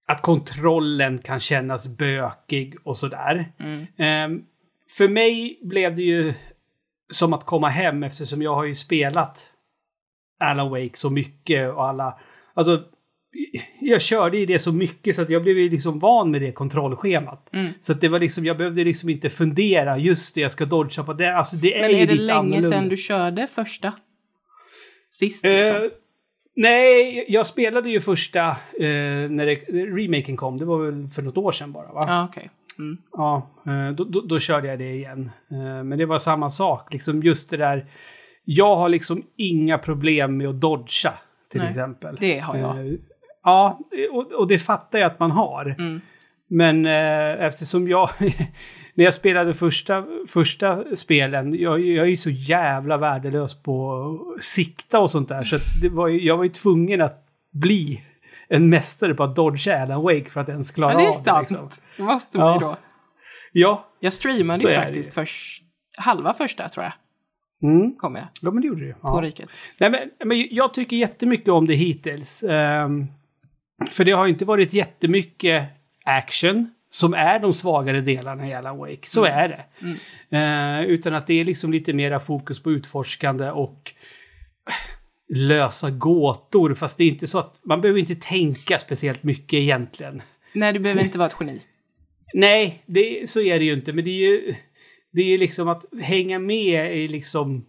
att 0.07 0.21
kontrollen 0.21 1.17
kan 1.17 1.39
kännas 1.39 1.87
bökig 1.87 2.75
och 2.83 2.97
sådär. 2.97 3.51
Mm. 3.59 3.85
Ehm, 3.97 4.41
för 4.97 5.07
mig 5.07 5.59
blev 5.63 5.95
det 5.95 6.01
ju 6.03 6.33
som 7.09 7.33
att 7.33 7.45
komma 7.45 7.69
hem 7.69 8.03
eftersom 8.03 8.41
jag 8.41 8.55
har 8.55 8.63
ju 8.63 8.75
spelat 8.75 9.49
Alan 10.39 10.69
Wake 10.69 10.97
så 10.97 11.09
mycket 11.09 11.73
och 11.73 11.87
alla... 11.87 12.19
Alltså, 12.53 12.83
jag 13.81 14.01
körde 14.01 14.37
i 14.37 14.45
det 14.45 14.59
så 14.59 14.71
mycket 14.71 15.15
så 15.15 15.21
att 15.21 15.29
jag 15.29 15.43
blev 15.43 15.55
liksom 15.55 15.99
van 15.99 16.31
med 16.31 16.41
det 16.41 16.51
kontrollschemat. 16.51 17.53
Mm. 17.53 17.67
Så 17.81 17.91
att 17.91 18.01
det 18.01 18.09
var 18.09 18.19
liksom, 18.19 18.45
jag 18.45 18.57
behövde 18.57 18.83
liksom 18.83 19.09
inte 19.09 19.29
fundera, 19.29 19.97
just 19.97 20.35
det, 20.35 20.41
jag 20.41 20.51
ska 20.51 20.65
dodga 20.65 21.03
på 21.03 21.13
det. 21.13 21.35
Alltså 21.37 21.55
det 21.55 21.77
är 21.77 21.81
Men 21.81 21.89
ju 21.89 21.97
är 21.97 22.07
det 22.07 22.13
lite 22.13 22.23
länge 22.23 22.61
sedan 22.61 22.89
du 22.89 22.97
körde 22.97 23.47
första? 23.47 23.93
Sist 25.09 25.45
Eh, 25.45 25.51
liksom? 25.51 25.89
nej, 26.55 27.25
jag 27.27 27.45
spelade 27.45 27.89
ju 27.89 28.01
första 28.01 28.47
eh, 28.49 28.87
när 29.29 29.45
det, 29.45 29.55
remaken 29.71 30.37
kom. 30.37 30.57
Det 30.57 30.65
var 30.65 30.85
väl 30.85 31.07
för 31.09 31.21
något 31.21 31.37
år 31.37 31.51
sedan 31.51 31.71
bara, 31.71 31.93
va? 31.93 32.05
Ja, 32.07 32.27
okej. 32.29 32.49
Mm. 32.79 32.97
Ja, 33.11 33.49
eh, 33.65 33.89
då, 33.95 34.03
då, 34.03 34.21
då 34.21 34.39
körde 34.39 34.67
jag 34.67 34.79
det 34.79 34.91
igen. 34.93 35.31
Eh, 35.51 35.83
Men 35.83 35.97
det 35.97 36.05
var 36.05 36.19
samma 36.19 36.49
sak, 36.49 36.93
liksom 36.93 37.23
just 37.23 37.49
det 37.49 37.57
där. 37.57 37.85
Jag 38.45 38.75
har 38.75 38.89
liksom 38.89 39.23
inga 39.37 39.77
problem 39.77 40.37
med 40.37 40.47
att 40.47 40.61
dodga, 40.61 41.13
till 41.51 41.59
Nej, 41.61 41.69
exempel. 41.69 42.17
det 42.19 42.39
har 42.39 42.57
jag. 42.57 42.87
Eh, 42.87 42.93
Ja, 43.43 43.79
och, 44.11 44.31
och 44.31 44.47
det 44.47 44.59
fattar 44.59 44.99
jag 44.99 45.11
att 45.11 45.19
man 45.19 45.31
har. 45.31 45.75
Mm. 45.79 46.01
Men 46.47 46.85
eh, 46.85 47.45
eftersom 47.45 47.87
jag, 47.87 48.09
när 48.93 49.05
jag 49.05 49.13
spelade 49.13 49.53
första, 49.53 50.05
första 50.27 50.95
spelen, 50.95 51.53
jag, 51.59 51.79
jag 51.79 52.05
är 52.05 52.09
ju 52.09 52.17
så 52.17 52.29
jävla 52.29 52.97
värdelös 52.97 53.63
på 53.63 54.35
sikta 54.39 54.99
och 54.99 55.11
sånt 55.11 55.29
där. 55.29 55.43
Så 55.43 55.57
det 55.81 55.89
var, 55.89 56.07
jag 56.07 56.37
var 56.37 56.43
ju 56.43 56.49
tvungen 56.49 57.01
att 57.01 57.25
bli 57.51 58.01
en 58.49 58.69
mästare 58.69 59.13
på 59.13 59.23
att 59.23 59.35
dodga 59.35 59.79
Alan 59.81 60.01
Wake 60.03 60.29
för 60.29 60.41
att 60.41 60.49
ens 60.49 60.71
klara 60.71 60.91
Ja, 60.91 60.97
det 60.97 61.03
är 61.03 61.07
av 61.09 61.13
sant. 61.13 61.25
det. 61.25 61.39
Liksom. 61.41 61.69
Det 61.97 62.03
måste 62.03 62.37
Ja. 62.37 62.43
man 62.45 62.53
ju 62.53 62.59
då. 62.59 62.77
Ja, 63.51 63.89
Jag 63.99 64.13
streamade 64.13 64.59
ju 64.69 64.75
faktiskt 64.75 65.13
först, 65.13 65.63
halva 65.97 66.33
första 66.33 66.69
tror 66.69 66.83
jag, 66.83 66.93
mm. 67.71 67.95
kom 67.95 68.15
jag, 68.15 68.27
ja 68.41 68.51
men 68.51 68.61
det 68.61 68.67
gjorde 68.67 68.81
det 68.81 68.87
ju. 68.87 68.93
på 68.93 68.99
Ja. 69.03 69.21
riket. 69.21 69.49
Nej, 69.77 69.89
men, 69.91 70.27
men 70.27 70.47
jag 70.51 70.73
tycker 70.73 70.97
jättemycket 70.97 71.49
om 71.49 71.67
det 71.67 71.73
hittills. 71.75 72.43
Ehm, 72.43 73.07
för 73.91 74.05
det 74.05 74.11
har 74.11 74.27
inte 74.27 74.45
varit 74.45 74.73
jättemycket 74.73 75.63
action 76.05 76.69
som 76.91 77.13
är 77.13 77.39
de 77.39 77.53
svagare 77.53 78.01
delarna 78.01 78.47
i 78.47 78.53
Alan 78.53 78.77
Wake. 78.77 78.99
Så 79.09 79.25
Mm. 79.25 79.39
är 79.39 79.47
det. 79.49 80.37
Eh, 80.37 80.85
utan 80.89 81.13
att 81.15 81.27
det 81.27 81.33
är 81.33 81.45
liksom 81.45 81.71
lite 81.71 81.93
mera 81.93 82.19
fokus 82.19 82.63
på 82.63 82.71
utforskande 82.71 83.49
och 83.51 83.93
lösa 85.29 85.89
gåtor. 85.89 86.73
Fast 86.73 86.97
det 86.97 87.03
är 87.03 87.07
inte 87.07 87.27
så 87.27 87.39
att 87.39 87.59
man 87.63 87.81
behöver 87.81 87.99
inte 87.99 88.15
tänka 88.15 88.79
speciellt 88.79 89.23
mycket 89.23 89.59
egentligen. 89.59 90.21
Nej, 90.53 90.73
du 90.73 90.79
behöver 90.79 91.03
inte 91.03 91.17
vara 91.17 91.27
ett 91.27 91.35
geni. 91.39 91.61
Nej, 92.33 92.83
det, 92.85 93.29
så 93.29 93.41
är 93.41 93.59
det 93.59 93.65
ju 93.65 93.73
inte. 93.73 93.93
Men 93.93 94.05
det 94.05 94.11
är 94.11 94.31
ju 94.31 94.55
det 95.11 95.21
är 95.21 95.37
liksom 95.37 95.67
att 95.67 95.85
hänga 96.01 96.39
med 96.39 96.97
i 96.97 97.07
liksom 97.07 97.65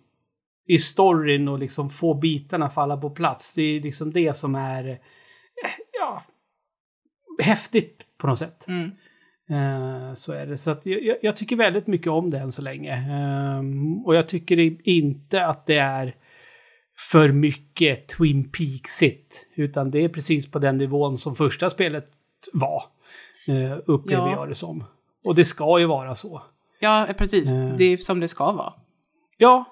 i 0.67 0.79
storyn 0.79 1.49
och 1.49 1.59
liksom 1.59 1.91
få 1.91 2.15
bitarna 2.15 2.71
falla 2.71 2.97
på 2.97 3.11
plats. 3.11 3.55
Det 3.55 3.63
är 3.63 3.81
liksom 3.81 4.13
det 4.13 4.37
som 4.37 4.55
är 4.55 5.01
ja, 5.93 6.25
häftigt 7.43 8.07
på 8.19 8.27
något 8.27 8.39
sätt. 8.39 8.67
Mm. 8.69 8.91
Eh, 9.51 10.15
så 10.15 10.33
är 10.33 10.47
det. 10.47 10.59
Så 10.59 10.71
att 10.71 10.87
jag, 10.87 11.17
jag- 11.23 11.37
tycker 11.37 11.57
väldigt 11.57 11.87
mycket 11.87 12.07
om 12.07 12.31
det 12.31 12.39
än 12.39 12.53
så 12.53 12.63
länge. 12.63 12.93
Ehm, 12.93 14.05
och 14.05 14.15
jag 14.15 14.29
tycker 14.29 14.89
inte 14.89 15.47
att 15.47 15.67
det 15.67 15.79
är 15.79 16.17
för 17.11 17.29
mycket 17.33 18.09
Twin 18.09 18.51
Peaks-igt. 18.51 19.45
Utan 19.55 19.91
det 19.91 20.05
är 20.05 20.09
precis 20.09 20.51
på 20.51 20.59
den 20.59 20.79
nivån 20.79 21.19
som 21.19 21.37
första 21.37 21.71
spelet 21.71 22.11
var. 22.53 22.83
Uh, 23.49 23.79
upplever 23.87 24.27
Ja. 24.27 24.33
jag 24.33 24.49
det 24.49 24.55
som. 24.55 24.85
Och 25.25 25.35
det 25.35 25.45
ska 25.45 25.79
ju 25.79 25.87
vara 25.87 26.15
så. 26.15 26.43
Ja, 26.81 27.09
precis. 27.19 27.53
Eh. 27.53 27.75
Det 27.77 27.85
är 27.85 27.97
som 27.97 28.21
det 28.21 28.29
ska 28.29 28.53
vara. 28.53 28.73
Ja. 29.39 29.65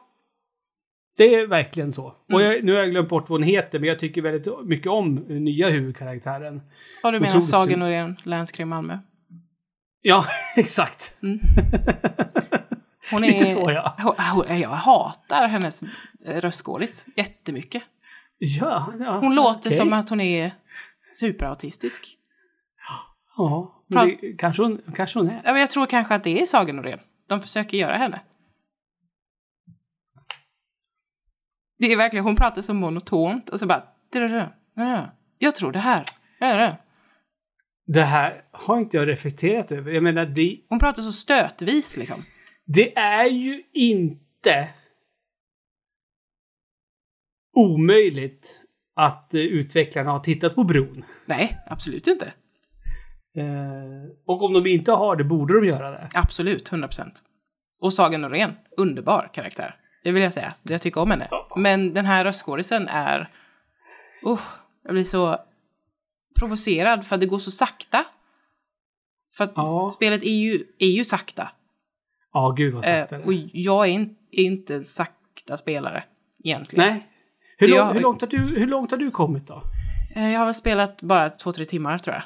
Det 1.16 1.34
är 1.34 1.46
verkligen 1.46 1.92
så. 1.92 2.04
Och 2.32 2.40
Mm. 2.40 2.52
jag, 2.52 2.64
nu 2.64 2.72
har 2.72 2.78
jag 2.78 2.90
glömt 2.90 3.08
bort 3.08 3.28
vad 3.28 3.40
hon 3.40 3.48
heter, 3.48 3.78
men 3.78 3.88
jag 3.88 3.98
tycker 3.98 4.22
väldigt 4.22 4.64
mycket 4.64 4.86
om 4.92 5.18
eh, 5.28 5.36
nya 5.36 5.68
huvudkaraktären. 5.70 6.62
Ja, 7.02 7.10
du 7.10 7.20
menar 7.20 7.40
synd. 7.40 7.78
Norén, 7.78 8.16
Länskrim 8.22 8.68
Malmö. 8.68 8.98
Ja, 10.02 10.24
exakt. 10.56 11.14
Hon 13.10 13.24
är... 13.24 13.28
Lite 13.28 13.44
så, 13.44 13.70
ja. 13.70 13.94
Hon, 13.98 14.44
hon, 14.46 14.60
jag 14.60 14.68
hatar 14.68 15.48
hennes 15.48 15.82
eh, 16.24 16.40
röstskådis 16.40 17.06
jättemycket. 17.16 17.82
Ja, 18.38 18.92
ja 19.00 19.18
Hon 19.18 19.34
låter 19.34 19.68
okej. 19.68 19.78
som 19.78 19.92
att 19.92 20.08
hon 20.08 20.20
är 20.20 20.52
superautistisk. 21.20 22.04
Ja, 23.36 23.84
men 23.86 24.06
det, 24.20 24.32
kanske, 24.38 24.62
hon, 24.62 24.80
kanske 24.96 25.18
hon 25.18 25.28
är. 25.28 25.40
Ja, 25.44 25.52
men 25.52 25.60
Jag 25.60 25.70
tror 25.70 25.86
kanske 25.86 26.14
att 26.14 26.24
det 26.24 26.42
är 26.42 26.46
Sagan 26.46 26.76
Norén. 26.76 27.00
De 27.28 27.40
försöker 27.40 27.76
göra 27.78 27.96
henne. 27.96 28.20
Det 31.78 31.92
är 31.92 31.96
verkligen, 31.96 32.24
hon 32.24 32.36
pratar 32.36 32.62
så 32.62 32.74
monotont 32.74 33.48
och 33.48 33.60
så 33.60 33.66
bara... 33.66 33.82
"Drrrr, 34.12 34.52
drrrr. 34.76 35.10
Jag 35.38 35.54
tror 35.54 35.72
det 35.72 35.78
här. 35.78 36.04
Drrrr." 36.40 36.76
Det 37.86 38.02
här 38.02 38.42
har 38.50 38.78
inte 38.78 38.96
jag 38.96 39.08
reflekterat 39.08 39.72
över. 39.72 39.92
Jag 39.92 40.02
menar, 40.02 40.26
det, 40.26 40.60
Hon 40.68 40.78
pratar 40.78 41.02
så 41.02 41.12
stötvis 41.12 41.96
liksom. 41.96 42.24
Det 42.72 42.96
är 42.98 43.26
ju 43.26 43.62
inte 43.72 44.68
omöjligt 47.56 48.60
att 48.96 49.34
eh, 49.34 49.40
utvecklarna 49.40 50.10
har 50.10 50.20
tittat 50.20 50.54
på 50.54 50.64
bron. 50.64 51.04
Nej, 51.26 51.58
absolut 51.66 52.06
inte. 52.06 52.26
Eh, 53.36 54.10
och 54.26 54.42
om 54.42 54.52
de 54.52 54.66
inte 54.66 54.92
har 54.92 55.16
det 55.16 55.24
borde 55.24 55.54
de 55.54 55.66
göra 55.66 55.90
det. 55.90 56.08
Absolut, 56.14 56.72
100 56.72 56.88
procent. 56.88 57.22
Och 57.80 57.92
Sagan 57.92 58.20
Norén, 58.20 58.56
underbar 58.76 59.30
karaktär. 59.34 59.76
Det 60.04 60.12
vill 60.12 60.22
jag 60.22 60.32
säga. 60.32 60.54
Jag 60.62 60.82
tycker 60.82 61.00
om 61.00 61.10
henne. 61.10 61.28
Men 61.56 61.94
den 61.94 62.06
här 62.06 62.24
röstskådisen 62.24 62.88
är... 62.88 63.20
Uh, 64.26 64.40
jag 64.82 64.92
blir 64.92 65.04
så 65.04 65.38
provocerad 66.38 67.06
för 67.06 67.14
att 67.14 67.20
det 67.20 67.26
går 67.26 67.38
så 67.38 67.50
sakta. 67.50 68.04
För 69.36 69.44
att 69.44 69.52
Ja. 69.56 69.90
spelet 69.90 70.22
är 70.22 70.36
ju, 70.36 70.64
är 70.78 70.86
ju 70.86 71.04
sakta. 71.04 71.50
Ja, 72.38 72.54
gud 72.56 72.74
vad 72.74 72.84
Eh, 72.84 72.88
sagt 72.88 73.10
det 73.10 73.18
och 73.18 73.32
jag 73.52 73.86
är, 73.86 73.90
in, 73.90 74.16
är 74.30 74.42
inte 74.42 74.74
en 74.74 74.84
sakta 74.84 75.56
spelare 75.56 76.04
egentligen. 76.44 76.86
Nej. 76.92 77.06
Hur, 77.58 77.68
lång, 77.68 77.78
jag- 77.78 77.92
hur, 77.94 78.00
långt 78.00 78.20
har 78.20 78.28
du, 78.28 78.38
hur 78.38 78.66
långt 78.66 78.90
har 78.90 78.98
du 78.98 79.10
kommit 79.10 79.46
då? 79.46 79.62
Eh, 80.16 80.32
jag 80.32 80.38
har 80.38 80.46
väl 80.46 80.54
spelat 80.54 81.02
bara 81.02 81.30
två, 81.30 81.52
tre 81.52 81.64
timmar 81.64 81.98
tror 81.98 82.14
jag. 82.14 82.22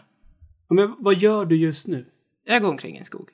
Ja, 0.69 0.75
Men 0.75 0.95
vad 0.99 1.15
gör 1.19 1.45
du 1.45 1.57
just 1.57 1.87
nu? 1.87 2.07
Jag 2.45 2.63
går 2.63 2.69
omkring 2.69 2.95
i 2.95 2.99
en 2.99 3.05
skog. 3.05 3.29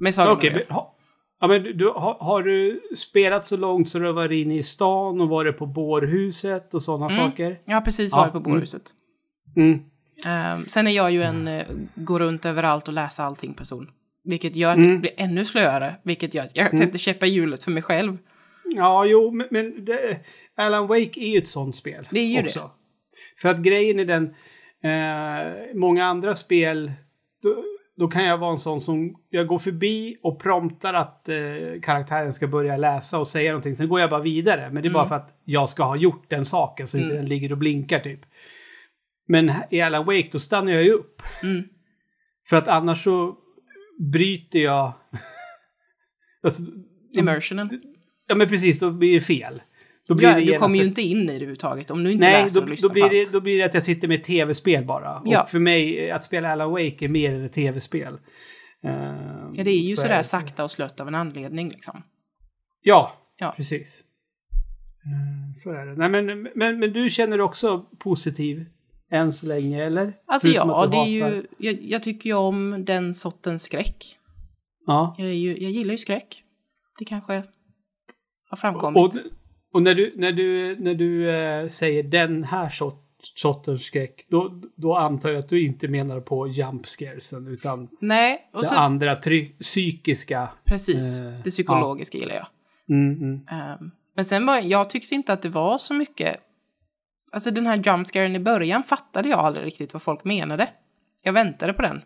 Med 0.00 0.14
Sagan 0.14 0.34
Norén. 0.36 0.52
men, 0.52 0.62
ha, 0.76 0.94
ja, 1.40 1.46
men 1.46 1.62
du- 1.62 1.72
du, 1.72 1.88
har, 1.94 2.42
du 2.42 2.80
spelat 2.96 3.46
så 3.46 3.56
långt 3.56 3.88
så 3.90 3.98
du 3.98 4.06
har 4.06 4.12
varit 4.12 4.46
inne 4.46 4.56
i 4.56 4.62
stan 4.62 5.20
och 5.20 5.28
varit 5.28 5.58
på 5.58 5.66
bårhuset 5.66 6.74
och 6.74 6.82
sådana 6.82 7.08
saker? 7.10 7.58
Jag 7.64 7.74
har 7.74 7.80
precis 7.80 8.12
Ja, 8.12 8.18
varit 8.18 8.32
på 8.32 8.38
mm. 8.38 8.50
bårhuset. 8.50 8.82
Mm. 9.56 9.80
Ehm, 10.24 10.64
sen 10.68 10.86
är 10.86 10.90
jag 10.90 11.10
ju 11.12 11.22
en 11.22 11.48
uh, 11.48 11.62
gå 11.94 12.18
runt 12.18 12.44
överallt 12.46 12.88
och 12.88 12.94
läsa 12.94 13.24
allting 13.24 13.54
person. 13.54 13.90
Vilket 14.26 14.56
gör 14.56 14.70
att 14.70 14.76
Mm. 14.76 14.90
det 14.92 14.98
blir 14.98 15.12
ännu 15.16 15.44
slöare. 15.44 15.96
Vilket 16.02 16.34
gör 16.34 16.44
att 16.44 16.56
jag 16.56 16.78
sätter 16.78 16.98
käppar 16.98 17.26
i 17.26 17.30
hjulet 17.30 17.62
för 17.64 17.70
mig 17.70 17.82
själv. 17.82 18.18
Ja, 18.64 19.04
jo, 19.04 19.30
men, 19.30 19.46
men 19.50 19.84
det, 19.84 20.20
Alan 20.56 20.86
Wake 20.86 21.20
är 21.20 21.28
ju 21.28 21.38
ett 21.38 21.48
sånt 21.48 21.76
spel. 21.76 22.08
Det 22.10 22.20
är 22.20 22.26
ju 22.26 22.42
också. 22.42 22.70
För 23.42 23.48
att 23.48 23.58
grejen 23.58 23.98
är 23.98 24.04
den, 24.04 24.34
eh, 24.82 25.74
många 25.74 26.04
andra 26.04 26.34
spel, 26.34 26.92
då, 27.42 27.64
då 27.96 28.08
kan 28.08 28.24
jag 28.24 28.38
vara 28.38 28.50
en 28.50 28.58
sån 28.58 28.80
som, 28.80 29.16
jag 29.30 29.46
går 29.46 29.58
förbi 29.58 30.16
och 30.22 30.42
promptar 30.42 30.94
att 30.94 31.28
eh, 31.28 31.36
karaktären 31.82 32.32
ska 32.32 32.46
börja 32.46 32.76
läsa 32.76 33.18
och 33.18 33.28
säga 33.28 33.50
någonting. 33.50 33.76
Sen 33.76 33.88
går 33.88 34.00
jag 34.00 34.10
bara 34.10 34.22
vidare. 34.22 34.70
Men 34.72 34.82
det 34.82 34.88
är 34.88 34.92
bara 34.92 35.08
för 35.08 35.14
att 35.14 35.40
jag 35.44 35.68
ska 35.68 35.82
ha 35.84 35.96
gjort 35.96 36.30
den 36.30 36.44
saken 36.44 36.88
så 36.88 36.98
inte 36.98 37.14
den 37.14 37.26
ligger 37.26 37.52
och 37.52 37.58
blinkar 37.58 38.00
typ. 38.00 38.20
Men 39.28 39.52
i 39.70 39.80
Alan 39.80 40.06
Wake 40.06 40.28
då 40.32 40.38
stannar 40.38 40.72
jag 40.72 40.82
ju 40.84 40.90
upp. 40.92 41.22
Mm. 41.42 41.62
För 42.48 42.56
att 42.56 42.68
annars 42.68 43.04
så 43.04 43.36
bryter 43.98 44.58
jag... 44.58 44.92
alltså, 46.42 46.62
Immersionen. 47.12 47.82
Ja 48.28 48.34
men 48.34 48.48
precis, 48.48 48.78
då 48.80 48.90
blir 48.90 49.14
det 49.14 49.20
fel. 49.20 49.62
Då 50.08 50.14
blir 50.14 50.28
Ja, 50.28 50.34
det 50.34 50.44
du 50.44 50.58
kommer 50.58 50.76
ju 50.76 50.84
inte 50.84 51.02
in 51.02 51.18
i 51.22 51.26
det 51.26 51.32
överhuvudtaget 51.32 51.90
om 51.90 52.04
du 52.04 52.12
inte 52.12 52.24
Nej, 52.24 52.42
läser 52.42 52.60
då, 52.60 52.64
och 52.64 52.70
lyssnar 52.70 52.88
då, 52.88 52.92
blir 52.92 53.02
på 53.02 53.08
det, 53.08 53.20
allt. 53.20 53.32
då 53.32 53.40
blir 53.40 53.58
det 53.58 53.64
att 53.64 53.74
jag 53.74 53.82
sitter 53.82 54.08
med 54.08 54.18
ett 54.18 54.24
tv-spel 54.24 54.84
bara. 54.84 55.22
Ja. 55.24 55.42
Och 55.42 55.48
för 55.48 55.58
mig, 55.58 56.10
att 56.10 56.24
spela 56.24 56.48
Alan 56.52 56.70
Wake 56.70 56.96
är 57.04 57.08
mer 57.08 57.34
än 57.34 57.44
ett 57.44 57.52
tv-spel. 57.52 58.18
Eh, 58.84 58.90
Ja, 59.52 59.64
det 59.64 59.70
är 59.70 59.78
ju 59.80 59.88
så 59.96 60.02
sådär 60.02 60.18
det. 60.18 60.24
sakta 60.24 60.64
och 60.64 60.70
slött 60.70 61.00
av 61.00 61.08
en 61.08 61.14
anledning 61.14 61.68
liksom. 61.70 62.02
Ja, 62.82 63.12
Ja. 63.38 63.54
precis. 63.56 64.02
Eh, 65.04 65.54
Så 65.56 65.70
är 65.72 65.86
det. 65.86 65.94
Nej, 66.08 66.08
men, 66.22 66.42
men, 66.54 66.78
men 66.78 66.92
du 66.92 67.10
känner 67.10 67.40
också 67.40 67.78
positiv 67.98 68.64
än 69.10 69.32
så 69.32 69.46
länge, 69.46 69.84
eller? 69.84 70.12
Alltså 70.26 70.48
Förutom 70.48 70.68
ja, 70.68 70.86
det 70.86 70.96
är 70.96 71.06
ju, 71.06 71.46
jag, 71.58 71.82
jag 71.82 72.02
tycker 72.02 72.30
ju 72.30 72.36
om 72.36 72.84
den 72.84 73.14
sortens 73.14 73.62
skräck. 73.62 74.18
Ja. 74.86 75.14
Jag, 75.18 75.34
ju, 75.34 75.58
jag 75.62 75.70
gillar 75.70 75.92
ju 75.92 75.98
skräck. 75.98 76.42
Det 76.98 77.04
kanske 77.04 77.42
har 78.50 78.56
framkommit. 78.56 78.98
Och, 78.98 79.12
och 79.72 79.82
när 79.82 79.94
du, 79.94 80.12
när 80.16 80.32
du, 80.32 80.76
när 80.78 80.94
du 80.94 81.30
eh, 81.30 81.66
säger 81.66 82.02
den 82.02 82.44
här 82.44 82.68
sort, 82.68 83.02
sortens 83.34 83.82
skräck, 83.82 84.26
då, 84.30 84.62
då 84.76 84.96
antar 84.96 85.30
jag 85.30 85.38
att 85.38 85.48
du 85.48 85.64
inte 85.66 85.88
menar 85.88 86.20
på 86.20 86.48
jump 86.48 86.86
scaresen, 86.86 87.46
utan 87.48 87.88
Nej, 88.00 88.48
och 88.52 88.62
det 88.62 88.68
så, 88.68 88.74
andra 88.74 89.14
try- 89.16 89.58
psykiska. 89.60 90.48
precis. 90.64 91.18
eh, 91.20 91.40
det 91.44 91.50
psykologiska 91.50 92.18
gillar 92.18 92.34
jag. 92.34 92.46
Mm, 92.88 93.14
mm. 93.22 93.40
Ehm, 93.50 93.90
men 94.14 94.24
sen 94.24 94.46
var 94.46 94.58
jag 94.60 94.90
tyckte 94.90 95.14
inte 95.14 95.32
att 95.32 95.42
det 95.42 95.48
var 95.48 95.78
så 95.78 95.94
mycket 95.94 96.36
Alltså 97.32 97.50
den 97.50 97.66
här 97.66 97.76
jumpscaren 97.86 98.36
i 98.36 98.40
början 98.40 98.82
fattade 98.84 99.28
jag 99.28 99.38
aldrig 99.38 99.66
riktigt 99.66 99.92
vad 99.92 100.02
folk 100.02 100.24
menade. 100.24 100.68
Jag 101.22 101.32
väntade 101.32 101.72
på 101.72 101.82
den. 101.82 102.02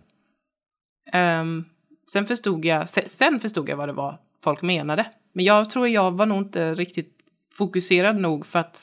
Ehm, 1.13 1.65
sen, 2.13 2.27
förstod 2.27 2.65
jag, 2.65 2.89
se- 2.89 3.09
sen 3.09 3.41
förstod 3.41 3.69
jag 3.69 3.77
vad 3.77 3.89
det 3.89 3.93
var 3.93 4.19
folk 4.45 4.63
menade. 4.63 5.07
Men 5.33 5.45
jag 5.45 5.71
tror 5.71 5.89
jag 5.89 6.11
var 6.13 6.27
nog 6.27 6.39
inte 6.43 6.75
riktigt 6.75 7.17
fokuserad 7.55 8.17
nog 8.21 8.47
för 8.47 8.59
att 8.59 8.79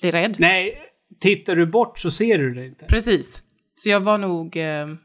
bli 0.00 0.10
rädd. 0.10 0.36
Nej, 0.38 0.78
tittar 1.20 1.56
du 1.56 1.66
bort 1.66 1.98
så 1.98 2.10
ser 2.10 2.38
du 2.38 2.54
det 2.54 2.66
inte. 2.66 2.84
Precis. 2.84 3.42
Så 3.76 3.88
jag 3.88 4.00
var 4.00 4.18
nog... 4.18 4.56
ehm, 4.56 4.98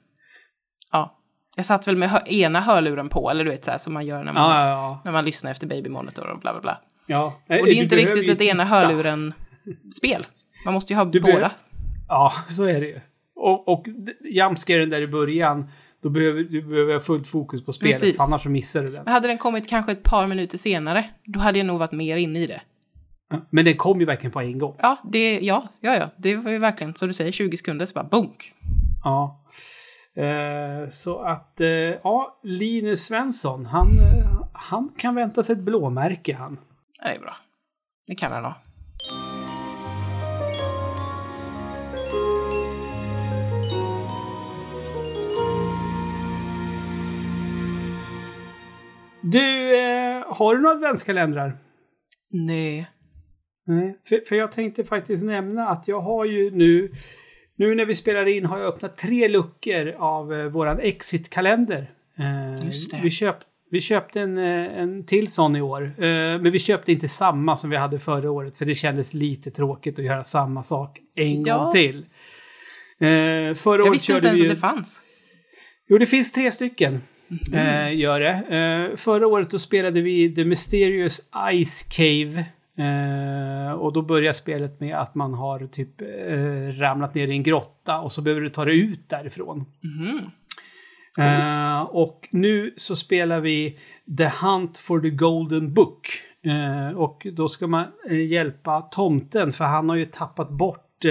ja. 0.91 1.19
Jag 1.55 1.65
satt 1.65 1.87
väl 1.87 1.95
med 1.97 2.09
hö- 2.09 2.25
ena 2.27 2.61
hörluren 2.61 3.09
på, 3.09 3.29
eller 3.29 3.43
du 3.43 3.49
vet 3.51 3.65
så 3.65 3.71
här 3.71 3.77
som 3.77 3.93
man 3.93 4.05
gör 4.05 4.23
när 4.23 4.33
man, 4.33 4.43
Ja, 4.51 4.59
ja, 4.61 4.69
ja. 4.69 5.01
när 5.05 5.11
man 5.11 5.25
lyssnar 5.25 5.51
efter 5.51 5.67
Baby 5.67 5.89
Monitor 5.89 6.27
och 6.27 6.37
bla 6.39 6.51
bla 6.53 6.61
bla. 6.61 6.81
ja. 7.05 7.25
Och 7.25 7.41
det 7.47 7.53
är 7.55 7.73
inte 7.73 7.95
riktigt 7.95 8.29
ett 8.29 8.41
ena 8.41 8.63
titta. 8.65 9.33
Hörluren-spel. 9.65 10.25
Man 10.65 10.73
måste 10.73 10.93
ju 10.93 10.97
ha 10.97 11.05
Du 11.05 11.19
båda. 11.19 11.33
behöver- 11.33 11.51
Ja, 12.07 12.31
så 12.49 12.63
är 12.63 12.81
det 12.81 12.87
ju. 12.87 12.99
Och, 13.35 13.67
och 13.67 13.85
jumpscaren 14.31 14.89
där 14.89 15.01
i 15.01 15.07
början, 15.07 15.69
då 16.01 16.09
behöver 16.09 16.43
du 16.43 16.61
behöver 16.61 16.99
fullt 16.99 17.27
fokus 17.27 17.65
på 17.65 17.73
spelet, 17.73 17.99
Precis. 17.99 18.19
annars 18.19 18.43
så 18.43 18.49
missar 18.49 18.81
du 18.81 18.87
den. 18.87 19.03
Men 19.03 19.13
hade 19.13 19.27
den 19.27 19.37
kommit 19.37 19.69
kanske 19.69 19.91
ett 19.91 20.03
par 20.03 20.27
minuter 20.27 20.57
senare, 20.57 21.09
då 21.25 21.39
hade 21.39 21.57
jag 21.57 21.65
nog 21.65 21.79
varit 21.79 21.91
mer 21.91 22.17
inne 22.17 22.39
i 22.39 22.47
det. 22.47 22.61
Men 23.49 23.65
den 23.65 23.77
kom 23.77 23.99
ju 23.99 24.05
verkligen 24.05 24.31
på 24.31 24.39
en 24.41 24.59
gång. 24.59 24.75
Ja, 24.79 24.97
det, 25.11 25.39
ja, 25.39 25.67
ja, 25.79 25.95
ja. 25.95 26.09
Det 26.17 26.35
var 26.35 26.51
ju 26.51 26.57
verkligen, 26.57 26.95
som 26.95 27.07
du 27.07 27.13
säger, 27.13 27.31
20 27.31 27.57
sekunder 27.57 27.85
så 27.85 27.93
bara 27.93 28.03
bunk. 28.03 28.53
Ja. 29.03 29.43
Eh, 30.15 30.89
så 30.89 31.19
att, 31.19 31.61
eh, 31.61 31.67
ja, 31.67 32.39
Linus 32.43 33.05
Svensson, 33.05 33.65
han, 33.65 33.99
eh, 33.99 34.41
han 34.53 34.89
kan 34.97 35.15
vänta 35.15 35.43
sig 35.43 35.53
ett 35.53 35.61
blåmärke 35.61 36.33
han. 36.35 36.59
Ja, 37.01 37.07
det 37.09 37.15
är 37.15 37.19
bra. 37.19 37.35
Det 38.07 38.15
kan 38.15 38.31
han 38.31 38.43
ha. 38.43 38.55
Du, 49.33 49.77
eh, 49.79 50.23
har 50.35 50.55
du 50.55 50.61
några 50.61 50.75
adventskalendrar? 50.75 51.57
Nej. 52.31 52.87
Nej, 53.65 53.97
för, 54.09 54.21
för 54.27 54.35
jag 54.35 54.51
tänkte 54.51 54.83
faktiskt 54.83 55.23
nämna 55.23 55.67
att 55.69 55.87
jag 55.87 56.01
har 56.01 56.25
ju 56.25 56.51
nu, 56.51 56.91
nu 57.55 57.75
när 57.75 57.85
vi 57.85 57.95
spelar 57.95 58.25
in 58.25 58.45
har 58.45 58.59
jag 58.59 58.67
öppnat 58.67 58.97
tre 58.97 59.27
luckor 59.27 59.87
av 59.97 60.33
eh, 60.33 60.45
våran 60.45 60.79
Exit-kalender. 60.79 61.91
Eh, 62.19 62.67
Just 62.67 62.91
det. 62.91 62.99
Vi, 63.03 63.09
köp, 63.09 63.35
vi 63.71 63.81
köpte 63.81 64.21
en, 64.21 64.37
eh, 64.37 64.79
en 64.79 65.05
till 65.05 65.27
sån 65.31 65.55
i 65.55 65.61
år, 65.61 65.83
eh, 65.83 65.91
men 66.41 66.51
vi 66.51 66.59
köpte 66.59 66.91
inte 66.91 67.07
samma 67.07 67.55
som 67.55 67.69
vi 67.69 67.75
hade 67.77 67.99
förra 67.99 68.31
året 68.31 68.55
för 68.57 68.65
det 68.65 68.75
kändes 68.75 69.13
lite 69.13 69.51
tråkigt 69.51 69.99
att 69.99 70.05
göra 70.05 70.23
samma 70.23 70.63
sak 70.63 70.99
en 71.15 71.43
Ja. 71.45 71.57
gång 71.63 71.71
till. 71.73 71.97
Eh, 72.99 73.55
förra 73.55 73.77
Jag 73.77 73.81
året 73.81 73.93
visste 73.93 73.93
inte 73.93 74.05
körde 74.05 74.27
ens 74.27 74.39
vi 74.39 74.45
att 74.45 74.51
ju- 74.51 74.55
det 74.55 74.61
fanns. 74.61 75.01
Jo, 75.87 75.97
det 75.97 76.05
finns 76.05 76.31
tre 76.31 76.51
stycken. 76.51 76.99
Eh, 77.53 77.95
gör 77.95 78.19
det. 78.19 78.31
Eh, 78.31 78.95
förra 78.95 79.27
året 79.27 79.51
då 79.51 79.59
spelade 79.59 80.01
vi 80.01 80.35
The 80.35 80.45
Mysterious 80.45 81.21
Ice 81.65 81.83
Cave. 81.83 82.45
Eh, 82.77 83.73
och 83.73 83.93
då 83.93 84.01
börjar 84.01 84.33
spelet 84.33 84.79
med 84.79 84.95
att 84.95 85.15
man 85.15 85.33
har 85.33 85.67
typ 85.67 86.01
eh, 86.01 86.79
ramlat 86.79 87.15
ner 87.15 87.27
i 87.27 87.31
en 87.31 87.43
grotta 87.43 87.99
och 87.99 88.11
så 88.11 88.21
behöver 88.21 88.41
du 88.41 88.49
ta 88.49 88.65
dig 88.65 88.79
ut 88.79 89.09
därifrån. 89.09 89.65
Mhm. 89.81 90.19
Eh, 91.17 91.81
och 91.81 92.27
nu 92.31 92.73
så 92.77 92.95
spelar 92.95 93.39
vi 93.39 93.79
The 94.17 94.31
Hunt 94.41 94.77
for 94.77 94.99
the 94.99 95.09
Golden 95.09 95.73
Book. 95.73 96.07
Eh, 96.45 96.97
och 96.97 97.27
då 97.33 97.49
ska 97.49 97.67
man 97.67 97.85
eh, 98.09 98.25
hjälpa 98.25 98.81
tomten 98.81 99.51
för 99.51 99.65
han 99.65 99.89
har 99.89 99.95
ju 99.95 100.05
tappat 100.05 100.49
bort 100.49 101.05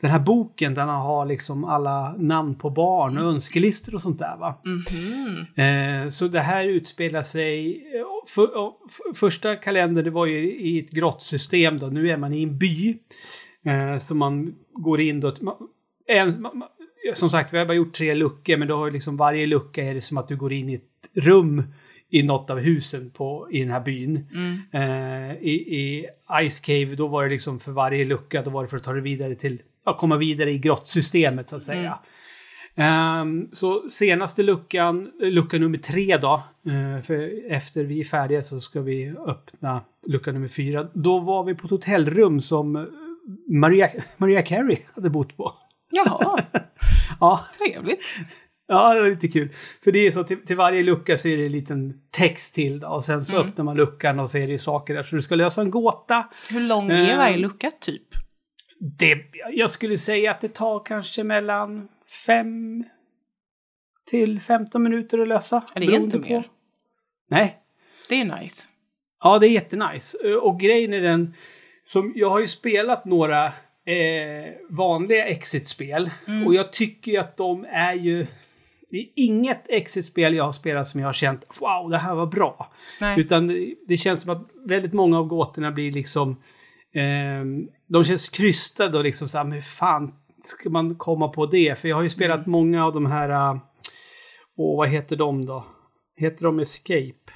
den 0.00 0.10
här 0.10 0.18
boken 0.18 0.74
där 0.74 0.82
han 0.82 1.00
har 1.02 1.26
liksom 1.26 1.64
alla 1.64 2.14
namn 2.18 2.54
på 2.54 2.70
barn 2.70 3.18
och 3.18 3.30
önskelistor 3.32 3.94
och 3.94 4.00
sånt 4.02 4.18
där 4.18 4.36
va. 4.36 4.62
Mhm. 4.64 5.46
Eh, 6.04 6.08
så 6.08 6.28
det 6.28 6.40
här 6.40 6.64
utspelar 6.64 7.22
sig... 7.22 7.82
För, 8.34 8.56
och 8.58 8.80
f- 8.88 9.16
första 9.18 9.56
kalendern 9.56 10.04
det 10.04 10.10
var 10.10 10.26
ju 10.26 10.52
i 10.52 10.78
ett 10.78 10.90
grottsystem 10.90 11.78
då. 11.78 11.86
Nu 11.86 12.10
är 12.10 12.16
man 12.16 12.32
i 12.32 12.42
en 12.42 12.58
by. 12.58 12.98
Eh, 13.66 13.98
så 13.98 14.14
man 14.14 14.54
går 14.72 15.00
in 15.00 15.20
då... 15.20 15.32
man- 15.40 15.56
En, 16.08 16.42
man, 16.42 16.62
som 17.14 17.30
sagt, 17.30 17.52
vi 17.54 17.58
har 17.58 17.66
bara 17.66 17.74
gjort 17.74 17.94
tre 17.94 18.14
luckor, 18.14 18.56
men 18.56 18.68
då 18.68 18.76
har 18.76 18.90
liksom 18.90 19.16
varje 19.16 19.46
lucka 19.46 19.84
är 19.84 19.94
det 19.94 20.00
som 20.00 20.18
att 20.18 20.28
du 20.28 20.36
går 20.36 20.52
in 20.52 20.68
i 20.70 20.74
ett 20.74 21.24
rum 21.24 21.62
i 22.10 22.22
något 22.22 22.50
av 22.50 22.58
husen 22.58 23.10
på, 23.10 23.48
i 23.50 23.60
den 23.60 23.70
här 23.70 23.80
byn. 23.80 24.26
Eh, 24.72 25.32
i, 25.42 25.50
I 25.76 26.06
Ice 26.48 26.60
Cave, 26.60 26.94
då 26.94 27.08
var 27.08 27.24
det 27.24 27.30
liksom 27.30 27.60
för 27.60 27.72
varje 27.72 28.04
lucka, 28.04 28.42
då 28.42 28.50
var 28.50 28.62
det 28.62 28.68
för 28.68 28.76
att 28.76 28.84
ta 28.84 28.92
dig 28.92 29.02
vidare 29.02 29.34
till, 29.34 29.62
ja, 29.86 29.96
komma 29.96 30.16
vidare 30.16 30.50
i 30.50 30.58
grottsystemet 30.58 31.48
så 31.48 31.56
att 31.56 31.62
säga. 31.62 31.98
Ehm, 32.74 33.48
så 33.52 33.88
senaste 33.88 34.42
luckan, 34.42 35.10
lucka 35.20 35.58
nummer 35.58 35.78
tre 35.78 36.16
då, 36.16 36.42
eh, 36.66 37.02
för 37.02 37.30
efter 37.52 37.84
vi 37.84 38.00
är 38.00 38.04
färdiga 38.04 38.42
så 38.42 38.60
ska 38.60 38.80
vi 38.80 39.14
öppna 39.26 39.80
lucka 40.06 40.32
nummer 40.32 40.48
fyra. 40.48 40.86
Då 40.94 41.18
var 41.18 41.44
vi 41.44 41.54
på 41.54 41.64
ett 41.66 41.70
hotellrum 41.70 42.40
som 42.40 42.76
eh, 42.76 42.82
Maria, 43.48 43.88
Maria 44.16 44.42
Carey 44.42 44.78
hade 44.94 45.10
bott 45.10 45.36
på. 45.36 45.52
Jaha, 45.90 46.40
Ja, 47.20 47.44
trevligt. 47.58 48.04
ja, 48.68 48.94
det 48.94 49.00
var 49.00 49.08
lite 49.08 49.28
kul. 49.28 49.48
För 49.84 49.92
det 49.92 50.06
är 50.06 50.10
så 50.10 50.24
till, 50.24 50.46
till 50.46 50.56
varje 50.56 50.82
lucka 50.82 51.16
så 51.16 51.28
är 51.28 51.36
det 51.36 51.46
en 51.46 51.52
liten 51.52 51.94
text 52.10 52.54
till 52.54 52.80
då, 52.80 52.88
och 52.88 53.04
sen 53.04 53.24
så 53.26 53.36
öppnar 53.36 53.64
man 53.64 53.76
luckan 53.76 54.20
och 54.20 54.30
så 54.30 54.38
är 54.38 54.48
det 54.48 54.58
saker 54.58 54.94
där. 54.94 55.02
Så 55.02 55.16
du 55.16 55.22
ska 55.22 55.34
lösa 55.34 55.60
en 55.60 55.70
gåta. 55.70 56.26
Hur 56.50 56.60
lång 56.68 56.90
är 56.90 57.12
Eh, 57.12 57.18
varje 57.18 57.36
lucka, 57.36 57.70
typ? 57.80 58.02
Det, 58.80 59.18
jag 59.52 59.70
skulle 59.70 59.98
säga 59.98 60.30
att 60.30 60.40
det 60.40 60.54
tar 60.54 60.84
kanske 60.84 61.24
mellan 61.24 61.88
fem 62.26 62.84
till 64.10 64.40
15 64.40 64.82
minuter 64.82 65.18
att 65.18 65.28
lösa. 65.28 65.62
Det 65.74 65.82
är 65.82 65.86
beroende 65.86 66.16
inte 66.16 66.28
mer. 66.28 66.48
Nej, 67.30 67.56
Det 68.08 68.20
är 68.20 68.40
nice. 68.40 68.68
Ja, 69.22 69.38
det 69.38 69.46
är 69.46 69.50
jättenice. 69.50 70.18
Eh, 70.24 70.34
Och 70.34 70.60
grejen 70.60 70.92
är 70.92 71.00
den, 71.00 71.34
som 71.84 72.12
jag 72.16 72.30
har 72.30 72.40
ju 72.40 72.46
spelat 72.46 73.04
några 73.04 73.46
eh, 73.46 74.52
vanliga 74.70 75.26
Exit-spel 75.26 76.10
och 76.46 76.54
jag 76.54 76.72
tycker 76.72 77.12
ju 77.12 77.18
att 77.18 77.36
de 77.36 77.66
är 77.70 77.94
ju... 77.94 78.26
Det 78.90 78.96
är 78.98 79.06
inget 79.16 79.68
Exit-spel 79.68 80.34
jag 80.34 80.44
har 80.44 80.52
spelat 80.52 80.88
som 80.88 81.00
jag 81.00 81.08
har 81.08 81.12
känt 81.12 81.44
wow, 81.60 81.90
det 81.90 81.98
här 81.98 82.14
var 82.14 82.26
bra. 82.26 82.72
Nej. 83.00 83.20
Utan 83.20 83.46
det, 83.46 83.74
det 83.88 83.96
känns 83.96 84.20
som 84.22 84.30
att 84.30 84.48
väldigt 84.64 84.92
många 84.92 85.18
av 85.18 85.26
gåtorna 85.26 85.70
blir 85.72 85.92
liksom... 85.92 86.42
ehm, 86.94 87.68
de 87.88 88.04
känns 88.04 88.28
krystade 88.28 88.98
och 88.98 89.04
liksom 89.04 89.28
så 89.28 89.38
här, 89.38 89.44
men 89.44 89.52
hur 89.52 89.60
fan 89.60 90.14
ska 90.44 90.70
man 90.70 90.94
komma 90.94 91.28
på 91.28 91.46
det? 91.46 91.78
För 91.78 91.88
jag 91.88 91.96
har 91.96 92.02
ju 92.02 92.08
spelat 92.08 92.46
många 92.46 92.86
av 92.86 92.92
de 92.92 93.06
här... 93.06 93.54
Uh, 93.54 93.60
åh, 94.56 94.76
vad 94.78 94.88
heter 94.88 95.16
de 95.16 95.46
då? 95.46 95.64
Heter 96.16 96.44
de 96.44 96.60
Escape? 96.60 97.32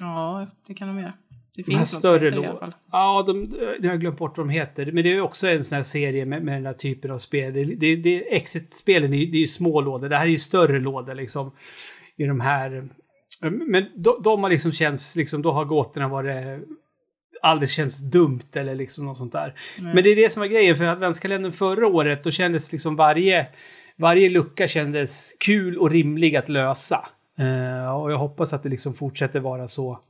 Ja, 0.00 0.46
det 0.66 0.74
kan 0.74 0.88
de 0.88 0.98
göra. 0.98 1.12
Det 1.54 1.62
De 1.62 1.72
här 1.72 1.78
finns 1.78 1.92
större 1.92 2.18
det 2.18 2.26
i 2.26 2.38
alla 2.38 2.46
lådor. 2.46 2.58
fall. 2.60 2.74
Ja, 2.92 3.24
de, 3.26 3.54
jag 3.80 3.90
har 3.90 3.96
glömt 3.96 4.18
bort 4.18 4.38
vad 4.38 4.46
de 4.46 4.50
heter. 4.50 4.92
Men 4.92 5.04
det 5.04 5.12
är 5.12 5.20
också 5.20 5.48
en 5.48 5.64
sån 5.64 5.76
här 5.76 5.82
serie 5.82 6.24
med, 6.26 6.44
med 6.44 6.54
den 6.54 6.66
här 6.66 6.72
typen 6.72 7.10
av 7.10 7.18
spel. 7.18 7.52
Det, 7.52 7.64
det, 7.64 7.96
det, 7.96 8.36
Exit-spelen 8.36 9.10
det 9.10 9.16
är 9.16 9.36
ju 9.36 9.46
små 9.46 9.80
lådor. 9.80 10.08
Det 10.08 10.16
här 10.16 10.26
är 10.26 10.30
ju 10.30 10.38
större 10.38 10.80
lådor 10.80 11.14
liksom. 11.14 11.52
I 12.16 12.24
de 12.24 12.40
här. 12.40 12.88
Men 13.42 13.86
de, 13.96 14.22
de 14.24 14.42
har 14.42 14.50
liksom 14.50 14.72
känts, 14.72 15.16
liksom, 15.16 15.42
då 15.42 15.52
har 15.52 15.64
gåtorna 15.64 16.08
varit 16.08 16.68
aldrig 17.42 17.70
känns 17.70 18.00
dumt 18.00 18.48
eller 18.54 18.74
liksom 18.74 19.06
något 19.06 19.16
sånt 19.16 19.32
där. 19.32 19.54
Men 19.78 20.04
det 20.04 20.10
är 20.10 20.16
det 20.16 20.32
som 20.32 20.40
var 20.40 20.46
grejen 20.46 20.76
för 20.76 20.84
adventskalendern 20.84 21.52
förra 21.52 21.86
året, 21.86 22.24
då 22.24 22.30
kändes 22.30 22.72
liksom 22.72 22.96
varje, 22.96 23.46
varje 23.96 24.28
lucka 24.28 24.68
kändes 24.68 25.34
kul 25.38 25.78
och 25.78 25.90
rimlig 25.90 26.36
att 26.36 26.48
lösa. 26.48 27.08
Eh, 27.38 27.94
och 27.94 28.12
jag 28.12 28.18
hoppas 28.18 28.52
att 28.52 28.62
det 28.62 28.68
liksom 28.68 28.94
fortsätter 28.94 29.40
vara 29.40 29.68
så 29.68 30.00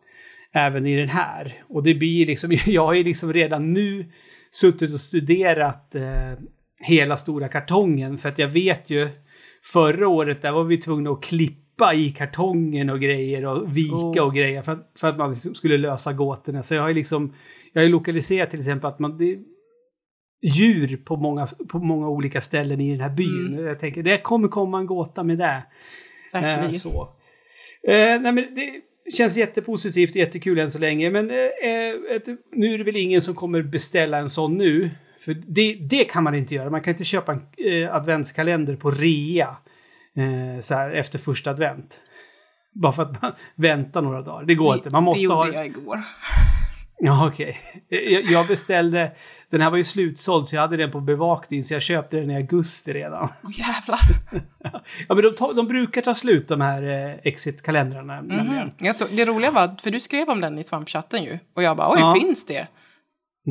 även 0.53 0.87
i 0.87 0.97
den 0.97 1.09
här. 1.09 1.63
Och 1.69 1.83
det 1.83 1.95
blir 1.95 2.27
liksom, 2.27 2.59
jag 2.67 2.87
har 2.87 2.95
ju 2.95 3.05
liksom 3.05 3.33
redan 3.33 3.73
nu 3.73 4.07
suttit 4.51 4.93
och 4.93 5.01
studerat 5.01 5.95
eh, 5.95 6.33
hela 6.83 7.17
stora 7.17 7.49
kartongen 7.49 8.19
för 8.19 8.29
att 8.29 8.39
jag 8.39 8.49
vet 8.49 8.91
ju 8.91 9.09
förra 9.73 10.09
året 10.09 10.43
där 10.43 10.53
var 10.53 10.65
vi 10.65 10.77
tvungna 10.77 11.11
att 11.11 11.23
klippa 11.23 11.62
i 11.95 12.11
kartongen 12.11 12.91
och 12.91 13.01
grejer 13.01 13.47
och 13.47 13.77
vika 13.77 13.95
Oh. 13.95 14.27
och 14.27 14.35
grejer 14.35 14.63
för 14.63 14.73
att, 14.73 14.93
för 14.95 15.09
att 15.09 15.19
man 15.19 15.31
liksom 15.31 15.55
skulle 15.55 15.79
lösa 15.79 16.13
gåtorna. 16.13 16.63
Så 16.63 16.75
jag 16.75 16.83
har 16.83 16.89
ju 16.89 16.95
liksom, 16.95 17.35
jag 17.73 17.81
har 17.81 17.85
ju 17.87 17.93
lokaliserat 17.93 18.51
till 18.51 18.61
exempel 18.61 18.91
att 18.91 18.99
man, 18.99 19.19
det, 19.19 19.39
djur 20.43 20.97
på 20.97 21.17
många, 21.17 21.47
på 21.69 21.79
många 21.79 22.09
olika 22.09 22.41
ställen 22.41 22.81
i 22.81 22.91
den 22.91 23.01
här 23.01 23.11
byn. 23.11 23.59
Jag 23.67 23.79
tänker, 23.79 24.03
det 24.03 24.19
kommer 24.19 24.49
komma 24.49 24.79
en 24.79 24.87
gåta 24.87 25.23
med 25.23 25.39
det. 25.39 25.63
Eh, 26.35 26.41
Säkerligen. 26.41 26.81
så. 26.81 27.03
Eh, 27.89 28.21
nej, 28.21 28.33
men 28.33 28.55
det 28.55 28.83
känns 29.13 29.37
jättepositivt, 29.37 30.15
jättekul 30.15 30.59
än 30.59 30.71
så 30.71 30.79
länge. 30.79 31.11
Men 31.11 31.31
eh, 31.31 31.37
eh, 31.37 32.17
ett, 32.17 32.27
nu 32.53 32.75
är 32.75 32.79
det 32.79 32.85
väl 32.85 32.97
ingen 32.97 33.23
som 33.23 33.35
kommer 33.35 33.63
beställa 33.63 34.19
en 34.19 34.31
sån 34.31 34.59
nu. 34.59 34.91
För 35.21 35.35
det, 35.47 35.75
det 35.75 36.05
kan 36.05 36.25
man 36.25 36.35
inte 36.35 36.55
göra. 36.55 36.71
Man 36.71 36.83
kan 36.83 36.91
inte 36.91 37.05
köpa 37.05 37.33
en 37.33 37.41
eh, 37.83 37.95
adventskalender 37.95 38.77
på 38.77 38.91
rea 38.91 39.57
eh, 40.17 40.61
så 40.61 40.75
här, 40.75 40.91
efter 40.91 41.19
första 41.19 41.51
advent. 41.51 42.01
Bara 42.83 42.93
för 42.93 43.03
att 43.03 43.23
man 43.23 43.33
väntar 43.55 44.03
några 44.03 44.23
dagar. 44.23 44.45
Det 44.47 44.55
går 44.55 44.75
inte. 44.75 44.91
Man 44.91 45.03
måste 45.03 45.27
det 45.27 45.33
ha... 45.33 45.47
gjorde 45.47 45.59
jag 45.59 45.67
igår. 45.67 46.03
Ja, 47.05 47.29
okej. 47.29 47.59
Jag, 47.89 48.25
jag 48.25 48.47
beställde... 48.47 49.13
Den 49.51 49.61
här 49.61 49.71
var 49.71 49.77
ju 49.77 49.85
slutsåld 49.85 50.49
så 50.49 50.57
jag 50.57 50.61
hade 50.61 50.77
den 50.77 50.91
på 50.91 51.01
bevakning 51.01 51.65
så 51.65 51.75
jag 51.75 51.83
köpte 51.83 52.17
den 52.17 52.31
i 52.31 52.37
augusti 52.37 52.93
redan. 52.93 53.29
Åh 53.45 53.51
jävlar. 53.59 54.01
Ja, 55.09 55.15
men 55.15 55.23
de, 55.23 55.35
tar, 55.35 55.55
de 55.55 55.69
brukar 55.69 56.03
ta 56.03 56.15
slut 56.15 56.49
de 56.49 56.61
här 56.61 56.83
eh, 56.83 57.15
exit-kalendrarna. 57.25 58.23
Mhm. 58.23 58.71
Jag 58.79 58.97
så, 58.97 59.05
det 59.11 59.25
roliga 59.25 59.51
var, 59.51 59.77
för 59.83 59.91
du 59.91 60.01
skrev 60.01 60.29
om 60.29 60.41
den 60.41 60.59
i 60.59 60.63
svampchatten 60.65 61.25
ju. 61.25 61.39
Och 61.57 61.63
jag 61.63 61.77
bara, 61.77 61.91
oj, 61.93 62.01
Ja. 62.01 62.15
finns 62.21 62.47
det? 62.47 62.67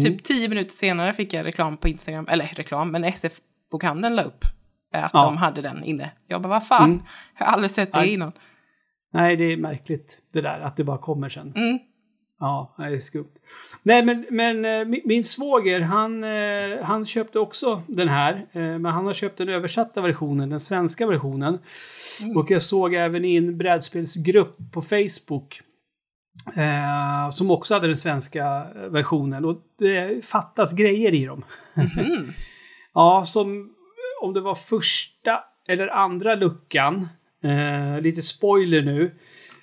Typ 0.03 0.23
tio 0.23 0.49
minuter 0.49 0.71
senare 0.71 1.13
fick 1.13 1.33
jag 1.33 1.45
reklam 1.45 1.77
på 1.77 1.87
Instagram, 1.87 2.27
eller 2.29 2.45
reklam, 2.45 2.91
men 2.91 3.03
SF-bokhandeln 3.03 4.15
la 4.15 4.23
upp 4.23 4.45
att 4.91 5.11
Ja. 5.13 5.23
de 5.25 5.37
hade 5.37 5.61
den 5.61 5.83
inne. 5.83 6.11
Jag 6.27 6.41
bara, 6.41 6.49
vad 6.49 6.67
fan? 6.67 6.91
Mm. 6.91 7.03
Jag 7.39 7.45
har 7.45 7.53
aldrig 7.53 7.71
sett 7.71 7.93
det 7.93 7.99
Nej. 7.99 8.13
innan. 8.13 8.31
Nej, 9.13 9.35
det 9.35 9.43
är 9.43 9.57
märkligt 9.57 10.21
det 10.33 10.41
där 10.41 10.59
att 10.59 10.75
det 10.77 10.83
bara 10.83 10.97
kommer 10.97 11.29
sen. 11.29 11.53
Mm. 11.55 11.79
Ja, 12.39 12.75
det 12.77 12.83
är 12.83 12.99
skumt. 12.99 13.31
Nej, 13.83 14.05
men, 14.05 14.25
men 14.31 14.65
eh, 14.65 15.01
min, 15.05 15.23
svåger, 15.23 15.81
han, 15.81 16.23
eh, 16.23 16.83
han 16.83 17.05
köpte 17.05 17.39
också 17.39 17.83
den 17.87 18.07
här. 18.07 18.33
eh, 18.51 18.61
Men 18.61 18.85
han 18.85 19.05
har 19.05 19.13
köpt 19.13 19.37
den 19.37 19.49
översatta 19.49 20.01
versionen, 20.01 20.49
den 20.49 20.59
svenska 20.59 21.07
versionen. 21.07 21.59
Och 22.35 22.51
jag 22.51 22.61
såg 22.61 22.93
även 22.93 23.25
i 23.25 23.35
en 23.35 23.57
brädspelsgrupp 23.57 24.57
på 24.73 24.81
Facebook. 24.81 25.61
Eh, 26.55 27.29
som 27.31 27.51
också 27.51 27.73
hade 27.73 27.87
den 27.87 27.97
svenska 27.97 28.67
versionen. 28.89 29.45
Och 29.45 29.57
det 29.79 30.25
fattas 30.25 30.73
grejer 30.73 31.13
i 31.13 31.25
dem. 31.25 31.45
ja, 32.93 33.23
som 33.25 33.73
om 34.21 34.33
det 34.33 34.41
var 34.41 34.55
första 34.55 35.39
eller 35.67 35.87
andra 35.87 36.35
luckan. 36.35 37.07
Eh, 37.43 38.01
lite 38.01 38.21
spoiler 38.21 38.81
nu. 38.81 39.15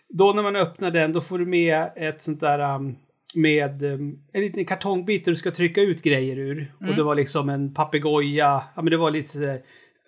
Då 0.09 0.33
när 0.33 0.43
man 0.43 0.57
öppnar 0.57 0.91
den 0.91 1.13
då 1.13 1.21
får 1.21 1.39
du 1.39 1.47
med 1.47 1.91
ett 1.97 2.23
sånt 2.23 2.41
där 2.41 2.75
um, 2.75 2.97
med 3.37 3.83
um, 3.83 4.19
en 4.33 4.41
liten 4.41 4.65
kartongbit 4.65 5.25
där 5.25 5.33
du 5.33 5.37
ska 5.37 5.51
trycka 5.51 5.81
ut 5.81 6.03
grejer 6.03 6.39
ur. 6.39 6.73
Och 6.81 6.97
det 6.97 7.03
var 7.03 7.15
liksom 7.15 7.49
en 7.49 7.75
papegoja, 7.75 8.63
ja 8.75 8.83
men 8.83 8.91
det 8.91 8.97
var 8.97 9.11
lite 9.11 9.53
eh, 9.53 9.57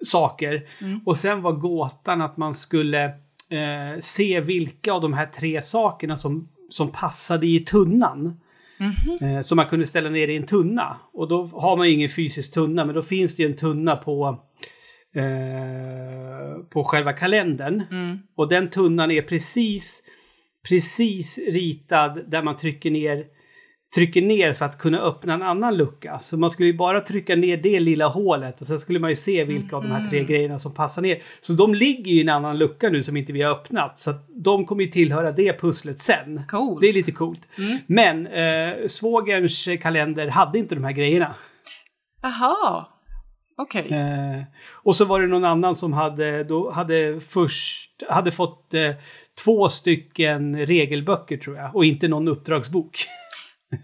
saker. 0.05 0.69
Och 1.05 1.17
sen 1.17 1.43
var 1.43 1.53
gåtan 1.53 2.21
att 2.21 2.37
man 2.37 2.55
skulle 2.55 3.05
eh, 3.51 4.01
se 4.01 4.41
vilka 4.41 4.93
av 4.93 5.01
de 5.01 5.13
här 5.13 5.27
tre 5.27 5.63
sakerna 5.63 6.17
som, 6.17 6.49
som 6.71 6.89
passade 6.93 7.47
i 7.47 7.61
tunnan. 7.61 8.41
Eh, 9.21 9.41
som 9.41 9.57
man 9.57 9.67
kunde 9.67 9.87
ställa 9.87 10.11
ner 10.11 10.29
i 10.29 10.37
en 10.37 10.47
tunna. 10.47 10.97
Och 11.13 11.29
då 11.29 11.45
har 11.47 11.77
man 11.77 11.87
ju 11.87 11.93
ingen 11.93 12.09
fysisk 12.09 12.53
tunna, 12.53 12.85
men 12.85 12.95
då 12.95 13.03
finns 13.03 13.37
det 13.37 13.43
ju 13.43 13.49
en 13.49 13.57
tunna 13.57 13.97
på 13.97 14.39
eh, 15.15 16.65
på 16.71 16.85
själva 16.85 17.13
kalendern. 17.13 17.83
Och 18.37 18.49
den 18.49 18.71
tunnan 18.71 19.11
är 19.11 19.23
precis, 19.23 20.03
precis 20.69 21.39
ritad 21.39 22.31
där 22.31 22.43
man 22.43 22.57
trycker 22.57 22.91
ner, 22.91 23.25
trycker 23.95 24.23
ner 24.23 24.53
för 24.53 24.65
att 24.65 24.79
kunna 24.79 25.01
öppna 25.01 25.35
en 25.35 25.43
annan 25.43 25.77
lucka. 25.77 26.19
Så 26.19 26.37
man 26.37 26.51
skulle 26.51 26.69
ju 26.69 26.77
bara 26.77 27.01
trycka 27.01 27.37
ner 27.37 27.57
det 27.57 27.81
lilla 27.81 28.09
hålet 28.09 28.61
och 28.61 28.67
sen 28.67 28.81
skulle 28.81 28.99
man 28.99 29.11
ju 29.11 29.17
se 29.17 29.45
vilka 29.45 29.77
av 29.77 29.83
de 29.83 29.91
här 29.91 30.11
tre 30.11 30.25
grejerna 30.25 30.59
som 30.59 30.75
passar 30.75 31.03
ner. 31.03 31.23
Så 31.41 31.53
de 31.53 31.75
ligger 31.75 32.13
ju 32.13 32.19
i 32.19 32.21
en 32.21 32.29
annan 32.29 32.59
lucka 32.59 32.89
nu 32.89 33.03
som 33.03 33.17
inte 33.17 33.33
vi 33.33 33.43
har 33.43 33.53
öppnat. 33.53 34.01
Så 34.01 34.15
de 34.29 34.67
kommer 34.67 34.83
ju 34.83 34.91
tillhöra 34.91 35.33
det 35.33 35.61
pusslet 35.61 36.01
sen. 36.01 36.43
Coolt. 36.49 36.81
Det 36.81 36.89
är 36.89 36.93
lite 36.93 37.13
coolt. 37.13 37.49
Men 37.87 38.27
eh, 38.27 38.87
svågerns 38.87 39.69
kalender 39.83 40.29
hade 40.29 40.59
inte 40.59 40.75
de 40.75 40.85
här 40.85 40.93
grejerna. 40.93 41.35
Aha. 42.23 42.89
Okej. 43.57 43.89
Eh, 43.91 44.43
och 44.73 44.97
så 44.97 45.05
var 45.05 45.21
det 45.21 45.27
någon 45.27 45.45
annan 45.45 45.77
som 45.77 45.93
hade, 45.93 46.45
då 46.45 46.71
hade 46.71 47.21
först, 47.21 47.91
hade 48.09 48.33
fått 48.33 48.75
eh, 48.75 48.91
två 49.45 49.69
stycken 49.69 50.67
regelböcker 50.67 51.37
tror 51.37 51.57
jag. 51.57 51.77
Och 51.77 51.85
inte 51.85 52.09
någon 52.09 52.29
uppdragsbok. 52.29 53.07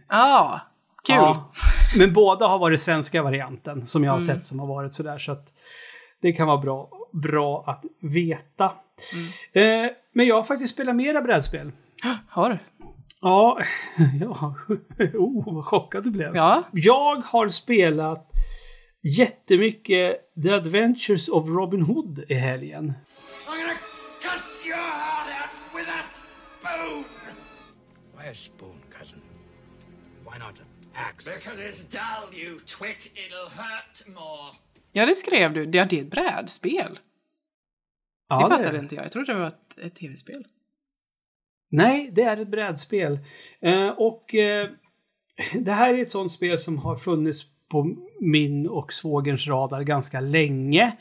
Ah, 0.07 0.61
kul. 1.05 1.17
Ja. 1.17 1.53
Men 1.97 2.13
båda 2.13 2.47
har 2.47 2.59
varit 2.59 2.81
svenska 2.81 3.23
varianten 3.23 3.87
som 3.87 4.05
jag 4.05 4.13
har 4.13 4.21
sett 4.21 4.47
som 4.47 4.59
har 4.59 4.67
varit 4.67 4.95
sådär. 4.95 5.19
Så 5.19 5.33
att 5.33 5.53
det 6.23 6.33
kan 6.33 6.47
vara 6.47 6.59
bra, 6.59 6.91
bra 7.13 7.65
att 7.67 7.85
veta. 8.01 8.65
Eh, 9.53 9.87
men 10.13 10.27
jag 10.27 10.37
har 10.37 10.43
faktiskt 10.43 10.75
spelat 10.75 10.97
mera 10.97 11.23
brädspel. 11.23 11.73
Har 12.29 12.51
du? 12.51 12.59
Ja, 13.21 13.61
ja. 14.21 14.55
oh, 15.15 15.55
vad 15.55 15.65
chockad 15.65 16.05
du 16.05 16.11
blev. 16.11 16.37
Ja. 16.37 16.63
Jag 16.73 17.17
har 17.17 17.49
spelat 17.49 18.33
jättemycket 19.03 20.17
The 20.43 20.53
Adventures 20.53 21.29
of 21.29 21.49
Robin 21.49 21.83
Hood 21.83 22.25
i 22.29 22.35
helgen. 22.35 22.85
I'm 22.85 23.61
gonna 23.61 23.79
cut 24.23 24.67
your 24.67 24.77
heart 24.77 25.29
out 25.29 25.75
with 25.75 25.91
a 25.91 26.03
spoon! 26.03 27.05
Why 28.17 28.31
a 28.31 28.35
spoon? 28.35 28.86
Why 30.37 30.43
not 30.45 30.61
an 30.61 30.67
axe? 30.95 31.25
Because 31.35 31.61
it's 31.61 31.83
dull, 31.83 32.41
you 32.41 32.59
twit. 32.59 33.13
It'll 33.15 33.49
hurt 33.49 34.07
more. 34.07 34.53
Ja, 34.93 35.07
det 35.07 35.15
skrev 35.15 35.53
du. 35.55 35.61
Ja, 35.61 35.85
det 35.85 35.99
är 35.99 36.03
ett 36.03 36.11
brädspel. 36.11 36.99
Ja, 38.29 38.37
det 38.43 38.57
fattade 38.57 38.73
det. 38.73 38.79
inte 38.79 38.95
jag. 38.95 39.05
Jag 39.05 39.13
trodde 39.13 39.33
det 39.33 39.39
var 39.39 39.49
ett, 39.49 39.79
ett 39.79 39.95
tv-spel. 39.95 40.47
Nej, 41.71 42.11
det 42.13 42.23
är 42.23 42.37
ett 42.37 42.49
brädspel. 42.49 43.19
Eh, 43.61 43.89
och 43.89 44.35
eh, 44.35 44.69
det 45.55 45.73
här 45.73 45.95
är 45.95 46.03
ett 46.03 46.11
sånt 46.11 46.33
spel 46.33 46.59
som 46.59 46.79
har 46.79 46.97
funnits 46.97 47.45
på 47.69 47.97
min 48.21 48.69
och 48.69 48.93
svågerns 48.93 49.47
radar 49.47 49.83
ganska 49.83 50.21
länge. 50.21 50.97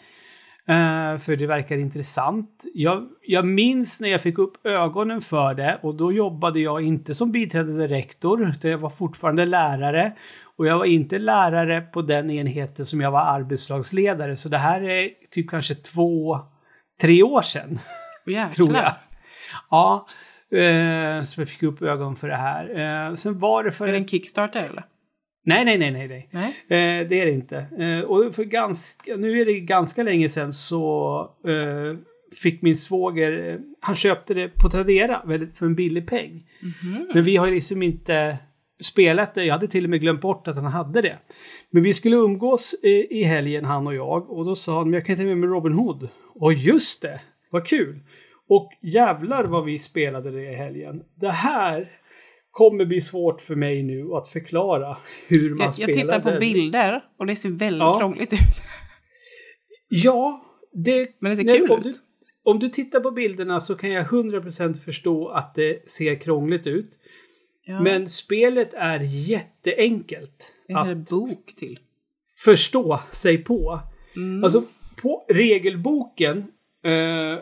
Eh, 0.68 1.20
för 1.20 1.36
det 1.36 1.48
verkar 1.48 1.78
intressant. 1.78 2.66
Jag, 2.74 3.08
jag 3.22 3.46
minns 3.46 4.00
när 4.00 4.10
jag 4.10 4.22
fick 4.22 4.38
upp 4.38 4.66
ögonen 4.66 5.22
för 5.22 5.54
det 5.54 5.80
och 5.84 5.96
då 5.96 6.12
jobbade 6.12 6.60
jag 6.60 6.82
inte 6.82 7.16
som 7.16 7.32
biträdande 7.32 7.88
rektor 7.88 8.50
utan 8.50 8.72
jag 8.72 8.78
var 8.78 8.90
fortfarande 8.90 9.46
lärare. 9.46 10.12
Och 10.58 10.68
jag 10.68 10.78
var 10.78 10.86
inte 10.86 11.20
lärare 11.20 11.82
på 11.82 12.02
den 12.02 12.30
enheten 12.30 12.86
som 12.86 13.02
jag 13.02 13.12
var 13.12 13.22
arbetslagsledare. 13.22 14.38
Så 14.38 14.50
det 14.50 14.58
här 14.58 14.84
är 14.84 15.10
typ 15.32 15.50
kanske 15.50 15.76
två, 15.76 16.40
tre 17.02 17.24
år 17.24 17.42
sedan. 17.42 17.80
Jäklar. 18.26 18.50
Tror 18.52 18.76
jag. 18.76 18.94
Ja, 19.70 20.08
eh, 20.52 21.24
så 21.24 21.42
jag 21.42 21.50
fick 21.50 21.64
upp 21.64 21.82
ögon 21.82 22.16
för 22.16 22.28
det 22.28 22.36
här. 22.36 22.80
Eh, 23.10 23.16
sen 23.16 23.40
var 23.40 23.64
det 23.64 23.72
för... 23.72 23.88
Är 23.88 23.92
det 23.92 23.98
en 23.98 24.08
Kickstarter 24.08 24.64
eller? 24.64 24.84
Nej, 25.48 25.66
nej, 25.66 25.78
nej, 25.78 26.08
nej. 26.08 26.30
nej. 26.32 26.48
Eh, 27.02 27.08
det 27.08 27.22
är 27.22 27.26
det 27.26 27.32
inte. 27.32 27.58
Eh, 27.58 28.00
och 28.00 28.36
för 28.36 28.44
ganska, 28.44 29.16
nu 29.16 29.42
är 29.42 29.46
det 29.46 29.60
ganska 29.60 30.04
länge 30.04 30.30
sedan 30.30 30.54
så 30.54 31.20
eh, 31.48 31.98
fick 32.44 32.62
min 32.62 32.78
svåger, 32.78 33.50
eh, 33.50 33.60
han 33.82 33.96
köpte 33.96 34.34
det 34.34 34.48
på 34.48 34.70
Tradera 34.70 35.22
för 35.54 35.66
en 35.66 35.76
billig 35.76 36.08
peng. 36.08 36.48
Men 37.14 37.24
vi 37.24 37.38
har 37.38 37.52
liksom 37.52 37.84
inte 37.84 38.38
spelat 38.80 39.36
det. 39.36 39.44
Jag 39.44 39.54
hade 39.54 39.68
till 39.68 39.84
och 39.84 39.90
med 39.90 40.02
glömt 40.02 40.22
bort 40.22 40.48
att 40.48 40.56
han 40.56 40.66
hade 40.66 41.02
det. 41.02 41.18
Men 41.70 41.84
vi 41.84 41.94
skulle 41.94 42.16
umgås 42.16 42.76
eh, 42.84 42.90
i 42.92 43.24
helgen 43.24 43.66
han 43.66 43.88
och 43.88 43.96
jag 43.96 44.30
och 44.30 44.46
då 44.46 44.56
sa 44.56 44.78
han, 44.78 44.90
men 44.90 44.94
jag 44.94 45.06
kan 45.06 45.14
inte 45.14 45.26
med 45.26 45.38
mig 45.38 45.50
Robin 45.50 45.74
Hood. 45.74 46.10
Och 46.36 46.54
just 46.54 47.02
det, 47.02 47.22
vad 47.50 47.68
kul! 47.68 48.00
Och 48.48 48.72
jävlar 48.82 49.44
vad 49.44 49.66
vi 49.66 49.80
spelade 49.80 50.32
det 50.32 50.52
i 50.52 50.56
helgen. 50.56 51.04
Det 51.16 51.30
här 51.30 51.90
kommer 52.56 52.86
bli 52.86 53.02
svårt 53.02 53.42
för 53.42 53.56
mig 53.56 53.84
nu 53.84 54.14
att 54.14 54.28
förklara 54.28 54.98
hur 55.28 55.50
man 55.50 55.60
Jag, 55.60 55.68
jag 55.68 55.74
spelar 55.74 56.02
tittar 56.02 56.20
på 56.20 56.30
den. 56.30 56.40
bilder 56.40 57.04
och 57.18 57.26
det 57.26 57.36
ser 57.36 57.50
väldigt 57.50 57.80
Ja. 57.80 58.00
krångligt 58.00 58.34
ut. 58.34 58.40
Ja, 59.90 60.46
det... 60.74 61.12
Men 61.20 61.38
det 61.38 61.44
ser 61.48 61.58
kul 61.58 61.72
om 61.72 61.78
ut. 61.80 61.84
Du, 61.84 61.94
om 62.44 62.60
du 62.60 62.70
tittar 62.70 63.00
på 63.00 63.12
bilderna 63.12 63.60
så 63.60 63.76
kan 63.76 63.92
jag 63.92 64.06
100% 64.08 64.74
förstå 64.74 65.28
att 65.28 65.56
det 65.56 65.90
ser 65.92 66.16
krångligt 66.16 66.68
ut. 66.68 66.92
Ja. 67.66 67.82
Men 67.82 68.10
spelet 68.10 68.74
är 68.74 69.00
jätteenkelt 69.00 70.54
det 70.68 70.74
är 70.74 70.86
en 70.86 71.02
att 71.02 71.10
bok 71.10 71.54
till. 71.60 71.78
förstå 72.46 73.00
sig 73.12 73.38
på. 73.38 73.80
Mm. 74.16 74.44
Alltså, 74.44 74.64
på 75.02 75.26
regelboken 75.30 76.38
eh, 76.86 77.40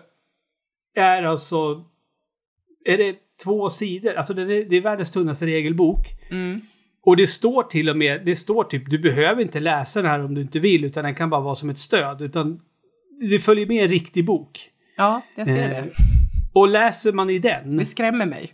är 1.04 1.24
alltså... 1.24 1.86
Är 2.86 2.98
det 2.98 3.16
två 3.44 3.70
sidor? 3.70 4.14
Alltså 4.14 4.34
det 4.34 4.42
är, 4.42 4.66
det 4.70 4.76
är 4.78 4.82
världens 4.82 5.12
tunnaste 5.12 5.46
regelbok. 5.46 6.08
Mm. 6.32 6.62
Och 7.06 7.18
det 7.18 7.28
står 7.28 7.64
till 7.64 7.90
och 7.90 7.98
med, 7.98 8.26
det 8.26 8.36
står 8.36 8.64
typ, 8.64 8.90
du 8.90 9.00
behöver 9.00 9.42
inte 9.42 9.60
läsa 9.60 10.02
den 10.02 10.12
här 10.12 10.26
om 10.26 10.34
du 10.34 10.42
inte 10.42 10.60
vill, 10.60 10.84
utan 10.86 11.04
den 11.04 11.16
kan 11.16 11.30
bara 11.30 11.42
vara 11.42 11.56
som 11.56 11.70
ett 11.70 11.78
stöd. 11.78 12.22
Utan 12.22 12.60
det 13.32 13.40
följer 13.40 13.66
med 13.66 13.84
en 13.84 13.90
riktig 13.90 14.26
bok. 14.26 14.70
Ja, 14.98 15.22
jag 15.36 15.48
ser 15.48 15.64
Eh, 15.64 15.70
det. 15.70 15.90
Och 16.54 16.68
läser 16.68 17.14
man 17.14 17.30
i 17.30 17.40
den, 17.40 17.78
Det 17.78 17.86
skrämmer 17.86 18.26
mig. 18.26 18.54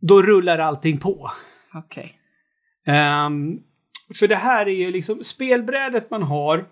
då 0.00 0.22
rullar 0.22 0.58
allting 0.58 0.98
på. 0.98 1.30
Okej. 1.74 2.14
Ehm, 2.86 3.58
för 4.18 4.28
det 4.28 4.36
här 4.36 4.66
är 4.66 4.74
ju 4.74 4.90
liksom 4.90 5.22
spelbrädet 5.22 6.10
man 6.10 6.22
har. 6.22 6.64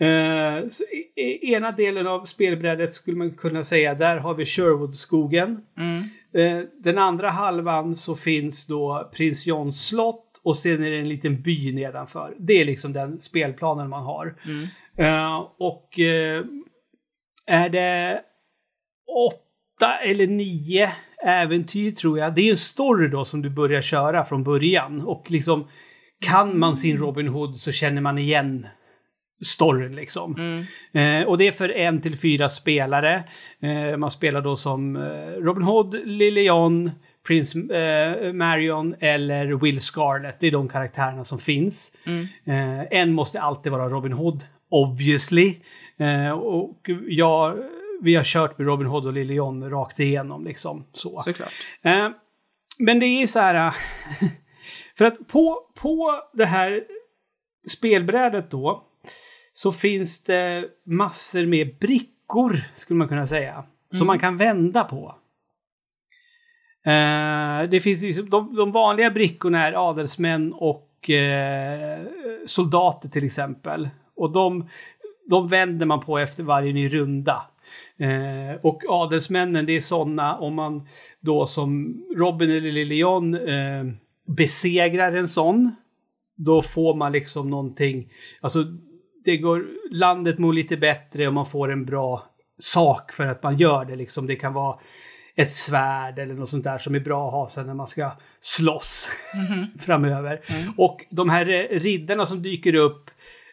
Eh, 0.00 0.68
så 0.70 0.84
i, 0.84 1.22
i 1.22 1.52
ena 1.54 1.72
delen 1.72 2.06
av 2.06 2.24
spelbrädet 2.24 2.94
skulle 2.94 3.16
man 3.16 3.30
kunna 3.30 3.64
säga, 3.64 3.94
där 3.94 4.16
har 4.16 4.34
vi 4.34 4.46
Sherwoodskogen. 4.46 5.60
Mm. 5.78 6.02
Eh, 6.34 6.68
den 6.78 6.98
andra 6.98 7.30
halvan 7.30 7.96
så 7.96 8.16
finns 8.16 8.66
då 8.66 9.10
Prins 9.14 9.46
Johns 9.46 9.86
slott 9.88 10.40
och 10.42 10.56
sen 10.56 10.84
är 10.84 10.90
det 10.90 10.98
en 10.98 11.08
liten 11.08 11.42
by 11.42 11.72
nedanför. 11.72 12.34
Det 12.38 12.60
är 12.60 12.64
liksom 12.64 12.92
den 12.92 13.20
spelplanen 13.20 13.88
man 13.88 14.02
har. 14.02 14.34
Eh, 14.98 15.36
och 15.58 16.00
eh, 16.00 16.44
är 17.46 17.68
det 17.68 18.22
åtta 19.28 19.98
eller 20.04 20.26
nio 20.26 20.92
äventyr 21.24 21.92
tror 21.92 22.18
jag. 22.18 22.34
Det 22.34 22.42
är 22.42 22.50
en 22.50 22.56
story 22.56 23.08
då 23.08 23.24
som 23.24 23.42
du 23.42 23.50
börjar 23.50 23.82
köra 23.82 24.24
från 24.24 24.44
början. 24.44 25.00
Och 25.00 25.30
liksom 25.30 25.68
kan 26.20 26.58
man 26.58 26.76
sin 26.76 26.98
Robin 26.98 27.28
Hood 27.28 27.58
så 27.58 27.72
känner 27.72 28.00
man 28.00 28.18
igen 28.18 28.66
storyn 29.44 29.94
liksom. 29.94 30.36
Eh, 30.92 31.22
och 31.22 31.38
det 31.38 31.48
är 31.48 31.52
för 31.52 31.68
en 31.68 32.00
till 32.00 32.18
fyra 32.18 32.48
spelare. 32.48 33.24
Eh, 33.60 33.96
man 33.96 34.10
spelar 34.10 34.40
då 34.40 34.56
som 34.56 34.96
eh, 34.96 35.02
Robin 35.42 35.62
Hood, 35.62 35.96
Lilian, 36.04 36.90
Prince 37.26 37.58
eh, 37.58 38.32
Marion 38.32 38.94
eller 39.00 39.46
Will 39.46 39.80
Scarlet. 39.80 40.40
Det 40.40 40.46
är 40.46 40.50
de 40.50 40.68
karaktärerna 40.68 41.24
som 41.24 41.38
finns. 41.38 41.92
Eh, 42.44 43.00
en 43.00 43.12
måste 43.12 43.40
alltid 43.40 43.72
vara 43.72 43.88
Robin 43.88 44.12
Hood, 44.12 44.44
obviously. 44.70 45.54
Eh, 45.98 46.30
och 46.30 46.90
jag, 47.06 47.56
vi 48.02 48.14
har 48.14 48.24
kört 48.24 48.58
med 48.58 48.66
Robin 48.66 48.86
Hood 48.86 49.06
och 49.06 49.12
Lilian 49.12 49.70
rakt 49.70 50.00
igenom 50.00 50.44
liksom. 50.44 50.86
Så. 50.92 51.20
Såklart. 51.20 51.52
Eh, 51.82 52.08
men 52.78 53.00
det 53.00 53.06
är 53.06 53.26
så 53.26 53.40
här... 53.40 53.74
För 54.98 55.04
att 55.04 55.28
på, 55.28 55.58
på 55.82 56.20
det 56.32 56.44
här 56.44 56.84
spelbrädet 57.68 58.50
då 58.50 58.84
så 59.52 59.72
finns 59.72 60.24
det 60.24 60.64
massor 60.84 61.46
med 61.46 61.78
brickor, 61.78 62.60
skulle 62.76 62.98
man 62.98 63.08
kunna 63.08 63.26
säga, 63.26 63.64
som 63.92 64.06
man 64.06 64.18
kan 64.18 64.36
vända 64.36 64.84
på. 64.84 65.14
Eh, 66.86 67.70
det 67.70 67.80
finns 67.80 68.02
liksom, 68.02 68.30
de, 68.30 68.56
de 68.56 68.72
vanliga 68.72 69.10
brickorna 69.10 69.66
är 69.66 69.88
adelsmän 69.90 70.52
och 70.52 71.10
eh, 71.10 72.00
soldater 72.46 73.08
till 73.08 73.24
exempel. 73.24 73.88
Och 74.16 74.32
de, 74.32 74.68
de 75.30 75.48
vänder 75.48 75.86
man 75.86 76.00
på 76.00 76.18
efter 76.18 76.44
varje 76.44 76.72
ny 76.72 76.88
runda. 76.88 77.42
Eh, 77.96 78.60
och 78.62 78.82
adelsmännen, 78.88 79.66
det 79.66 79.76
är 79.76 79.80
sådana 79.80 80.36
om 80.36 80.54
man 80.54 80.88
då 81.20 81.46
som 81.46 82.02
Robin 82.16 82.50
eller 82.50 82.72
Lilian 82.72 83.34
eh, 83.34 83.84
besegrar 84.26 85.12
en 85.12 85.28
sån. 85.28 85.76
Då 86.36 86.62
får 86.62 86.94
man 86.94 87.12
liksom 87.12 87.50
någonting, 87.50 88.12
alltså 88.40 88.64
det 89.26 89.36
går, 89.36 89.66
landet 89.90 90.38
mår 90.38 90.52
lite 90.52 90.76
bättre 90.76 91.26
och 91.26 91.34
man 91.34 91.46
får 91.46 91.72
en 91.72 91.84
bra 91.84 92.26
sak 92.58 93.12
för 93.12 93.26
att 93.26 93.42
man 93.42 93.56
gör 93.56 93.84
det 93.84 93.96
liksom. 93.96 94.26
Det 94.26 94.36
kan 94.36 94.52
vara 94.52 94.78
ett 95.34 95.52
svärd 95.52 96.18
eller 96.18 96.34
något 96.34 96.48
sånt 96.48 96.64
där 96.64 96.78
som 96.78 96.94
är 96.94 97.00
bra 97.00 97.26
att 97.26 97.32
ha 97.32 97.48
sen 97.48 97.66
när 97.66 97.74
man 97.74 97.86
ska 97.86 98.10
slåss 98.40 99.08
framöver. 99.80 100.40
Och 100.76 101.04
de 101.10 101.28
här 101.28 101.48
eh, 101.48 101.80
riddarna 101.80 102.26
som 102.26 102.42
dyker 102.42 102.74
upp, 102.74 103.10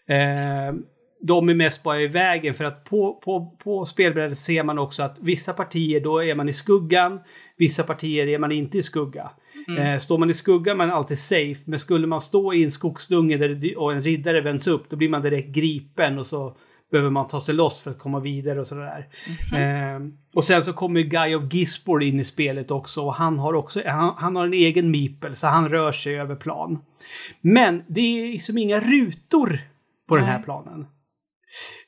eh, 0.08 0.76
de 1.22 1.50
är 1.50 1.54
mest 1.54 1.84
bara 1.84 2.02
i 2.02 2.08
vägen 2.08 2.54
för 2.54 2.64
att 2.64 2.84
på, 2.84 3.14
på, 3.14 3.58
på 3.64 3.86
spelbrädet 3.86 4.38
ser 4.38 4.64
man 4.64 4.80
också 4.80 5.04
att 5.04 5.18
vissa 5.20 5.54
partier 5.54 6.00
då 6.00 6.24
är 6.24 6.36
man 6.36 6.50
i 6.50 6.54
skuggan, 6.54 7.20
vissa 7.58 7.84
partier 7.84 8.28
är 8.28 8.40
man 8.40 8.52
inte 8.52 8.78
i 8.78 8.84
skugga. 8.84 9.32
Eh, 9.68 10.00
står 10.00 10.18
man 10.18 10.30
i 10.30 10.34
skuggan 10.34 10.72
är 10.72 10.78
man 10.78 10.92
alltid 10.92 11.20
safe, 11.20 11.62
men 11.66 11.80
skulle 11.80 12.08
man 12.08 12.22
stå 12.22 12.54
i 12.54 12.64
en 12.64 12.72
skogsdunge 12.72 13.38
där 13.38 13.78
och 13.78 13.94
en 13.94 14.04
riddare 14.04 14.42
vänds 14.42 14.68
upp, 14.68 14.90
då 14.90 14.96
blir 14.96 15.10
man 15.10 15.22
direkt 15.22 15.50
gripen 15.50 16.20
och 16.20 16.26
så 16.26 16.58
behöver 16.92 17.10
man 17.10 17.28
ta 17.28 17.40
sig 17.40 17.56
loss 17.56 17.82
för 17.82 17.92
att 17.92 18.00
komma 18.00 18.20
vidare 18.20 18.60
och 18.60 18.68
sådär. 18.68 19.08
Eh, 19.54 20.00
och 20.34 20.44
sen 20.44 20.64
så 20.64 20.74
kommer 20.74 21.02
Guy 21.02 21.36
of 21.36 21.54
Gisborne 21.54 22.06
in 22.06 22.20
i 22.20 22.24
spelet 22.24 22.72
också 22.72 23.02
och 23.02 23.14
han 23.14 23.40
har 23.40 23.54
också, 23.54 23.82
han, 23.86 24.14
han 24.18 24.36
har 24.36 24.46
en 24.46 24.54
egen 24.54 24.92
meeple 24.92 25.36
så 25.36 25.48
han 25.48 25.70
rör 25.70 25.92
sig 25.92 26.20
över 26.20 26.36
plan. 26.36 26.80
Men 27.42 27.84
det 27.88 28.02
är 28.02 28.28
liksom 28.28 28.58
inga 28.58 28.80
rutor 28.80 29.60
på 30.08 30.16
den 30.16 30.26
här 30.26 30.38
Nej. 30.38 30.44
planen. 30.44 30.88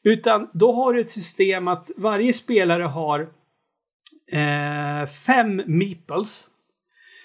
Utan 0.04 0.50
då 0.54 0.74
har 0.74 0.94
du 0.94 1.02
ett 1.02 1.10
system 1.10 1.68
att 1.68 1.92
varje 1.98 2.34
spelare 2.34 2.84
har 2.84 3.20
eh, 4.32 5.08
fem 5.26 5.62
meeples. 5.66 6.48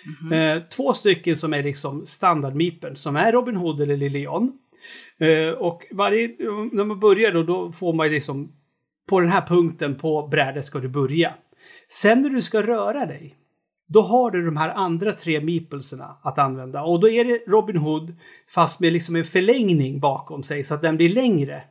Mm-hmm. 0.05 0.57
Eh, 0.57 0.62
två 0.62 0.92
stycken 0.92 1.36
som 1.36 1.55
är 1.55 1.62
liksom 1.62 2.07
standard 2.07 2.55
som 2.94 3.16
är 3.16 3.32
Robin 3.32 3.57
Hood 3.57 3.80
eller 3.80 3.96
Lilian. 3.96 4.53
Eh, 5.18 5.55
och 5.55 5.86
varje, 5.90 6.28
när 6.72 6.84
man 6.84 7.01
börjar 7.01 7.32
då, 7.32 7.42
då 7.42 7.72
får 7.72 7.92
man 7.92 8.07
ju 8.07 8.12
liksom 8.12 8.53
på 9.09 9.20
den 9.20 9.28
här 9.28 9.46
punkten 9.46 9.94
på 9.94 10.28
brädet 10.30 10.64
ska 10.64 10.78
du 10.78 10.88
börja. 10.88 11.34
Sen 11.88 12.22
när 12.22 12.30
du 12.30 12.42
ska 12.42 12.62
röra 12.62 13.07
dig, 13.07 13.36
då 13.88 14.03
har 14.03 14.30
du 14.30 14.44
de 14.44 14.57
här 14.57 14.70
andra 14.70 15.12
tre 15.12 15.40
meeplesarna 15.40 16.16
att 16.22 16.38
använda. 16.38 16.82
Och 16.82 17.01
då 17.01 17.09
är 17.09 17.24
det 17.24 17.42
Robin 17.46 17.76
Hood 17.76 18.14
fast 18.55 18.80
med 18.80 18.92
liksom 18.92 19.16
en 19.16 19.24
förlängning 19.24 20.01
bakom 20.01 20.42
sig 20.42 20.64
så 20.64 20.74
att 20.74 20.82
den 20.82 20.96
blir 20.96 21.09
längre. 21.09 21.62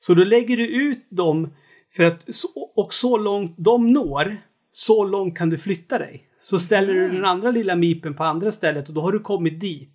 Så 0.00 0.14
då 0.14 0.24
lägger 0.24 0.56
du 0.56 0.66
ut 0.66 1.06
dem 1.10 1.50
för 1.96 2.04
att, 2.04 2.20
och 2.76 2.94
så 2.94 3.16
långt 3.16 3.54
de 3.58 3.92
når, 3.92 4.36
så 4.72 5.04
långt 5.04 5.38
kan 5.38 5.50
du 5.50 5.58
flytta 5.58 5.98
dig. 5.98 6.24
Så 6.44 6.58
ställer 6.58 6.94
du 6.94 7.08
den 7.08 7.24
andra 7.24 7.50
lilla 7.50 7.76
mipen 7.76 8.14
på 8.14 8.24
andra 8.24 8.52
stället 8.52 8.88
och 8.88 8.94
då 8.94 9.00
har 9.00 9.12
du 9.12 9.20
kommit 9.20 9.60
dit. 9.60 9.90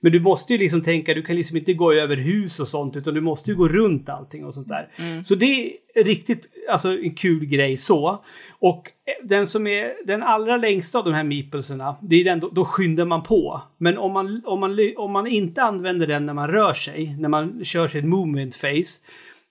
Men 0.00 0.12
du 0.12 0.20
måste 0.20 0.52
ju 0.52 0.58
liksom 0.58 0.82
tänka, 0.82 1.14
du 1.14 1.22
kan 1.22 1.36
liksom 1.36 1.56
inte 1.56 1.74
gå 1.74 1.92
över 1.92 2.16
hus 2.16 2.60
och 2.60 2.68
sånt 2.68 2.96
utan 2.96 3.14
du 3.14 3.20
måste 3.20 3.50
ju 3.50 3.56
gå 3.56 3.68
runt 3.68 4.08
allting 4.08 4.44
och 4.44 4.54
sånt 4.54 4.68
där. 4.68 4.88
Så 5.22 5.34
det 5.34 5.72
är 5.94 6.04
riktigt, 6.04 6.46
alltså 6.70 6.98
en 6.98 7.14
kul 7.14 7.44
grej 7.44 7.76
så. 7.76 8.24
Och 8.58 8.90
den 9.22 9.46
som 9.46 9.66
är 9.66 10.06
den 10.06 10.22
allra 10.22 10.56
längsta 10.56 10.98
av 10.98 11.04
de 11.04 11.14
här 11.14 11.24
meeplesarna, 11.24 11.96
det 12.02 12.16
är 12.16 12.24
den, 12.24 12.40
då, 12.40 12.48
då 12.48 12.64
skyndar 12.64 13.04
man 13.04 13.22
på. 13.22 13.62
Men 13.78 13.98
om 13.98 14.12
man, 14.12 14.42
om, 14.44 14.60
man, 14.60 14.78
om 14.96 15.12
man 15.12 15.26
inte 15.26 15.62
använder 15.62 16.06
den 16.06 16.26
när 16.26 16.34
man 16.34 16.48
rör 16.48 16.74
sig, 16.74 17.16
när 17.18 17.28
man 17.28 17.64
kör 17.64 17.88
sitt 17.88 18.04
movement 18.04 18.56
face, 18.56 19.00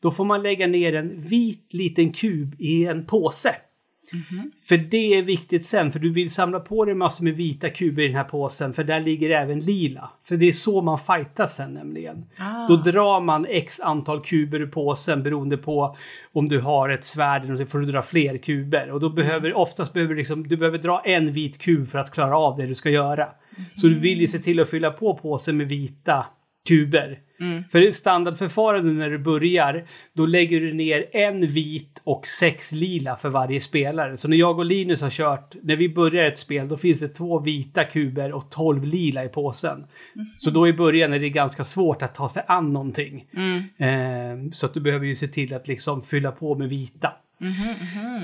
då 0.01 0.11
får 0.11 0.25
man 0.25 0.43
lägga 0.43 0.67
ner 0.67 0.95
en 0.95 1.21
vit 1.21 1.73
liten 1.73 2.13
kub 2.13 2.55
i 2.59 2.85
en 2.85 3.05
påse. 3.05 3.55
För 4.61 4.77
det 4.77 5.17
är 5.17 5.23
viktigt 5.23 5.65
sen, 5.65 5.91
för 5.91 5.99
du 5.99 6.13
vill 6.13 6.29
samla 6.31 6.59
på 6.59 6.85
dig 6.85 6.95
massor 6.95 7.23
med 7.23 7.33
vita 7.33 7.69
kuber 7.69 8.03
i 8.03 8.07
den 8.07 8.15
här 8.15 8.23
påsen, 8.23 8.73
för 8.73 8.83
där 8.83 8.99
ligger 8.99 9.29
även 9.29 9.59
lila. 9.59 10.09
För 10.23 10.35
det 10.37 10.47
är 10.47 10.51
så 10.51 10.81
man 10.81 10.97
fightas 10.97 11.55
sen 11.55 11.73
nämligen. 11.73 12.25
Då 12.67 12.75
drar 12.75 13.21
man 13.21 13.45
x 13.49 13.79
antal 13.79 14.21
kuber 14.21 14.59
ur 14.59 14.67
påsen 14.67 15.23
beroende 15.23 15.57
på 15.57 15.95
om 16.33 16.49
du 16.49 16.59
har 16.59 16.89
ett 16.89 17.05
svärd 17.05 17.41
eller 17.41 17.51
någonting, 17.51 17.67
får 17.67 17.79
du 17.79 17.85
dra 17.85 18.01
fler 18.01 18.37
kuber. 18.37 18.91
Och 18.91 18.99
då 18.99 19.09
behöver, 19.09 19.53
oftast 19.53 19.93
behöver 19.93 20.15
liksom, 20.15 20.47
du 20.47 20.57
behöver 20.57 20.77
dra 20.77 21.01
en 21.05 21.33
vit 21.33 21.57
kub 21.57 21.89
för 21.89 21.99
att 21.99 22.11
klara 22.11 22.37
av 22.37 22.57
det 22.57 22.65
du 22.65 22.75
ska 22.75 22.89
göra. 22.89 23.27
Så 23.75 23.87
du 23.87 23.99
vill 23.99 24.21
ju 24.21 24.27
se 24.27 24.39
till 24.39 24.59
att 24.59 24.69
fylla 24.69 24.91
på 24.91 25.17
påsen 25.17 25.57
med 25.57 25.67
vita 25.67 26.25
kuber. 26.68 27.20
För 27.72 27.80
det 27.80 27.88
är 27.88 27.91
standardförfarande 27.91 28.91
när 28.91 29.09
du 29.09 29.18
börjar, 29.18 29.86
då 30.14 30.26
lägger 30.26 30.61
du 30.61 30.74
ner 30.74 31.05
en 31.11 31.47
vit 31.47 32.01
och 32.03 32.28
sex 32.28 32.72
lila 32.72 33.16
för 33.16 33.30
varje 33.30 33.61
spelare. 33.61 34.18
Så 34.18 34.28
när 34.28 34.38
jag 34.38 34.59
och 34.59 34.66
Linus 34.66 35.01
har 35.01 35.09
kört, 35.09 35.55
när 35.61 35.76
vi 35.76 35.89
börjar 35.89 36.28
ett 36.28 36.38
spel, 36.38 36.68
då 36.68 36.78
finns 36.78 36.99
det 36.99 37.07
två 37.07 37.39
vita 37.39 37.84
kuber 37.84 38.32
och 38.32 38.49
tolv 38.49 38.84
lila 38.84 39.26
i 39.26 39.30
påsen. 39.30 39.86
Så 40.38 40.49
då 40.49 40.68
i 40.68 40.74
början 40.74 41.14
är 41.14 41.20
det 41.20 41.30
ganska 41.30 41.64
svårt 41.64 42.01
att 42.01 42.16
ta 42.16 42.30
sig 42.30 42.43
an 42.47 42.74
någonting. 42.74 43.26
Eh, 43.78 44.49
så 44.51 44.66
att 44.66 44.74
du 44.74 44.80
behöver 44.80 45.05
ju 45.05 45.16
se 45.16 45.28
till 45.28 45.53
att 45.53 45.68
liksom 45.68 46.01
fylla 46.01 46.32
på 46.32 46.55
med 46.55 46.70
vita. 46.70 47.14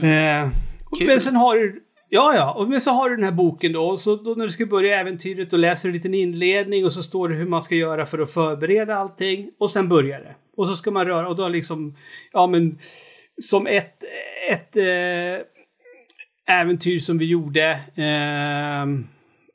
Eh, 0.02 0.50
Kul. 0.98 1.08
men 1.08 1.20
sen 1.20 1.36
har 1.36 1.56
du 1.56 1.84
Ja, 2.10 2.36
ja. 2.36 2.54
Och 2.54 2.70
men 2.70 2.82
så 2.82 2.92
har 2.92 3.10
du 3.10 3.16
den 3.16 3.26
här 3.26 3.32
boken 3.32 3.74
då. 3.74 3.86
Och 3.86 4.00
så 4.00 4.16
då 4.16 4.34
när 4.34 4.46
du 4.46 4.52
ska 4.52 4.66
börja 4.66 5.00
äventyret 5.00 5.52
då 5.52 5.58
läser 5.58 5.90
du 5.90 5.92
en 5.92 5.96
liten 5.98 6.14
inledning 6.14 6.86
och 6.86 6.94
så 6.94 7.04
står 7.04 7.30
det 7.30 7.36
hur 7.36 7.46
man 7.46 7.62
ska 7.62 7.76
göra 7.76 8.06
för 8.06 8.20
att 8.20 8.34
förbereda 8.34 8.96
allting. 8.96 9.52
Och 9.60 9.72
sen 9.72 9.90
börjar 9.90 10.20
det. 10.20 10.36
Och 10.58 10.68
så 10.68 10.76
ska 10.76 10.92
man 10.92 11.06
röra 11.06 11.28
och 11.28 11.36
då 11.36 11.48
liksom, 11.48 11.96
ja 12.32 12.48
men 12.48 12.80
som 13.42 13.68
ett, 13.68 14.04
ett 14.52 14.78
äh, 14.78 15.46
äventyr 16.60 17.00
som 17.00 17.18
vi 17.18 17.26
gjorde. 17.26 17.72
Äh, 17.96 18.86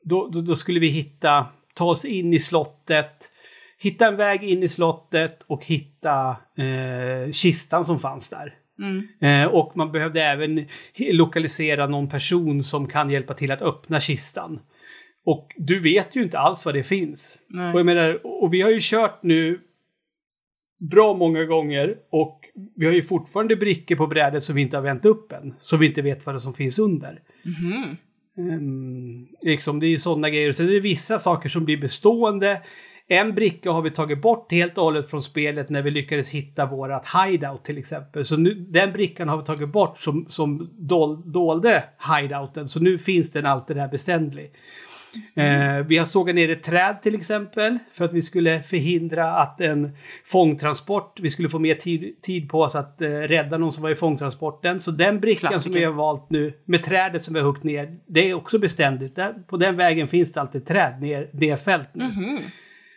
då, 0.02 0.28
då, 0.28 0.40
då 0.40 0.56
skulle 0.56 0.80
vi 0.80 0.88
hitta, 0.88 1.46
ta 1.74 1.84
oss 1.84 2.04
in 2.04 2.34
i 2.34 2.40
slottet. 2.40 3.30
Hitta 3.78 4.06
en 4.06 4.16
väg 4.16 4.44
in 4.44 4.62
i 4.62 4.68
slottet 4.68 5.42
och 5.46 5.64
hitta 5.64 6.36
äh, 6.56 7.32
kistan 7.32 7.84
som 7.84 8.00
fanns 8.00 8.30
där. 8.30 8.54
Eh, 9.20 9.44
och 9.46 9.76
man 9.76 9.92
behövde 9.92 10.22
även 10.22 10.66
lokalisera 10.98 11.86
någon 11.86 12.08
person 12.08 12.62
som 12.62 12.88
kan 12.88 13.10
hjälpa 13.10 13.34
till 13.34 13.50
att 13.50 13.62
öppna 13.62 14.00
kistan. 14.00 14.60
Och 15.26 15.48
du 15.56 15.80
vet 15.80 16.16
ju 16.16 16.22
inte 16.22 16.38
alls 16.38 16.66
vad 16.66 16.74
det 16.74 16.82
finns. 16.82 17.38
Nej. 17.48 17.72
Och, 17.72 17.78
jag 17.78 17.86
menar, 17.86 18.26
och 18.42 18.54
vi 18.54 18.62
har 18.62 18.70
ju 18.70 18.78
kört 18.80 19.22
nu 19.22 19.60
bra 20.90 21.14
många 21.14 21.44
gånger 21.44 21.96
och 22.10 22.40
vi 22.76 22.86
har 22.86 22.92
ju 22.92 23.02
fortfarande 23.02 23.56
brickor 23.56 23.96
på 23.96 24.06
brädet 24.06 24.42
som 24.42 24.54
vi 24.54 24.62
inte 24.62 24.76
har 24.76 24.82
vänt 24.82 25.04
upp 25.04 25.32
än. 25.32 25.54
Så 25.58 25.76
vi 25.76 25.86
inte 25.86 26.02
vet 26.02 26.26
vad 26.26 26.34
det 26.34 26.40
som 26.40 26.54
finns 26.54 26.78
under. 26.78 27.20
Ehm, 28.38 29.26
liksom, 29.42 29.80
det 29.80 29.86
är 29.86 29.88
ju 29.88 29.98
sådana 29.98 30.30
grejer. 30.30 30.52
Sen 30.52 30.68
är 30.68 30.72
det 30.72 30.80
vissa 30.80 31.18
saker 31.18 31.48
som 31.48 31.64
blir 31.64 31.76
bestående. 31.76 32.62
En 33.14 33.34
bricka 33.34 33.70
har 33.70 33.82
vi 33.82 33.90
tagit 33.90 34.22
bort 34.22 34.52
helt 34.52 34.78
och 34.78 34.84
hållet 34.84 35.10
från 35.10 35.22
spelet 35.22 35.70
när 35.70 35.82
vi 35.82 35.90
lyckades 35.90 36.28
hitta 36.28 36.66
vårat 36.66 37.06
hideout 37.06 37.64
till 37.64 37.78
exempel. 37.78 38.24
Så 38.24 38.36
nu, 38.36 38.54
den 38.54 38.92
brickan 38.92 39.28
har 39.28 39.38
vi 39.38 39.44
tagit 39.44 39.68
bort 39.68 39.98
som, 39.98 40.26
som 40.28 40.70
dol, 40.78 41.32
dolde 41.32 41.84
hideouten. 42.16 42.68
Så 42.68 42.80
nu 42.80 42.98
finns 42.98 43.32
den 43.32 43.46
alltid 43.46 43.76
där 43.76 43.88
beständig. 43.88 44.52
Eh, 45.34 45.86
vi 45.86 45.98
har 45.98 46.04
sågat 46.04 46.34
ner 46.34 46.48
ett 46.50 46.62
träd 46.62 46.96
till 47.02 47.14
exempel 47.14 47.78
för 47.92 48.04
att 48.04 48.12
vi 48.12 48.22
skulle 48.22 48.62
förhindra 48.62 49.34
att 49.34 49.60
en 49.60 49.96
fångtransport, 50.24 51.20
vi 51.20 51.30
skulle 51.30 51.48
få 51.48 51.58
mer 51.58 51.74
tid, 51.74 52.22
tid 52.22 52.48
på 52.48 52.60
oss 52.60 52.74
att 52.74 53.02
eh, 53.02 53.08
rädda 53.08 53.58
någon 53.58 53.72
som 53.72 53.82
var 53.82 53.90
i 53.90 53.94
fångtransporten. 53.94 54.80
Så 54.80 54.90
den 54.90 55.20
brickan 55.20 55.40
som 55.40 55.48
Klassiker. 55.50 55.78
vi 55.78 55.84
har 55.84 55.92
valt 55.92 56.30
nu 56.30 56.52
med 56.64 56.84
trädet 56.84 57.24
som 57.24 57.34
vi 57.34 57.40
har 57.40 57.46
huggt 57.46 57.64
ner, 57.64 57.96
det 58.06 58.30
är 58.30 58.34
också 58.34 58.58
beständigt. 58.58 59.16
Där, 59.16 59.34
på 59.46 59.56
den 59.56 59.76
vägen 59.76 60.08
finns 60.08 60.32
det 60.32 60.40
alltid 60.40 60.66
träd 60.66 61.00
ner, 61.00 61.28
nedfällt 61.32 61.88
nu. 61.92 62.38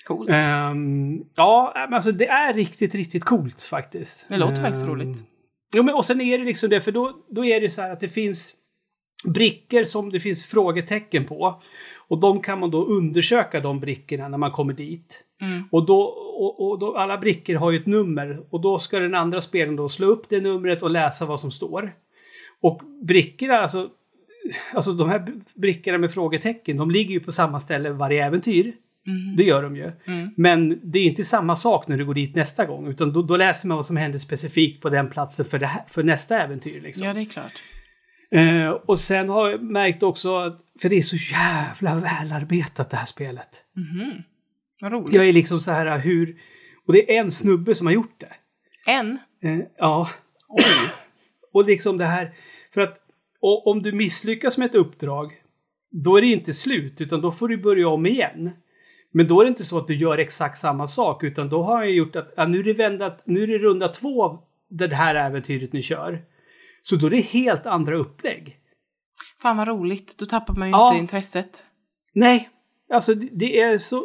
Coolt. 0.08 0.30
Ehm, 0.30 1.24
ja, 1.36 1.72
men 1.76 1.94
alltså 1.94 2.12
det 2.12 2.28
är 2.28 2.54
riktigt, 2.54 2.96
riktigt 2.96 3.26
coolt 3.26 3.62
faktiskt. 3.62 4.30
Det 4.30 4.38
låter 4.38 4.62
faktiskt 4.62 4.84
Ehm, 4.84 4.90
roligt. 4.90 5.18
Jo, 5.76 5.84
men 5.84 5.96
och 5.96 6.06
sen 6.06 6.22
är 6.22 6.38
det 6.38 6.44
liksom 6.44 6.70
det, 6.70 6.82
för 6.82 6.92
då, 6.92 7.14
då 7.30 7.46
är 7.46 7.62
det 7.62 7.70
så 7.70 7.82
här 7.82 7.92
att 7.92 8.00
det 8.00 8.08
finns 8.08 8.56
brickor 9.28 9.84
som 9.84 10.10
det 10.10 10.20
finns 10.20 10.46
frågetecken 10.46 11.26
på. 11.26 11.62
Och 12.08 12.20
de 12.20 12.42
kan 12.42 12.60
man 12.60 12.72
då 12.72 12.84
undersöka 12.84 13.60
de 13.60 13.80
brickorna 13.80 14.28
när 14.28 14.38
man 14.38 14.52
kommer 14.52 14.74
dit. 14.74 15.24
Och, 15.72 15.86
då, 15.86 16.02
och, 16.38 16.68
och 16.70 16.80
då, 16.80 16.96
alla 16.96 17.18
brickor 17.18 17.56
har 17.56 17.72
ju 17.72 17.78
ett 17.78 17.86
nummer 17.86 18.40
och 18.50 18.62
då 18.62 18.80
ska 18.80 19.00
den 19.00 19.16
andra 19.16 19.42
spelaren 19.42 19.76
då 19.76 19.90
slå 19.90 20.08
upp 20.08 20.30
det 20.30 20.42
numret 20.42 20.84
och 20.84 20.90
läsa 20.90 21.26
vad 21.26 21.40
som 21.40 21.52
står. 21.52 21.94
Och 22.62 22.82
brickorna, 23.04 23.54
alltså, 23.54 23.90
alltså 24.74 24.92
de 24.92 25.10
här 25.10 25.34
brickorna 25.56 25.98
med 25.98 26.12
frågetecken, 26.12 26.78
de 26.78 26.92
ligger 26.92 27.14
ju 27.14 27.20
på 27.20 27.32
samma 27.32 27.60
ställe 27.60 27.90
varje 27.92 28.26
äventyr. 28.26 28.74
Det 29.38 29.44
gör 29.44 29.64
de 29.64 29.76
ju. 29.76 29.92
Men 30.36 30.80
det 30.84 31.00
är 31.00 31.06
inte 31.06 31.24
samma 31.24 31.56
sak 31.56 31.88
när 31.88 31.98
du 31.98 32.06
går 32.06 32.14
dit 32.14 32.36
nästa 32.36 32.66
gång, 32.66 32.88
utan 32.88 33.14
då, 33.14 33.22
då 33.22 33.38
läser 33.38 33.68
man 33.68 33.78
vad 33.78 33.86
som 33.86 33.98
händer 33.98 34.20
specifikt 34.20 34.82
på 34.82 34.90
den 34.90 35.10
platsen 35.10 35.46
för, 35.46 35.60
det 35.60 35.66
här, 35.66 35.84
för 35.88 36.04
nästa 36.04 36.44
äventyr. 36.44 36.82
Liksom. 36.82 37.08
Ja, 37.08 37.14
det 37.14 37.22
är 37.22 37.26
klart. 37.26 37.64
Eh, 38.32 38.70
och 38.70 39.00
sen 39.00 39.30
har 39.30 39.50
jag 39.50 39.62
märkt 39.62 40.04
också, 40.04 40.36
att, 40.38 40.62
för 40.82 40.90
det 40.90 40.96
är 40.96 41.02
så 41.02 41.16
jävla 41.16 41.96
välarbetat 41.96 42.90
det 42.90 42.98
här 42.98 43.06
spelet. 43.06 43.64
Vad 44.82 44.92
roligt. 44.92 45.14
Jag 45.14 45.28
är 45.28 45.34
liksom 45.34 45.60
så 45.60 45.72
här 45.72 45.98
hur... 45.98 46.38
Och 46.88 46.94
det 46.94 47.16
är 47.16 47.20
en 47.20 47.32
snubbe 47.32 47.76
som 47.76 47.88
har 47.88 47.94
gjort 47.94 48.20
det. 48.20 48.34
En? 48.92 49.18
Eh, 49.44 49.60
ja. 49.78 50.10
och 51.54 51.66
liksom 51.66 51.98
det 51.98 52.06
här, 52.06 52.34
för 52.74 52.82
att 52.82 52.98
och, 53.40 53.68
om 53.68 53.82
du 53.82 53.92
misslyckas 53.92 54.58
med 54.58 54.66
ett 54.66 54.76
uppdrag, 54.76 55.34
då 55.92 56.18
är 56.18 56.22
det 56.22 56.28
inte 56.28 56.54
slut, 56.54 57.02
utan 57.02 57.22
då 57.22 57.32
får 57.32 57.48
du 57.48 57.58
börja 57.58 57.88
om 57.88 58.06
igen. 58.06 58.52
Men 59.14 59.28
då 59.28 59.40
är 59.40 59.46
det 59.46 59.50
inte 59.50 59.64
så 59.66 59.78
att 59.78 59.88
du 59.88 59.96
gör 59.96 60.18
exakt 60.18 60.58
samma 60.58 60.88
sak, 60.88 61.24
utan 61.24 61.50
då 61.50 61.64
har 61.64 61.82
jag 61.84 61.92
gjort 61.92 62.16
att 62.16 62.34
ja, 62.38 62.46
nu, 62.48 62.60
är 62.60 62.64
det 62.64 62.74
vända, 62.74 63.18
nu 63.26 63.44
är 63.44 63.48
det 63.48 63.58
runda 63.58 63.88
två 63.88 64.24
av 64.24 64.44
det 64.70 64.94
här 64.96 65.16
äventyret 65.16 65.74
ni 65.74 65.82
kör. 65.82 66.22
Så 66.82 66.96
då 66.96 67.08
är 67.08 67.12
det 67.12 67.22
helt 67.22 67.66
andra 67.66 67.96
upplägg. 67.96 68.58
Fan 69.42 69.58
vad 69.58 69.68
roligt. 69.68 70.16
Då 70.20 70.26
tappar 70.26 70.54
man 70.54 70.68
ju 70.68 70.72
Ja. 70.72 70.90
inte 70.90 71.00
intresset. 71.02 71.64
Nej, 72.14 72.50
alltså 72.94 73.14
det, 73.14 73.30
det 73.32 73.62
är 73.62 73.78
så 73.78 74.04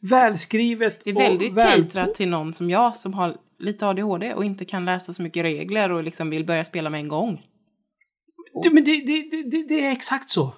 välskrivet 0.00 1.00
Det 1.04 1.10
är 1.10 1.14
väldigt 1.14 1.52
väl... 1.52 1.82
catrat 1.84 2.14
till 2.14 2.28
någon 2.28 2.54
som 2.54 2.70
jag 2.70 2.96
som 2.96 3.14
har 3.14 3.36
lite 3.58 3.86
ADHD 3.86 4.34
och 4.34 4.44
inte 4.44 4.64
kan 4.64 4.84
läsa 4.84 5.12
så 5.12 5.22
mycket 5.22 5.42
regler 5.42 5.92
och 5.92 6.02
liksom 6.02 6.30
vill 6.30 6.46
börja 6.46 6.64
spela 6.64 6.90
med 6.90 7.00
en 7.00 7.08
gång. 7.08 7.42
Du, 8.62 8.70
men 8.70 8.84
det, 8.84 9.06
det, 9.06 9.42
det, 9.50 9.68
det 9.68 9.86
är 9.86 9.92
exakt 9.92 10.30
så. 10.30 10.54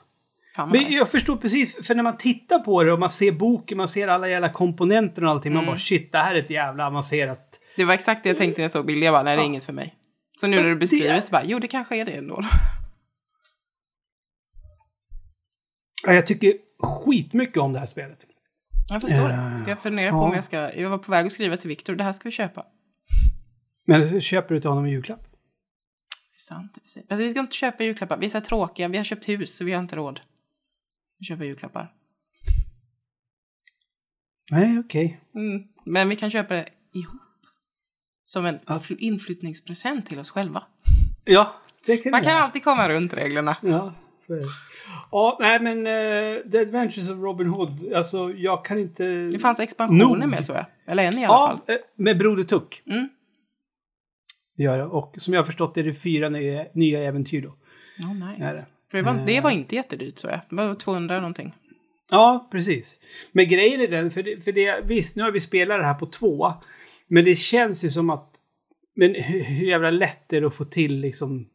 Fan 0.56 0.70
Men 0.70 0.82
nice. 0.84 0.98
jag 0.98 1.10
förstår 1.10 1.36
precis, 1.36 1.86
för 1.86 1.94
när 1.94 2.02
man 2.02 2.16
tittar 2.16 2.58
på 2.58 2.82
det 2.84 2.92
och 2.92 2.98
man 2.98 3.10
ser 3.10 3.32
boken, 3.32 3.78
man 3.78 3.88
ser 3.88 4.08
alla 4.08 4.28
jävla 4.28 4.48
komponenter 4.52 5.24
och 5.24 5.30
allting, 5.30 5.52
Mm. 5.52 5.64
man 5.64 5.72
bara 5.72 5.78
shit, 5.78 6.12
det 6.12 6.18
här 6.18 6.34
är 6.34 6.38
ett 6.38 6.50
jävla 6.50 6.86
avancerat... 6.86 7.60
Det 7.76 7.84
var 7.84 7.94
exakt 7.94 8.22
det 8.22 8.28
jag 8.28 8.38
tänkte 8.38 8.60
när 8.60 8.64
jag 8.64 8.70
såg 8.70 8.86
bilden. 8.86 9.02
Jag 9.04 9.14
bara, 9.14 9.22
nej 9.22 9.36
det 9.36 9.42
är 9.42 9.46
inget 9.46 9.64
för 9.64 9.72
mig. 9.72 9.94
Så 10.40 10.46
nu 10.46 10.56
när 10.56 10.64
du 10.68 10.76
beskriver 10.76 11.14
det 11.14 11.22
så 11.22 11.30
bara, 11.30 11.44
jo 11.44 11.58
det 11.58 11.68
kanske 11.68 11.96
är 11.96 12.04
det 12.04 12.12
ändå. 12.12 12.42
Ja, 16.06 16.12
jag 16.12 16.26
tycker 16.26 16.52
skitmycket 16.82 17.56
om 17.56 17.72
det 17.72 17.78
här 17.78 17.86
spelet. 17.86 18.18
Jag 18.88 19.00
förstår 19.00 19.30
Eh, 19.30 19.52
det. 19.52 19.58
Ska 19.60 19.70
jag 19.70 19.82
fundera 19.82 20.10
på 20.10 20.16
ja. 20.16 20.22
om 20.22 20.34
jag 20.34 20.44
ska... 20.44 20.74
Jag 20.74 20.90
var 20.90 20.98
på 20.98 21.10
väg 21.10 21.26
att 21.26 21.32
skriva 21.32 21.56
till 21.56 21.68
Viktor, 21.68 21.94
det 21.94 22.04
här 22.04 22.12
ska 22.12 22.28
vi 22.28 22.32
köpa. 22.32 22.66
Men 23.86 24.20
köper 24.20 24.54
du 24.54 24.60
till 24.60 24.70
honom 24.70 24.84
en 24.84 24.90
julklapp? 24.90 25.20
Det 25.22 26.36
är 26.36 26.40
sant 26.40 26.78
i 26.84 26.88
sig. 26.88 27.06
Fast 27.08 27.20
vi 27.20 27.30
ska 27.30 27.40
inte 27.40 27.56
köpa 27.56 27.84
julklappar. 27.84 28.16
Vi 28.16 28.26
är 28.26 28.30
så 28.30 28.38
här 28.38 28.44
tråkiga. 28.44 28.88
Vi 28.88 28.96
har 28.96 29.04
köpt 29.04 29.28
hus 29.28 29.56
så 29.56 29.64
vi 29.64 29.72
har 29.72 29.80
inte 29.82 29.96
råd. 29.96 30.20
Köpa 31.24 31.44
julklappar. 31.44 31.92
Nej, 34.50 34.78
okej. 34.78 35.20
Mm. 35.34 35.62
Men 35.84 36.08
vi 36.08 36.16
kan 36.16 36.30
köpa 36.30 36.54
det 36.54 36.68
ihop. 36.92 37.20
Som 38.24 38.46
en 38.46 38.58
Ja. 38.66 38.78
fl- 38.78 38.96
inflyttningspresent 38.98 40.06
till 40.06 40.18
oss 40.18 40.30
själva. 40.30 40.62
Ja, 41.24 41.54
det 41.86 41.96
kan 41.96 42.10
Man 42.10 42.22
kan 42.22 42.36
alltid 42.36 42.64
komma 42.64 42.88
runt 42.88 43.12
reglerna. 43.12 43.56
Ja, 43.62 43.94
så 44.18 44.34
är 44.34 44.38
det. 44.38 44.46
Ja, 45.10 45.36
nej 45.40 45.60
men 45.60 45.78
uh, 45.78 46.50
The 46.50 46.58
Adventures 46.58 47.08
of 47.10 47.16
Robin 47.18 47.46
Hood, 47.46 47.92
alltså 47.92 48.30
jag 48.32 48.64
kan 48.64 48.78
inte... 48.78 49.04
Det 49.28 49.38
fanns 49.38 49.60
expansioner 49.60 50.04
Nog. 50.20 50.28
med 50.28 50.44
så 50.44 50.52
jag. 50.52 50.66
Eller 50.86 51.02
en 51.04 51.18
i 51.18 51.24
alla 51.24 51.34
Ja, 51.34 51.62
fall. 51.66 51.74
eh, 51.76 51.80
med 51.96 52.18
Broder 52.18 52.44
Tuck. 52.44 52.82
Mm. 52.86 53.08
Det 54.56 54.62
gör 54.62 54.78
det. 54.78 54.84
Och 54.84 55.14
som 55.18 55.34
jag 55.34 55.40
har 55.40 55.46
förstått 55.46 55.76
är 55.76 55.82
det 55.84 55.94
fyra 55.94 56.28
nya, 56.28 56.66
nya 56.74 57.00
äventyr 57.04 57.42
då. 57.42 57.56
Ja, 57.98 58.10
Är 58.10 58.36
nice. 58.36 58.66
Det. 58.98 59.04
För 59.04 59.12
det 59.12 59.18
var, 59.18 59.26
det 59.26 59.40
var 59.40 59.50
inte 59.50 59.74
jättedyrt 59.74 60.18
så 60.18 60.26
jag. 60.26 60.40
Det 60.48 60.56
var 60.56 60.74
200 60.74 61.16
någonting. 61.16 61.54
Ja, 62.10 62.48
precis. 62.50 62.98
Men 63.32 63.48
grejen 63.48 63.80
är 63.80 63.88
den, 63.88 64.10
för 64.10 64.22
det, 64.22 64.44
för 64.44 64.52
det, 64.52 64.80
visst 64.84 65.16
nu 65.16 65.22
har 65.22 65.30
vi 65.30 65.40
spelat 65.40 65.78
det 65.78 65.84
här 65.84 65.94
på 65.94 66.06
två. 66.06 66.52
Men 67.08 67.24
det 67.24 67.36
känns 67.36 67.84
ju 67.84 67.90
som 67.90 68.10
att, 68.10 68.30
men 68.96 69.14
hur, 69.14 69.66
jävla 69.66 69.90
lätt 69.90 70.32
är 70.32 70.40
det 70.40 70.46
att 70.46 70.54
få 70.54 70.64
till 70.64 71.00
liksom 71.00 71.46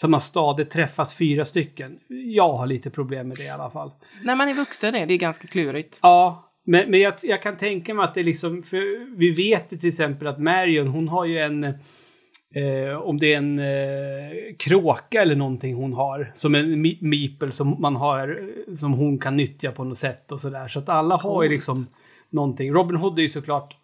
samma 0.00 0.20
stadigt 0.20 0.70
träffas 0.70 1.18
fyra 1.18 1.44
stycken? 1.44 1.98
Jag 2.08 2.52
har 2.52 2.66
lite 2.66 2.90
problem 2.90 3.28
med 3.28 3.36
det 3.36 3.44
i 3.44 3.48
alla 3.48 3.70
fall. 3.70 3.90
När 4.22 4.36
man 4.36 4.48
är 4.48 4.54
vuxen 4.54 4.94
är 4.94 5.06
det 5.06 5.18
ganska 5.18 5.46
klurigt. 5.46 5.98
Ja, 6.02 6.52
men, 6.64 6.90
men 6.90 7.00
jag, 7.00 7.14
jag 7.22 7.42
kan 7.42 7.56
tänka 7.56 7.94
mig 7.94 8.04
att 8.04 8.14
det 8.14 8.22
liksom, 8.22 8.62
för 8.62 9.16
vi 9.16 9.30
vet 9.30 9.72
ju 9.72 9.78
till 9.78 9.88
exempel 9.88 10.26
att 10.26 10.40
Marion, 10.40 10.88
hon 10.88 11.08
har 11.08 11.24
ju 11.24 11.38
en, 11.38 11.74
eh, 12.54 12.96
om 12.96 13.18
det 13.18 13.34
är 13.34 13.38
en 13.38 13.58
eh, 13.58 14.56
kråka 14.58 15.22
eller 15.22 15.36
någonting 15.36 15.74
hon 15.74 15.92
har, 15.92 16.32
som 16.34 16.54
en 16.54 16.86
mi- 16.86 16.98
meeple 17.00 17.52
som 17.52 17.76
man 17.80 17.96
har, 17.96 18.28
eh, 18.68 18.74
som 18.74 18.92
hon 18.92 19.18
kan 19.18 19.36
nyttja 19.36 19.72
på 19.72 19.84
något 19.84 19.98
sätt 19.98 20.32
och 20.32 20.40
sådär. 20.40 20.68
Så 20.68 20.78
att 20.78 20.88
alla 20.88 21.16
har 21.16 21.42
ju 21.42 21.48
liksom 21.48 21.86
någonting. 22.30 22.72
Robin 22.72 22.96
Hood 22.96 23.18
är 23.18 23.22
ju 23.22 23.28
såklart 23.28 23.76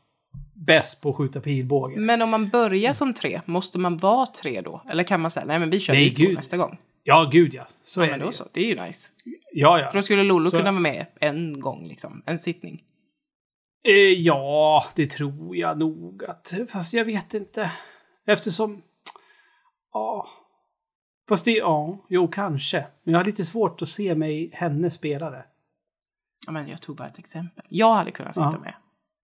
bäst 0.55 1.01
på 1.01 1.11
att 1.11 1.17
skjuta 1.17 1.41
pilbåge. 1.41 1.97
Men 2.01 2.23
om 2.23 2.31
man 2.31 2.49
börjar 2.49 2.93
som 2.93 3.15
tre, 3.15 3.41
måste 3.47 3.79
man 3.79 3.97
vara 3.97 4.27
tre 4.27 4.61
då? 4.61 4.83
Eller 4.91 5.05
kan 5.05 5.21
man 5.21 5.31
säga, 5.31 5.47
nej 5.47 5.59
men 5.59 5.71
vi 5.71 5.81
kör 5.81 5.95
Nej, 5.95 6.05
vi 6.05 6.11
två 6.15 6.23
gud. 6.25 6.35
nästa 6.37 6.57
gång? 6.57 6.79
Ja, 7.03 7.29
gud 7.33 7.55
ja. 7.55 7.67
Så 7.83 8.01
Ja, 8.01 8.05
är 8.07 8.11
men 8.11 8.19
det 8.19 8.25
då 8.25 8.29
ju. 8.29 8.33
så. 8.37 8.45
Det 8.53 8.61
är 8.61 8.67
ju 8.77 8.83
nice. 8.87 9.11
Ja, 9.53 9.79
ja. 9.81 9.91
För 9.91 9.99
då 9.99 10.03
skulle 10.03 10.23
Lollo 10.23 10.51
Så- 10.51 10.57
kunna 10.57 10.73
vara 10.73 10.81
med 10.81 11.07
en 11.21 11.61
gång 11.61 11.87
liksom. 11.89 12.23
En 12.27 12.39
sittning. 12.39 12.83
Eh, 13.89 13.95
ja, 14.23 14.85
det 14.97 15.07
tror 15.07 15.57
jag 15.57 15.79
nog 15.79 16.25
att... 16.25 16.55
Fast 16.69 16.95
jag 16.95 17.05
vet 17.05 17.35
inte. 17.35 17.71
Eftersom... 18.27 18.83
Ja. 19.93 20.29
Fast 21.29 21.45
det... 21.45 21.51
Ja, 21.51 21.99
jo 22.09 22.29
kanske. 22.29 22.87
Men 23.05 23.13
jag 23.13 23.19
har 23.21 23.25
lite 23.25 23.45
svårt 23.45 23.83
att 23.83 23.89
se 23.89 24.15
mig, 24.15 24.51
henne 24.53 24.91
spela 24.91 25.31
det. 25.31 25.45
Ja, 26.47 26.53
men 26.53 26.69
jag 26.69 26.83
tog 26.83 26.97
bara 26.97 27.09
ett 27.09 27.19
exempel. 27.19 27.65
Jag 27.69 27.95
hade 27.95 28.11
kunnat 28.11 28.35
sitta 28.35 28.51
Ja. 28.53 28.59
med. 28.61 28.75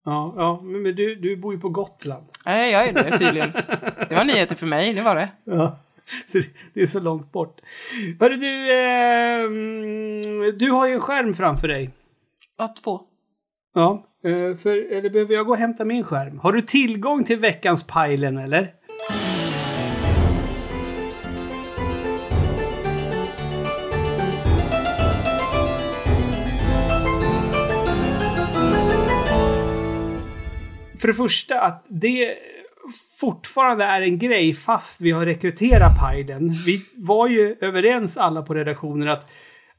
Ja, 0.05 0.35
ja 0.37 0.61
men, 0.63 0.83
du, 0.97 1.15
du 1.15 1.37
bor 1.37 1.55
ju 1.55 1.61
på 1.61 1.69
Gotland. 1.69 2.27
Nej, 2.45 2.73
jag 2.73 2.89
är 2.89 2.93
det 2.93 3.19
tydligen. 3.19 3.53
Det 4.09 4.15
var 4.15 4.25
nyheter 4.25 4.57
för 4.57 4.67
mig, 4.67 4.95
det 4.95 5.03
var 5.03 5.15
det. 5.15 5.29
Ja. 5.45 5.79
Så 6.27 6.39
det, 6.39 6.47
det 6.75 6.83
är 6.83 6.87
så 6.87 7.01
långt 7.01 7.33
bort. 7.33 7.61
Hörru 8.21 8.37
du, 8.37 8.73
eh, 8.73 10.53
du 10.59 10.71
har 10.71 10.87
ju 10.87 10.95
en 10.95 11.01
skärm 11.01 11.35
framför 11.35 11.69
dig. 11.69 11.91
Ja, 12.59 12.69
två. 12.83 13.01
Ja, 13.75 14.07
Eh, 14.25 14.57
för, 14.57 14.93
eller 14.93 15.11
behöver 15.11 15.35
jag 15.35 15.47
gå 15.47 15.53
och 15.53 15.59
hämta 15.59 15.85
min 15.85 16.05
skärm? 16.05 16.39
Har 16.39 16.53
du 16.53 16.63
tillgång 16.63 17.25
till 17.25 17.39
veckans 17.39 17.87
pajlen 17.87 18.39
eller? 18.39 18.75
För 30.99 31.09
det 31.09 31.15
första 31.15 31.61
att 31.61 31.87
det 31.89 32.35
fortfarande 33.21 33.85
är 33.85 34.03
en 34.03 34.19
grej 34.19 34.55
fast 34.55 35.01
vi 35.01 35.11
har 35.11 35.27
rekryterat 35.27 35.99
pajlen. 35.99 36.53
Vi 36.67 36.83
var 36.97 37.29
ju 37.29 37.57
överens 37.61 38.17
alla 38.17 38.43
på 38.43 38.55
redaktionen 38.55 39.09
att 39.09 39.31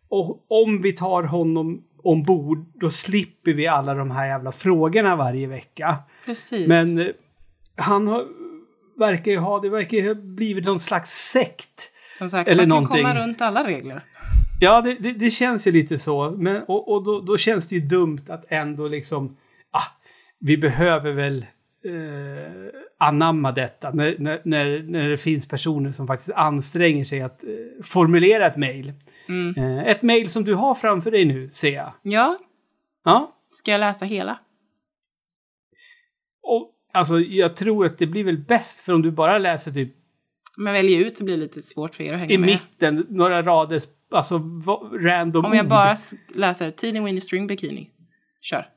och 0.09 0.45
om 0.47 0.81
vi 0.81 0.93
tar 0.93 1.23
honom 1.23 1.83
ombord 2.03 2.65
då 2.73 2.91
slipper 2.91 3.53
vi 3.53 3.67
alla 3.67 3.93
de 3.93 4.11
här 4.11 4.27
jävla 4.27 4.51
frågorna 4.51 5.15
varje 5.15 5.47
vecka. 5.47 5.97
Precis. 6.25 6.67
Men 6.67 6.99
eh, 6.99 7.07
han 7.75 8.07
har, 8.07 8.25
verkar 8.99 9.31
ju 9.31 9.37
ha, 9.37 9.59
det 9.59 9.69
verkar 9.69 9.97
ju 9.97 10.07
ha 10.07 10.15
blivit 10.15 10.65
någon 10.65 10.79
slags 10.79 11.11
sekt. 11.11 11.91
Som 12.17 12.29
sagt, 12.29 12.49
eller 12.49 12.67
man 12.67 12.69
kan 12.69 12.83
någonting. 12.83 13.03
komma 13.03 13.27
runt 13.27 13.41
alla 13.41 13.67
regler. 13.67 14.05
Ja, 14.59 14.81
det, 14.81 14.95
det, 14.99 15.13
det 15.13 15.29
känns 15.29 15.67
ju 15.67 15.71
lite 15.71 15.99
så. 15.99 16.31
Men, 16.31 16.63
och 16.63 16.91
och 16.91 17.03
då, 17.03 17.21
då 17.21 17.37
känns 17.37 17.67
det 17.67 17.75
ju 17.75 17.81
dumt 17.81 18.25
att 18.27 18.45
ändå 18.47 18.87
liksom 18.87 19.37
vi 20.41 20.57
behöver 20.57 21.11
väl 21.11 21.45
eh, 21.85 22.69
anamma 23.01 23.51
detta 23.51 23.91
när, 23.91 24.15
när, 24.19 24.83
när, 24.83 25.09
det 25.09 25.17
finns 25.17 25.47
personer 25.47 25.91
som 25.91 26.07
faktiskt 26.07 26.31
anstränger 26.31 27.05
sig 27.05 27.21
att 27.21 27.43
eh, 27.43 27.49
formulera 27.83 28.45
ett 28.47 28.57
mejl. 28.57 28.93
Mm. 29.29 29.57
Eh, 29.57 29.87
ett 29.87 30.01
mejl 30.01 30.29
som 30.29 30.43
du 30.43 30.53
har 30.55 30.75
framför 30.75 31.11
dig 31.11 31.25
nu, 31.25 31.49
ser 31.49 31.73
jag. 31.73 31.93
Ja, 32.01 32.37
Ja, 33.03 33.35
ska 33.51 33.71
jag 33.71 33.79
läsa 33.79 34.05
hela? 34.05 34.39
och 36.43 36.71
alltså 36.93 37.19
jag 37.19 37.55
tror 37.55 37.85
att 37.85 37.97
det 37.97 38.07
blir 38.07 38.23
väl 38.23 38.37
bäst 38.37 38.81
för 38.85 38.93
om 38.93 39.01
du 39.01 39.11
bara 39.11 39.37
läser 39.37 39.71
typ 39.71 39.95
jag 40.57 40.73
väljer 40.73 40.99
ut 40.99 41.17
så 41.17 41.23
blir 41.23 41.33
det 41.37 41.41
lite 41.43 41.61
svårt 41.61 41.95
för 41.95 42.03
er 42.03 42.13
att 42.13 42.19
hänga 42.19 42.33
i 42.33 42.37
med. 42.37 42.47
mitten, 42.47 43.05
några 43.09 43.43
rader, 43.43 43.81
alltså 44.11 44.35
random 44.93 45.45
Om 45.45 45.53
jag 45.53 45.63
ord. 45.65 45.69
bara 45.69 45.97
läser 46.35 46.71
Teeny 46.71 46.99
Winnie 47.01 47.21
String 47.21 47.47
Bikini. 47.47 47.89
Kör. 48.41 48.69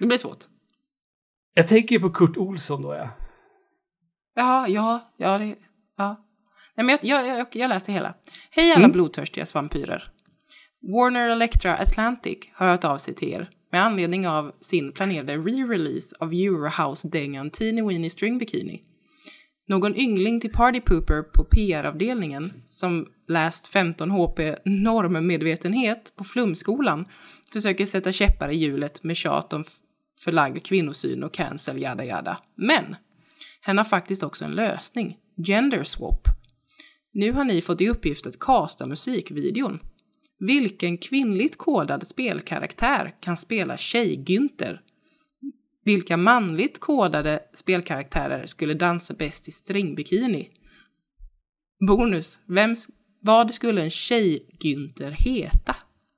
Det 0.00 0.06
blir 0.06 0.18
svårt. 0.18 0.44
Jag 1.58 1.68
tänker 1.68 1.94
ju 1.94 2.00
på 2.00 2.10
Kurt 2.10 2.36
Olsson 2.36 2.82
då, 2.82 2.94
ja. 2.94 3.08
Ja, 4.34 4.68
ja, 4.68 5.12
ja, 5.16 5.38
det, 5.38 5.54
ja. 5.96 6.16
Nej, 6.74 6.86
men 6.86 6.98
jag, 7.02 7.26
jag, 7.26 7.38
jag, 7.38 7.46
jag 7.52 7.68
läser 7.68 7.92
hela. 7.92 8.14
Hej 8.50 8.72
alla 8.72 8.88
blodtörstiga 8.88 9.46
svampyrer. 9.46 10.10
Warner 10.82 11.28
Electra 11.28 11.76
Atlantic 11.76 12.38
har 12.52 12.66
hört 12.66 12.84
av 12.84 12.98
sig 12.98 13.14
till 13.14 13.32
er 13.32 13.50
med 13.72 13.84
anledning 13.84 14.28
av 14.28 14.52
sin 14.60 14.92
planerade 14.92 15.36
re-release 15.36 16.14
av 16.20 16.32
Eurohouse-dängan 16.32 17.50
Teeny 17.50 17.82
Weeny 17.82 18.10
String 18.10 18.38
Bikini. 18.38 18.82
Någon 19.68 19.96
yngling 19.96 20.40
till 20.40 20.52
Party 20.52 20.80
Pooper 20.80 21.22
på 21.22 21.44
PR-avdelningen 21.44 22.52
som 22.66 23.08
läst 23.28 23.66
15 23.66 24.10
HP 24.10 24.40
normmedvetenhet 24.64 26.12
på 26.16 26.24
Flumskolan 26.24 27.04
försöker 27.52 27.86
sätta 27.86 28.12
käppar 28.12 28.48
i 28.48 28.56
hjulet 28.56 29.02
med 29.02 29.16
tjat 29.16 29.52
om 29.52 29.64
förlagd 30.24 30.66
kvinnosyn 30.66 31.22
och 31.22 31.34
cancel 31.34 31.78
yada 31.78 32.04
yada. 32.04 32.38
Men 32.54 32.96
hen 33.60 33.78
har 33.78 33.84
faktiskt 33.84 34.22
också 34.22 34.44
en 34.44 34.54
lösning. 34.54 35.16
Gender 35.46 35.84
swap. 35.84 36.28
Nu 37.12 37.32
har 37.32 37.44
ni 37.44 37.60
fått 37.60 37.80
i 37.80 37.88
uppgift 37.88 38.26
att 38.26 38.38
casta 38.38 38.86
musikvideon. 38.86 39.78
Vilken 40.38 40.98
kvinnligt 40.98 41.58
kodad 41.58 42.06
spelkaraktär 42.06 43.14
kan 43.20 43.36
spela 43.36 43.76
Tjej-Günther? 43.76 44.80
Vilka 45.84 46.16
manligt 46.16 46.80
kodade 46.80 47.40
spelkaraktärer 47.54 48.46
skulle 48.46 48.74
dansa 48.74 49.14
bäst 49.14 49.48
i 49.48 49.52
stringbikini? 49.52 50.48
Bonus. 51.86 52.40
Vem, 52.46 52.74
vad 53.20 53.54
skulle 53.54 53.82
en 53.82 53.90
Tjej-Günther 53.90 55.10
heta? 55.10 55.76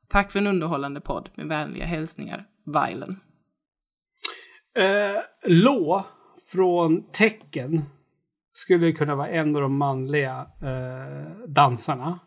Tack 0.08 0.32
för 0.32 0.38
en 0.38 0.46
underhållande 0.46 1.00
podd. 1.00 1.30
Med 1.34 1.46
vänliga 1.46 1.84
hälsningar, 1.84 2.46
Violen. 2.66 3.20
Eh, 4.80 5.22
Lå 5.44 6.06
från 6.52 7.02
Tecken 7.12 7.82
skulle 8.52 8.92
kunna 8.92 9.14
vara 9.14 9.28
en 9.28 9.56
av 9.56 9.62
de 9.62 9.76
manliga 9.76 10.46
eh, 10.62 11.46
dansarna. 11.48 12.18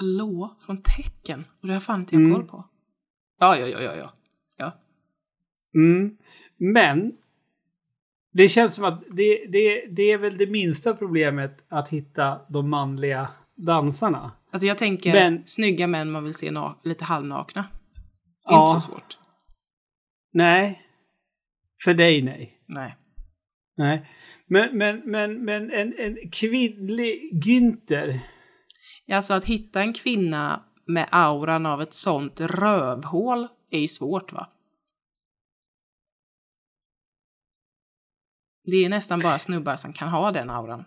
Lå 0.00 0.56
från 0.66 0.82
tecken. 0.82 1.44
Och 1.62 1.68
det 1.68 1.74
har 1.74 1.80
fan 1.80 2.00
inte 2.00 2.14
jag 2.14 2.22
Mm. 2.24 2.34
koll 2.34 2.46
på. 2.46 2.64
Ja, 3.38 3.56
ja, 3.56 3.66
ja, 3.66 3.80
ja, 3.80 3.94
ja. 3.96 4.12
ja. 4.56 4.72
Mm. 5.74 6.16
Men 6.56 7.12
det 8.32 8.48
känns 8.48 8.74
som 8.74 8.84
att 8.84 9.02
det, 9.10 9.46
det, 9.48 9.86
det 9.90 10.02
är 10.02 10.18
väl 10.18 10.38
det 10.38 10.46
minsta 10.46 10.94
problemet 10.94 11.64
att 11.68 11.88
hitta 11.88 12.40
de 12.48 12.70
manliga 12.70 13.28
dansarna. 13.54 14.30
Alltså 14.50 14.66
jag 14.66 14.78
tänker 14.78 15.12
Men- 15.12 15.42
snygga 15.46 15.86
män 15.86 16.10
man 16.10 16.24
vill 16.24 16.34
se 16.34 16.52
lite 16.82 17.04
halvnakna. 17.04 17.68
Ja. 18.44 18.68
Inte 18.70 18.80
så 18.80 18.90
svårt. 18.92 19.18
Nej. 20.32 20.82
För 21.84 21.94
dig 21.94 22.22
nej. 22.22 22.62
Nej. 22.66 22.96
Nej. 23.76 24.10
Men, 24.46 24.78
men, 24.78 25.02
men, 25.04 25.44
men 25.44 25.70
en, 25.70 25.94
en 25.98 26.30
kvinnlig 26.30 27.30
Günther. 27.44 28.20
Alltså 29.12 29.34
att 29.34 29.44
hitta 29.44 29.80
en 29.80 29.92
kvinna 29.92 30.64
med 30.86 31.08
auran 31.12 31.66
av 31.66 31.82
ett 31.82 31.94
sånt 31.94 32.40
rövhål 32.40 33.48
är 33.70 33.78
ju 33.78 33.88
svårt 33.88 34.32
va? 34.32 34.50
Det 38.64 38.76
är 38.76 38.88
nästan 38.88 39.20
bara 39.20 39.38
snubbar 39.38 39.76
som 39.76 39.92
kan 39.92 40.08
ha 40.08 40.32
den 40.32 40.50
auran. 40.50 40.84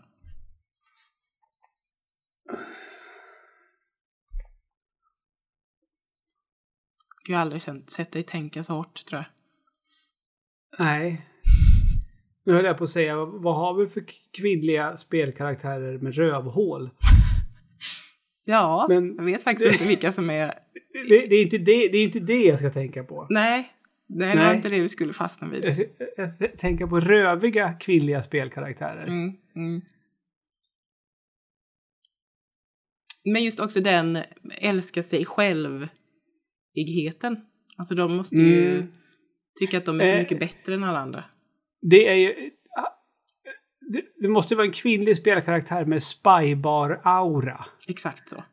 Jag 7.28 7.36
har 7.36 7.42
aldrig 7.42 7.62
sett, 7.62 8.12
dig 8.12 8.24
tänka 8.24 8.64
så 8.64 8.74
hårt 8.74 9.06
tror 9.06 9.20
jag. 9.22 9.43
Nej. 10.80 11.22
Nu 12.46 12.54
höll 12.54 12.66
jag 12.66 12.78
på 12.78 12.84
att 12.84 12.90
säga, 12.90 13.26
vad 13.26 13.56
har 13.56 13.74
vi 13.74 13.88
för 13.88 14.04
kvinnliga 14.32 14.98
spelkaraktärer 14.98 15.98
med 15.98 16.16
rövhål? 16.16 16.90
Ja, 18.46 18.86
Men- 18.90 19.16
jag 19.16 19.24
vet 19.24 19.44
faktiskt 19.44 19.72
inte 19.74 19.88
vilka 19.88 20.12
som 20.12 20.30
är... 20.30 20.54
Det, 21.10 21.26
det, 21.28 21.36
är 21.36 21.44
inte 21.44 21.58
det, 21.58 21.88
det 21.88 21.98
är 21.98 22.04
inte 22.04 22.20
det 22.20 22.44
jag 22.44 22.60
ska 22.60 22.70
tänka 22.70 23.04
på. 23.04 23.28
Nej, 23.30 23.74
nej, 24.08 24.36
det 24.36 24.44
var 24.44 24.54
inte 24.54 24.70
det 24.70 24.80
vi 24.80 24.90
skulle 24.90 25.14
fastna 25.14 25.48
vid. 25.48 25.66
Jag, 25.66 25.76
jag 26.18 26.30
ska 26.30 26.48
tänka 26.48 26.88
på 26.88 27.00
röviga 27.00 27.74
kvinnliga 27.74 28.22
spelkaraktärer. 28.22 29.08
Mm, 29.08 29.34
mm. 29.56 29.82
Men 33.26 33.44
just 33.44 33.60
också 33.60 33.80
den 33.80 34.18
älska 34.58 35.04
sig 35.04 35.26
själv-igheten. 35.26 37.46
Alltså 37.78 37.96
de 37.96 38.16
måste 38.16 38.36
ju 38.36 38.88
Tycka 39.60 39.78
att 39.78 39.86
de 39.86 40.02
är 40.02 40.08
så 40.08 40.14
Eh. 40.14 40.20
mycket 40.20 40.40
bättre 40.40 40.74
än 40.74 40.84
alla 40.84 41.00
andra. 41.00 41.24
Det 41.82 42.08
är 42.10 42.16
ju... 42.16 42.52
ah, 42.78 42.90
Det, 43.80 44.02
det 44.16 44.28
måste 44.28 44.56
vara 44.56 44.66
en 44.68 44.74
kvinnlig 44.74 45.18
spelkaraktär 45.18 45.86
med 45.86 46.04
spybar-aura. 46.04 47.66
Exakt 47.88 48.30
så. 48.30 48.44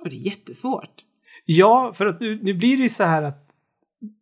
Och 0.00 0.08
det 0.10 0.16
är 0.16 0.20
jättesvårt. 0.26 1.04
Ja, 1.44 1.92
för 1.94 2.06
att 2.06 2.20
nu, 2.20 2.38
nu 2.42 2.54
blir 2.54 2.76
det 2.76 2.82
ju 2.82 2.88
så 2.88 3.04
här 3.04 3.22
att 3.22 3.44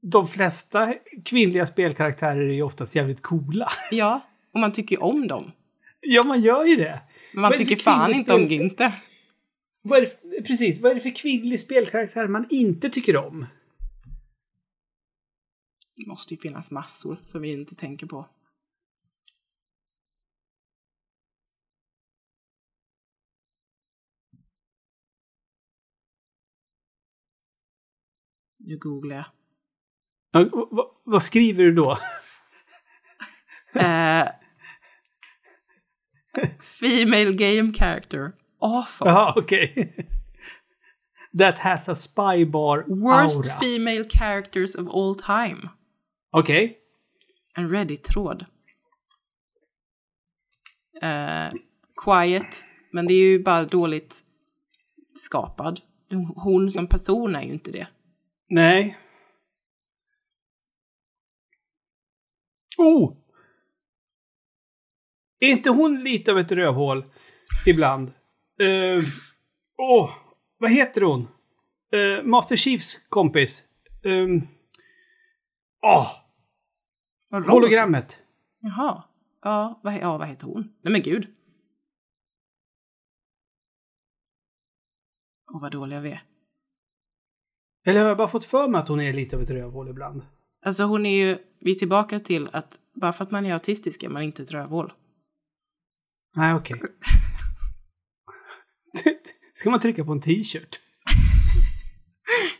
de 0.02 0.28
flesta 0.28 0.94
kvinnliga 1.24 1.66
spelkaraktärer 1.66 2.40
är 2.48 2.52
ju 2.54 2.62
oftast 2.62 2.94
jävligt 2.94 3.22
coola. 3.22 3.68
Ja, 3.90 4.20
och 4.52 4.60
man 4.60 4.72
tycker 4.72 4.96
ju 4.96 5.02
om 5.02 5.28
dem. 5.28 5.52
Ja, 6.00 6.22
man 6.22 6.40
gör 6.40 6.64
ju 6.64 6.76
det. 6.76 7.00
Men 7.32 7.42
man 7.42 7.52
tycker 7.52 7.76
fan 7.76 8.14
inte 8.14 8.34
om 8.34 8.40
Günther. 8.48 8.92
Vad 9.82 9.98
är 9.98 10.02
det, 10.02 10.06
för- 10.08 10.25
precis, 10.42 10.80
vad 10.80 10.90
är 10.90 10.94
det 10.94 11.00
för 11.00 11.16
kvinnlig 11.16 11.60
spelkaraktär 11.60 12.28
man 12.28 12.46
inte 12.50 12.88
tycker 12.90 13.16
om? 13.16 13.46
Det 15.96 16.06
måste 16.06 16.34
ju 16.34 16.40
finnas 16.40 16.70
massor 16.70 17.20
som 17.24 17.42
vi 17.42 17.52
inte 17.52 17.74
tänker 17.74 18.06
på. 18.06 18.28
Nu 28.58 28.78
googlar 28.78 29.16
jag. 29.16 29.26
Ja, 30.30 30.98
vad 31.04 31.22
skriver 31.22 31.64
du 31.64 31.74
då? 31.74 31.98
Eh, 33.74 34.28
female 36.60 37.32
game 37.32 37.72
character. 37.72 38.32
Awful. 38.58 39.06
Jaha, 39.06 39.34
okej. 39.36 39.94
That 41.38 41.58
has 41.58 41.88
a 41.88 41.94
spybar 41.94 42.84
Worst 42.88 43.46
aura. 43.46 43.60
female 43.60 44.04
characters 44.10 44.74
of 44.74 44.88
all 44.88 45.14
time. 45.14 45.68
Okej. 46.30 46.78
En 47.54 47.70
Reddit-tråd. 47.70 48.46
Eh, 51.02 51.52
quiet. 52.04 52.64
Men 52.92 53.06
det 53.06 53.14
är 53.14 53.22
ju 53.22 53.42
bara 53.42 53.64
dåligt 53.64 54.14
skapad. 55.14 55.80
Hon 56.36 56.70
som 56.70 56.86
person 56.86 57.36
är 57.36 57.42
ju 57.42 57.52
inte 57.52 57.70
det. 57.70 57.88
Nej. 58.48 58.98
Oh! 62.78 63.16
Är 65.40 65.48
inte 65.48 65.70
hon 65.70 66.04
lite 66.04 66.32
av 66.32 66.38
ett 66.38 66.52
rövhål 66.52 67.04
ibland? 67.66 68.12
Åh, 69.78 70.04
oh, 70.04 70.10
vad 70.58 70.70
heter 70.70 71.00
hon? 71.00 71.20
Uh, 71.94 72.22
Master 72.24 72.56
Chiefs 72.56 72.98
kompis. 73.08 73.64
Ehm, 74.04 74.40
Åh, 75.82 76.08
Vad 77.30 77.40
roligt. 77.42 77.50
hologrammet. 77.50 78.22
Jaha. 78.60 79.02
Ja 79.42 79.80
vad, 79.82 79.94
ja, 79.94 80.18
vad 80.18 80.28
heter 80.28 80.46
hon? 80.46 80.62
Nej 80.82 80.92
men 80.92 81.02
gud. 81.02 81.26
Åh, 85.52 85.60
vad 85.60 85.72
dåliga 85.72 86.00
vi 86.00 86.10
är. 86.10 86.22
Eller 87.86 88.00
har 88.00 88.08
jag 88.08 88.16
bara 88.16 88.28
fått 88.28 88.44
för 88.44 88.68
mig 88.68 88.80
att 88.80 88.88
hon 88.88 89.00
är 89.00 89.12
lite 89.12 89.36
av 89.36 89.42
ett 89.42 89.50
rövhål 89.50 89.88
ibland? 89.88 90.22
Alltså 90.62 90.84
hon 90.84 91.06
är 91.06 91.26
ju, 91.26 91.38
vi 91.60 91.70
är 91.70 91.74
tillbaka 91.78 92.20
till 92.20 92.48
att 92.52 92.80
bara 92.94 93.12
för 93.12 93.24
att 93.24 93.30
man 93.30 93.46
är 93.46 93.52
autistisk 93.54 94.02
är 94.02 94.08
man 94.08 94.22
inte 94.22 94.42
ett 94.42 94.50
rövhål. 94.52 94.92
Nej, 96.36 96.54
okej. 96.54 96.80
Ska 99.56 99.70
man 99.70 99.80
trycka 99.80 100.04
på 100.04 100.12
en 100.12 100.20
t-shirt? 100.20 100.76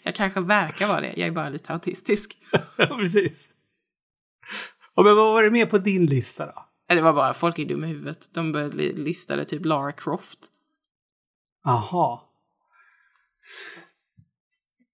kanske 0.15 0.41
verkar 0.41 0.89
vara 0.89 1.01
det. 1.01 1.15
Jag 1.17 1.27
är 1.29 1.31
bara 1.31 1.49
lite 1.49 1.73
autistisk. 1.73 2.39
Ja, 2.77 2.87
precis. 2.99 3.49
Ja, 4.95 5.03
men 5.03 5.17
vad 5.17 5.33
var 5.33 5.43
det 5.43 5.51
med 5.51 5.71
på 5.71 5.79
din 5.79 6.07
lista 6.07 6.47
då? 6.47 6.67
Det 6.89 7.01
var 7.01 7.13
bara 7.13 7.35
folk 7.35 7.59
är 7.59 7.65
dumma 7.65 7.87
i 7.87 7.89
huvudet. 7.89 8.29
De 8.35 8.53
började 8.53 8.77
li- 8.77 8.93
listade 8.93 9.45
typ 9.45 9.65
Lara 9.65 9.93
Croft. 9.93 10.39
Aha. 11.65 12.31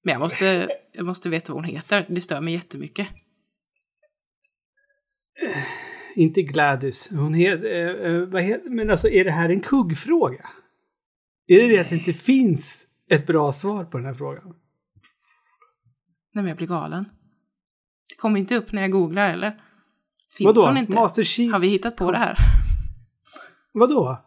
Men 0.05 0.13
jag 0.13 0.21
måste, 0.21 0.69
jag 0.93 1.07
måste 1.07 1.29
veta 1.29 1.53
vad 1.53 1.65
hon 1.65 1.75
heter. 1.75 2.07
Det 2.09 2.21
stör 2.21 2.41
mig 2.41 2.55
jättemycket. 2.55 3.09
Inte 6.15 6.43
Gladys. 6.43 7.09
Hon 7.11 7.35
heter, 7.35 8.05
eh, 8.15 8.21
vad 8.27 8.43
heter... 8.43 8.71
Men 8.71 8.91
alltså, 8.91 9.09
är 9.09 9.25
det 9.25 9.31
här 9.31 9.49
en 9.49 9.61
kuggfråga? 9.61 10.49
Är 11.47 11.63
det 11.63 11.69
det 11.69 11.79
att 11.79 11.89
det 11.89 11.95
inte 11.95 12.13
finns 12.13 12.87
ett 13.11 13.27
bra 13.27 13.53
svar 13.53 13.85
på 13.85 13.99
den 13.99 14.07
här 14.07 14.15
frågan? 14.15 14.55
Nej 16.33 16.43
men 16.43 16.47
jag 16.47 16.57
blir 16.57 16.67
galen. 16.67 17.05
Det 18.09 18.15
kommer 18.15 18.41
inte 18.41 18.57
upp 18.57 18.73
när 18.73 18.83
jag 18.83 18.91
googlar 18.91 19.29
eller? 19.29 19.63
Finns 20.37 20.47
Vadå? 20.47 20.67
hon 20.67 20.77
inte? 20.77 20.93
Master 20.93 21.25
Chiefs... 21.25 21.53
Har 21.53 21.61
vi 21.61 21.69
hittat 21.69 21.97
på 21.97 22.13
det 22.13 22.19
här? 22.19 22.37
Vadå? 23.73 24.19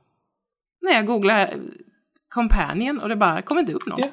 När 0.82 0.92
jag 0.92 1.06
googlar 1.06 1.40
eh, 1.40 1.58
Companion 2.30 3.00
och 3.00 3.10
det 3.10 3.16
bara 3.16 3.42
kommer 3.42 3.62
inte 3.62 3.74
upp 3.74 3.86
någon. 3.86 4.00
Ja. 4.00 4.10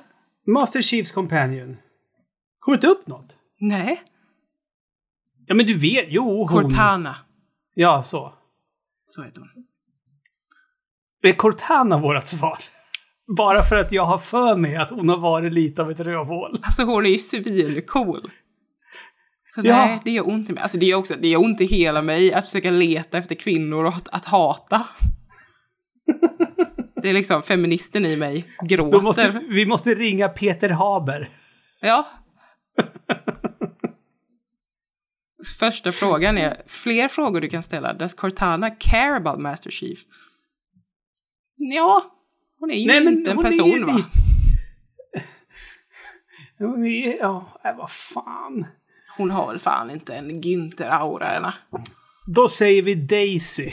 Master 0.53 0.83
Chiefs 0.83 1.11
Companion. 1.11 1.77
Kommer 2.59 2.77
inte 2.77 2.87
upp 2.87 3.07
något? 3.07 3.37
Nej. 3.59 4.03
Ja, 5.47 5.55
men 5.55 5.67
du 5.67 5.75
vet. 5.75 6.07
Jo, 6.09 6.47
hon. 6.47 6.49
Cortana. 6.49 7.17
Ja, 7.75 8.03
så. 8.03 8.35
Så 9.07 9.23
heter 9.23 9.41
hon. 9.41 9.67
Är 11.23 11.33
Cortana 11.33 11.99
vårt 11.99 12.27
svar? 12.27 12.59
Bara 13.37 13.63
för 13.63 13.77
att 13.77 13.93
jag 13.93 14.05
har 14.05 14.19
för 14.19 14.57
mig 14.57 14.77
att 14.77 14.91
hon 14.91 15.09
har 15.09 15.17
varit 15.19 15.53
lite 15.53 15.83
av 15.83 15.91
ett 15.91 16.01
rövhål. 16.01 16.59
Alltså 16.63 16.85
hon 16.85 17.07
är 17.07 17.11
ju 17.11 17.19
svincool. 17.19 18.31
Så 19.55 19.61
Ja. 19.65 19.77
nej, 19.77 20.01
det 20.05 20.11
gör 20.11 20.29
ont 20.29 20.51
i 20.51 20.53
mig. 20.53 20.63
Alltså 20.63 20.79
det 20.79 20.87
gör 20.87 20.99
också, 20.99 21.15
det 21.21 21.29
gör 21.29 21.41
ont 21.41 21.61
i 21.61 21.65
hela 21.65 22.03
mig 22.03 22.33
att 22.33 22.45
försöka 22.45 22.71
leta 22.71 23.19
efter 23.19 23.35
kvinnor 23.35 23.85
och 23.85 23.95
att, 23.95 24.09
att 24.09 24.25
hata. 24.25 24.87
Det 27.03 27.09
är 27.09 27.13
liksom 27.13 27.43
feministen 27.43 28.07
i 28.07 28.17
mig 28.17 28.45
gråter. 28.63 29.01
Måste, 29.01 29.43
vi 29.49 29.67
måste 29.67 29.95
ringa 29.95 30.29
Peter 30.29 30.69
Haber. 30.69 31.29
Ja. 31.81 32.07
Första 35.59 35.93
frågan 35.93 36.39
är, 36.39 36.63
fler 36.67 37.09
frågor 37.09 37.41
du 37.41 37.49
kan 37.49 37.63
ställa. 37.63 37.93
Does 37.95 38.15
Cortana 38.15 38.71
care 38.71 39.17
about 39.17 39.41
Master 39.41 39.71
Chief? 39.71 39.99
Ja, 41.57 42.05
hon 42.63 42.71
är 42.71 42.75
ju 42.75 42.87
Nej, 42.87 43.01
men 43.05 43.13
inte 43.13 43.31
en 43.31 43.43
person 43.43 43.87
va? 43.87 44.03
Hon 46.59 46.87
är... 46.87 47.17
Ja, 47.17 47.61
äh, 47.65 47.77
vad 47.77 47.91
fan. 47.91 48.67
Hon 49.17 49.31
har 49.31 49.49
väl 49.49 49.59
fan 49.59 49.91
inte 49.91 50.15
en 50.15 50.43
Günther-aura 50.43 51.37
eller? 51.37 51.55
Då 52.27 52.49
säger 52.49 52.83
vi 52.83 52.95
Daisy 52.95 53.71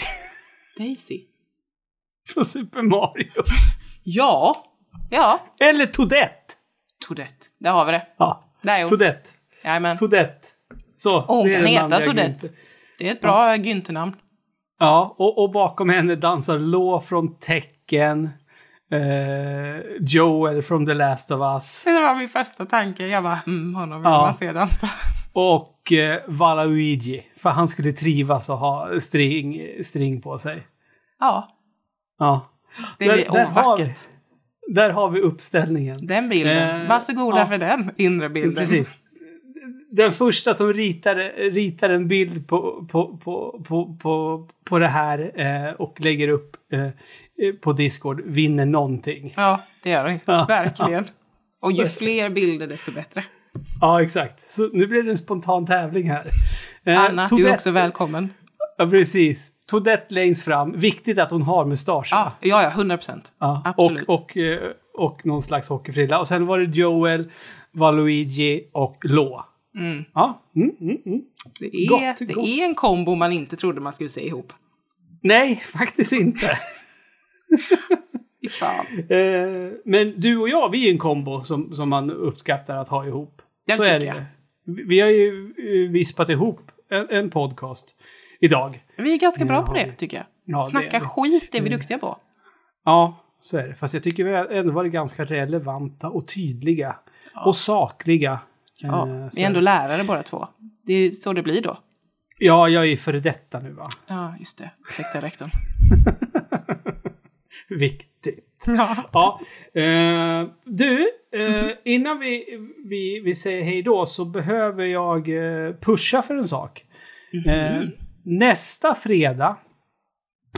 Daisy? 0.78 1.22
från 2.28 2.46
Super 2.46 2.82
Mario. 2.82 3.44
Ja. 4.04 4.66
Ja. 5.10 5.40
Eller 5.60 5.86
Toadette. 5.86 6.54
Tourette. 7.08 7.46
Där 7.60 7.72
har 7.72 7.86
vi 7.86 7.92
det. 7.92 8.08
Ja, 8.18 8.54
Där. 8.62 8.88
Toadette. 8.88 9.30
Jajamän. 9.64 9.98
Toadette. 9.98 10.48
Så, 10.96 11.18
Och 11.18 11.36
hon 11.36 11.46
det 11.48 11.54
är 11.54 11.58
kan 11.60 11.68
heta 11.68 12.00
Toadette. 12.06 12.48
Günther. 12.48 12.56
Det 12.98 13.08
är 13.08 13.12
ett 13.12 13.22
bra 13.22 13.56
Günther-namn. 13.56 14.16
Ja, 14.80 15.16
och, 15.18 15.44
och 15.44 15.52
bakom 15.52 15.90
henne 15.90 16.16
dansar 16.16 16.60
Law 16.60 17.02
från 17.02 17.40
Tekken. 17.40 18.30
Eh, 18.92 19.82
Joel 20.02 20.62
från 20.62 20.86
The 20.86 20.94
Last 20.94 21.32
of 21.32 21.42
Us. 21.56 21.84
Det 21.86 21.92
var 22.02 22.16
min 22.16 22.30
första 22.30 22.66
tanke. 22.66 23.08
Jag 23.08 23.24
bara, 23.24 23.40
mm, 23.48 23.76
honom 23.76 24.02
vill 24.02 24.12
Ja. 24.12 24.22
man 24.22 24.34
se 24.34 24.52
dansa. 24.52 24.90
Och 25.34 25.92
eh, 25.94 26.20
Valaluigi. 26.28 27.24
För 27.38 27.50
han 27.50 27.68
skulle 27.68 27.92
trivas 27.94 28.50
och 28.50 28.58
ha 28.58 29.00
string, 29.00 29.62
string 29.84 30.22
på 30.22 30.38
sig. 30.38 30.62
Ja, 31.20 31.48
Ja. 32.20 32.50
det 33.00 33.06
Där- 33.06 33.14
blir 33.14 33.26
där 33.32 33.46
har 33.46 33.78
vi- 33.78 33.84
ovackert. 33.84 34.00
Där 34.68 34.90
har 34.90 35.10
vi 35.10 35.22
uppställningen. 35.22 36.08
Den 36.08 36.30
bilden. 36.30 36.82
Eh, 36.82 36.88
Varsågoda 36.90 37.38
ja. 37.40 37.46
för 37.46 37.58
den 37.58 37.92
inre 37.98 38.30
bilden. 38.30 38.56
Precis. 38.56 38.88
Den 39.92 40.12
första 40.12 40.54
som 40.54 40.74
ritar, 40.74 41.16
ritar 41.52 41.90
en 41.90 42.08
bild 42.08 42.48
på, 42.48 42.88
på, 42.92 43.18
på, 43.18 43.64
på, 43.68 43.98
på, 44.02 44.48
på 44.66 44.80
det 44.80 44.88
här 44.88 45.32
eh, 45.36 45.74
och 45.74 46.02
lägger 46.02 46.28
upp 46.28 46.58
eh, 46.74 46.88
på 47.62 47.74
Discord 47.74 48.22
vinner 48.26 48.66
någonting. 48.66 49.34
Ja, 49.38 49.62
det 49.84 49.90
gör 49.90 50.04
den. 50.04 50.20
Ja. 50.26 50.46
Verkligen. 50.48 51.06
Och 51.64 51.72
ju 51.72 51.90
fler 51.90 52.30
bilder 52.30 52.68
desto 52.68 52.92
bättre. 52.92 53.24
Ja, 53.82 54.02
exakt. 54.02 54.52
Så 54.52 54.70
nu 54.74 54.88
blir 54.88 55.04
det 55.04 55.12
en 55.12 55.18
spontan 55.18 55.66
tävling 55.66 56.10
här. 56.10 56.26
Eh, 56.84 57.00
Anna, 57.00 57.28
du 57.28 57.48
är 57.48 57.54
också 57.54 57.72
välkommen. 57.72 58.34
Ja, 58.78 58.88
precis. 58.88 59.52
Toadette 59.68 60.14
längst 60.14 60.46
fram. 60.46 60.80
Viktigt 60.80 61.20
att 61.20 61.32
hon 61.32 61.42
har 61.42 61.66
mustasch. 61.66 62.08
Ja, 62.12 62.34
ja, 62.40 62.64
ja 62.64 62.70
100 62.70 62.98
procent. 62.98 63.32
Ja, 63.40 63.62
absolut. 63.66 64.08
Och, 64.08 64.22
och, 64.22 64.38
eh, 64.38 64.72
och 64.94 65.26
någon 65.26 65.44
slags 65.44 65.70
hockeyfrilla. 65.70 66.20
Och 66.20 66.28
sen 66.28 66.46
var 66.46 66.60
det 66.60 66.78
Joel, 66.78 67.32
Valuigi 67.72 68.70
och 68.72 68.98
Law. 69.04 69.44
Mm. 69.76 70.04
Ja. 70.14 70.42
Mm, 70.56 70.72
mm, 70.82 70.98
mm. 71.06 71.22
Det, 71.60 71.66
är, 71.66 71.88
Gott, 71.88 72.28
det 72.28 72.34
gott. 72.34 72.48
är 72.48 72.64
en 72.64 72.76
kombo 72.76 73.16
man 73.16 73.32
inte 73.32 73.56
trodde 73.56 73.82
man 73.82 73.94
skulle 73.94 74.10
se 74.10 74.28
ihop. 74.28 74.54
Nej, 75.22 75.56
faktiskt 75.74 76.14
inte. 76.14 76.60
Eh, 79.10 79.72
men 79.86 80.14
du 80.18 80.38
och 80.38 80.50
jag, 80.50 80.70
vi 80.70 80.88
är 80.88 80.92
en 80.92 80.98
kombo 80.98 81.44
som, 81.44 81.76
som 81.76 81.90
man 81.90 82.12
uppskattar 82.12 82.78
att 82.78 82.88
ha 82.88 83.06
ihop. 83.06 83.42
Det 83.68 83.74
Så 83.76 83.84
är 83.84 84.00
det. 84.00 84.26
Vi- 84.66 84.84
Vi 84.84 85.00
har 85.00 85.10
ju 85.10 85.54
eh, 85.58 85.92
vispat 85.92 86.30
ihop 86.30 86.72
en, 86.90 87.10
en 87.10 87.30
podcast 87.30 87.96
idag. 88.40 88.84
Vi 88.98 89.14
är 89.14 89.18
ganska 89.18 89.46
bra 89.46 89.56
Ja, 89.56 89.62
på 89.66 89.74
det, 89.74 89.92
tycker 89.92 90.18
jag. 90.18 90.26
Ja, 90.46 90.58
det 90.58 90.64
är 90.64 90.70
Snacka 90.70 91.00
vi. 91.00 91.06
skit 91.06 91.56
är 91.56 91.62
vi 91.62 91.70
duktiga 91.70 91.98
på. 91.98 92.18
Ja, 92.86 93.24
så 93.40 93.58
är 93.58 93.68
det. 93.68 93.76
Fast 93.76 93.94
jag 93.94 94.04
tycker 94.04 94.24
vi 94.24 94.34
har 94.36 94.46
ändå 94.46 94.74
varit 94.74 94.92
ganska 94.94 95.26
relevanta 95.26 96.10
och 96.10 96.28
tydliga. 96.28 96.96
Och 97.46 97.56
sakliga. 97.56 98.40
Ja, 98.76 99.08
Eh, 99.08 99.30
så 99.30 99.36
vi 99.36 99.42
är 99.44 99.48
ändå 99.48 99.60
lärare 99.60 100.04
båda 100.04 100.24
två. 100.24 100.48
Det 100.84 100.94
är 100.94 101.12
så 101.12 101.34
det 101.34 101.44
blir 101.44 101.62
då. 101.62 101.78
Ja, 102.38 102.70
jag 102.70 102.84
är 102.84 102.88
ju 102.88 102.98
före 102.98 103.20
detta 103.20 103.60
nu 103.60 103.72
va. 103.72 103.90
Ja, 104.08 104.34
just 104.40 104.58
det. 104.58 104.72
Ursäkta 104.90 105.22
rektorn. 105.22 105.50
Viktigt. 107.70 108.46
Ja. 108.68 109.10
Ja, 109.14 109.40
eh, 109.82 110.48
du, 110.66 111.10
eh, 111.34 111.68
innan 111.86 112.20
vi, 112.20 112.46
vi, 112.90 113.20
vi 113.20 113.36
säger 113.36 113.64
hej 113.64 113.82
då 113.84 114.06
så 114.06 114.26
behöver 114.26 114.86
jag 114.86 115.30
eh, 115.30 115.74
pusha 115.82 116.22
för 116.22 116.36
en 116.36 116.48
sak. 116.48 116.86
Eh, 117.46 117.82
nästa 118.24 118.96
fredag, 118.96 119.58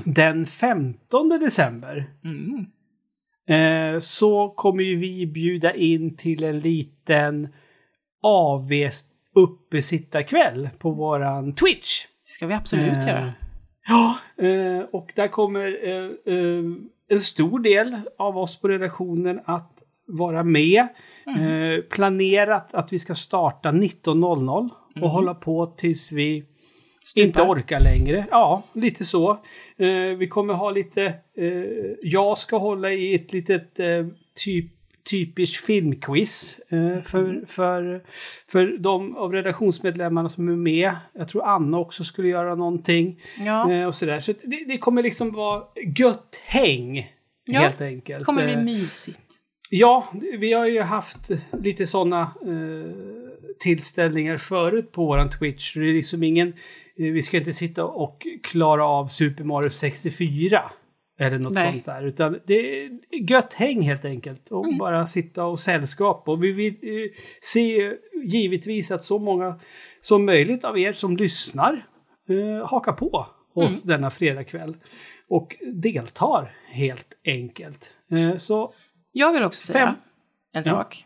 den 0.05 0.45
15 0.45 1.29
december, 1.29 2.05
Mm. 2.23 2.65
eh, 3.95 3.99
så 3.99 4.49
kommer 4.49 4.83
ju 4.83 4.95
vi 4.99 5.27
bjuda 5.27 5.73
in 5.75 6.17
till 6.17 6.43
en 6.43 6.59
liten 6.59 7.47
AV 8.23 8.69
uppesittarkväll 9.35 10.69
på 10.79 10.91
våran 10.91 11.55
Twitch. 11.55 12.05
Det 12.25 12.31
ska 12.31 12.47
vi 12.47 12.53
absolut 12.53 12.97
Eh, 12.97 13.07
göra. 13.07 13.33
Ja, 13.87 14.17
eh, 14.45 14.79
och 14.91 15.11
där 15.15 15.27
kommer 15.27 15.87
eh, 15.89 16.09
en 17.11 17.19
stor 17.19 17.59
del 17.59 17.97
av 18.17 18.37
oss 18.37 18.61
på 18.61 18.67
redaktionen 18.67 19.39
att 19.45 19.83
vara 20.07 20.43
med. 20.43 20.87
Mm. 21.25 21.73
Eh, 21.73 21.81
planerat 21.81 22.73
att 22.73 22.93
vi 22.93 22.99
ska 22.99 23.13
starta 23.13 23.71
19.00 23.71 24.69
och 24.89 24.97
Mm. 24.97 25.09
hålla 25.09 25.33
på 25.33 25.65
tills 25.65 26.11
vi 26.11 26.43
Stupar. 27.03 27.27
inte 27.27 27.41
orkar 27.41 27.79
längre. 27.79 28.25
Ja, 28.31 28.63
lite 28.73 29.05
så. 29.05 29.31
Eh, 29.77 30.17
vi 30.17 30.27
kommer 30.27 30.53
ha 30.53 30.71
lite... 30.71 31.03
Eh, 31.37 31.47
jag 32.01 32.37
ska 32.37 32.57
hålla 32.57 32.91
i 32.91 33.15
ett 33.15 33.33
litet 33.33 33.79
eh, 33.79 34.07
typ 34.45 34.71
typiskt 35.03 35.65
filmquiz 35.65 36.57
eh, 36.69 37.01
för, 37.03 37.43
för, 37.47 38.03
för 38.51 38.77
de 38.77 39.15
av 39.17 39.33
redaktionsmedlemmarna 39.33 40.29
som 40.29 40.47
är 40.49 40.55
med. 40.55 40.91
Jag 41.13 41.27
tror 41.27 41.45
Anna 41.45 41.77
också 41.79 42.03
skulle 42.03 42.27
göra 42.27 42.55
någonting. 42.55 43.21
Ja, 43.45 43.71
Eh, 43.71 43.87
och 43.87 43.95
sådär. 43.95 44.19
Så 44.19 44.33
det, 44.43 44.65
det 44.67 44.77
kommer 44.77 45.03
liksom 45.03 45.31
vara 45.31 45.63
gött 45.97 46.41
häng. 46.45 47.11
Ja, 47.45 47.59
helt 47.59 47.81
enkelt. 47.81 48.19
det 48.19 48.25
kommer 48.25 48.43
bli 48.43 48.53
Eh, 48.53 48.59
mysigt. 48.59 49.21
Ja, 49.69 50.07
vi 50.39 50.53
har 50.53 50.65
ju 50.65 50.81
haft 50.81 51.31
lite 51.63 51.87
sådana 51.87 52.21
eh, 52.21 52.91
tillställningar 53.59 54.37
förut 54.37 54.91
på 54.91 55.05
våran 55.05 55.29
Twitch. 55.29 55.73
Det 55.73 55.89
är 55.89 55.93
liksom 55.93 56.23
ingen... 56.23 56.47
Eh, 56.47 57.05
vi 57.11 57.21
ska 57.21 57.37
inte 57.37 57.53
sitta 57.53 57.85
och 57.85 58.27
klara 58.43 58.85
av 58.85 59.07
Super 59.07 59.43
Mario 59.43 59.69
64. 59.69 60.61
Eller 61.21 61.39
något 61.39 61.53
Nej. 61.53 61.71
sånt 61.71 61.85
där. 61.85 62.03
Utan 62.03 62.39
det 62.47 62.83
är 62.85 62.89
gött 63.29 63.53
häng 63.53 63.81
helt 63.81 64.05
enkelt. 64.05 64.47
Och 64.47 64.65
Mm. 64.65 64.77
bara 64.77 65.05
sitta 65.05 65.43
och 65.45 65.59
sällskapa. 65.59 66.31
Och 66.31 66.43
vi 66.43 66.51
vill 66.51 66.73
eh, 66.81 67.09
se 67.41 67.93
givetvis 68.23 68.91
att 68.91 69.03
så 69.05 69.19
många 69.19 69.59
som 70.01 70.25
möjligt 70.25 70.63
av 70.63 70.79
er 70.79 70.93
som 70.93 71.17
lyssnar 71.17 71.85
eh, 72.29 72.67
hakar 72.69 72.91
på 72.93 73.25
oss 73.53 73.83
Mm. 73.83 73.95
denna 73.97 74.09
fredagkväll. 74.09 74.77
Och 75.29 75.55
deltar 75.73 76.55
helt 76.71 77.13
enkelt. 77.25 77.93
Eh, 78.11 78.37
så 78.37 78.73
Jag 79.11 79.33
vill 79.33 79.43
också 79.43 79.71
säga 79.71 79.85
Fem. 79.85 79.95
en 80.53 80.63
Ja. 80.65 80.73
sak. 80.73 81.05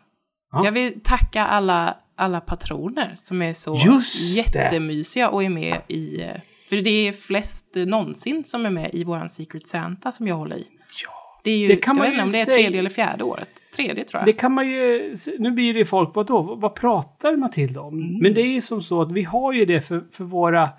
Jag 0.64 0.72
vill 0.72 1.00
tacka 1.04 1.46
alla, 1.46 1.98
alla 2.16 2.42
patroner 2.42 3.16
som 3.22 3.42
är 3.42 3.54
så 3.54 3.76
Just 3.86 4.22
jättemysiga 4.22 5.30
och 5.30 5.44
är 5.44 5.50
med 5.50 5.82
i... 5.88 6.22
eh, 6.66 6.70
För 6.70 6.76
det 6.76 7.08
är 7.08 7.12
flest 7.14 7.76
någonsin 7.76 8.44
som 8.44 8.66
är 8.66 8.70
med 8.70 8.90
i 8.94 9.04
våran 9.04 9.30
Secret 9.30 9.68
Santa 9.68 10.12
som 10.12 10.28
jag 10.28 10.36
håller 10.36 10.56
i. 10.56 10.68
Ja. 11.06 11.12
Det 11.44 11.52
är 11.52 11.58
ju, 11.58 11.68
Det 11.68 11.76
kan 11.76 11.98
jag 11.98 12.04
man 12.04 12.06
vet 12.06 12.14
inte 12.14 12.24
om 12.24 12.32
det 12.32 12.52
är 12.52 12.56
tredje 12.56 12.80
eller 12.80 12.90
fjärde 12.90 13.24
året. 13.24 13.50
Tredje 13.76 14.04
tror 14.04 14.20
jag. 14.20 14.26
Det 14.28 14.34
kan 14.34 14.52
man 14.52 14.68
ju... 14.68 15.16
Nu 15.40 15.52
blir 15.52 15.74
det 15.74 15.86
folk 15.86 16.14
på 16.14 16.24
då, 16.24 16.42
vad 16.42 16.76
pratar 16.76 17.36
Matilda 17.36 17.82
om? 17.82 17.94
Mm. 18.00 18.18
Men 18.22 18.34
det 18.34 18.42
är 18.42 18.48
ju 18.54 18.62
som 18.62 18.82
så 18.82 19.02
att 19.02 19.12
vi 19.12 19.24
har 19.24 19.54
ju 19.54 19.66
det 19.66 19.82
för, 19.82 20.04
för 20.12 20.24
våra 20.24 20.70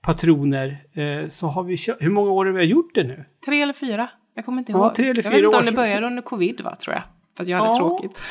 patroner. 0.00 0.78
Eh, 0.92 1.28
så 1.28 1.46
har 1.46 1.62
vi 1.62 1.76
Hur 2.00 2.10
många 2.10 2.30
år 2.30 2.46
har 2.46 2.52
vi 2.52 2.64
gjort 2.64 2.94
det 2.94 3.02
nu? 3.04 3.24
Tre 3.46 3.62
eller 3.62 3.72
fyra? 3.72 4.08
Jag 4.34 4.44
kommer 4.44 4.58
inte 4.58 4.72
Ja, 4.72 4.78
ihåg. 4.78 4.94
tre 4.94 5.08
eller 5.10 5.22
jag 5.22 5.32
fyra 5.32 5.36
vet 5.36 5.44
inte 5.44 5.56
om 5.56 5.64
det 5.66 5.72
började 5.72 6.06
under 6.06 6.22
covid 6.22 6.60
va, 6.60 6.76
tror 6.76 6.94
jag. 6.94 7.02
För 7.36 7.42
att 7.42 7.48
jag 7.48 7.58
hade 7.58 7.70
Ja. 7.70 7.76
tråkigt. 7.78 8.22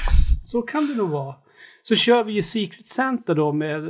Så 0.47 0.61
kan 0.61 0.87
det 0.87 0.95
nog 0.95 1.09
vara. 1.09 1.35
Så 1.81 1.95
kör 1.95 2.23
vi 2.23 2.33
ju 2.33 2.41
Secret 2.41 2.87
Santa 2.87 3.33
då 3.33 3.51
med... 3.51 3.83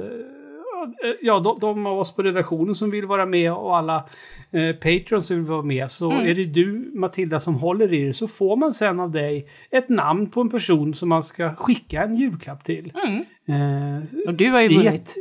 eh, 0.84 1.12
Ja, 1.22 1.40
de, 1.40 1.60
de 1.60 1.86
av 1.86 2.00
oss 2.00 2.16
på 2.16 2.22
redaktionen 2.24 2.76
som 2.76 2.92
vill 2.92 3.06
vara 3.06 3.26
med 3.26 3.54
och 3.54 3.78
alla 3.78 4.10
eh, 4.52 4.76
Patreons 4.76 5.28
som 5.28 5.38
vill 5.38 5.46
vara 5.46 5.62
med. 5.62 5.92
Så 5.92 6.12
Mm. 6.12 6.26
är 6.26 6.36
det 6.36 6.46
du, 6.46 6.92
Matilda, 6.96 7.40
som 7.40 7.56
håller 7.56 7.94
i 7.94 8.04
det 8.08 8.14
så 8.14 8.28
får 8.28 8.56
man 8.56 8.74
sen 8.74 9.00
av 9.00 9.12
dig 9.12 9.48
ett 9.72 9.90
namn 9.90 10.30
på 10.30 10.42
en 10.42 10.50
person 10.50 10.94
som 10.94 11.10
man 11.10 11.24
ska 11.24 11.56
skicka 11.56 12.04
en 12.04 12.16
julklapp 12.16 12.64
till. 12.64 12.94
Mm. 13.06 13.18
Eh, 13.48 14.04
Och 14.28 14.34
du 14.34 14.50
har 14.50 14.62
ju 14.62 14.68
det 14.68 14.76
vunnit 14.76 14.94
ett- 14.94 15.16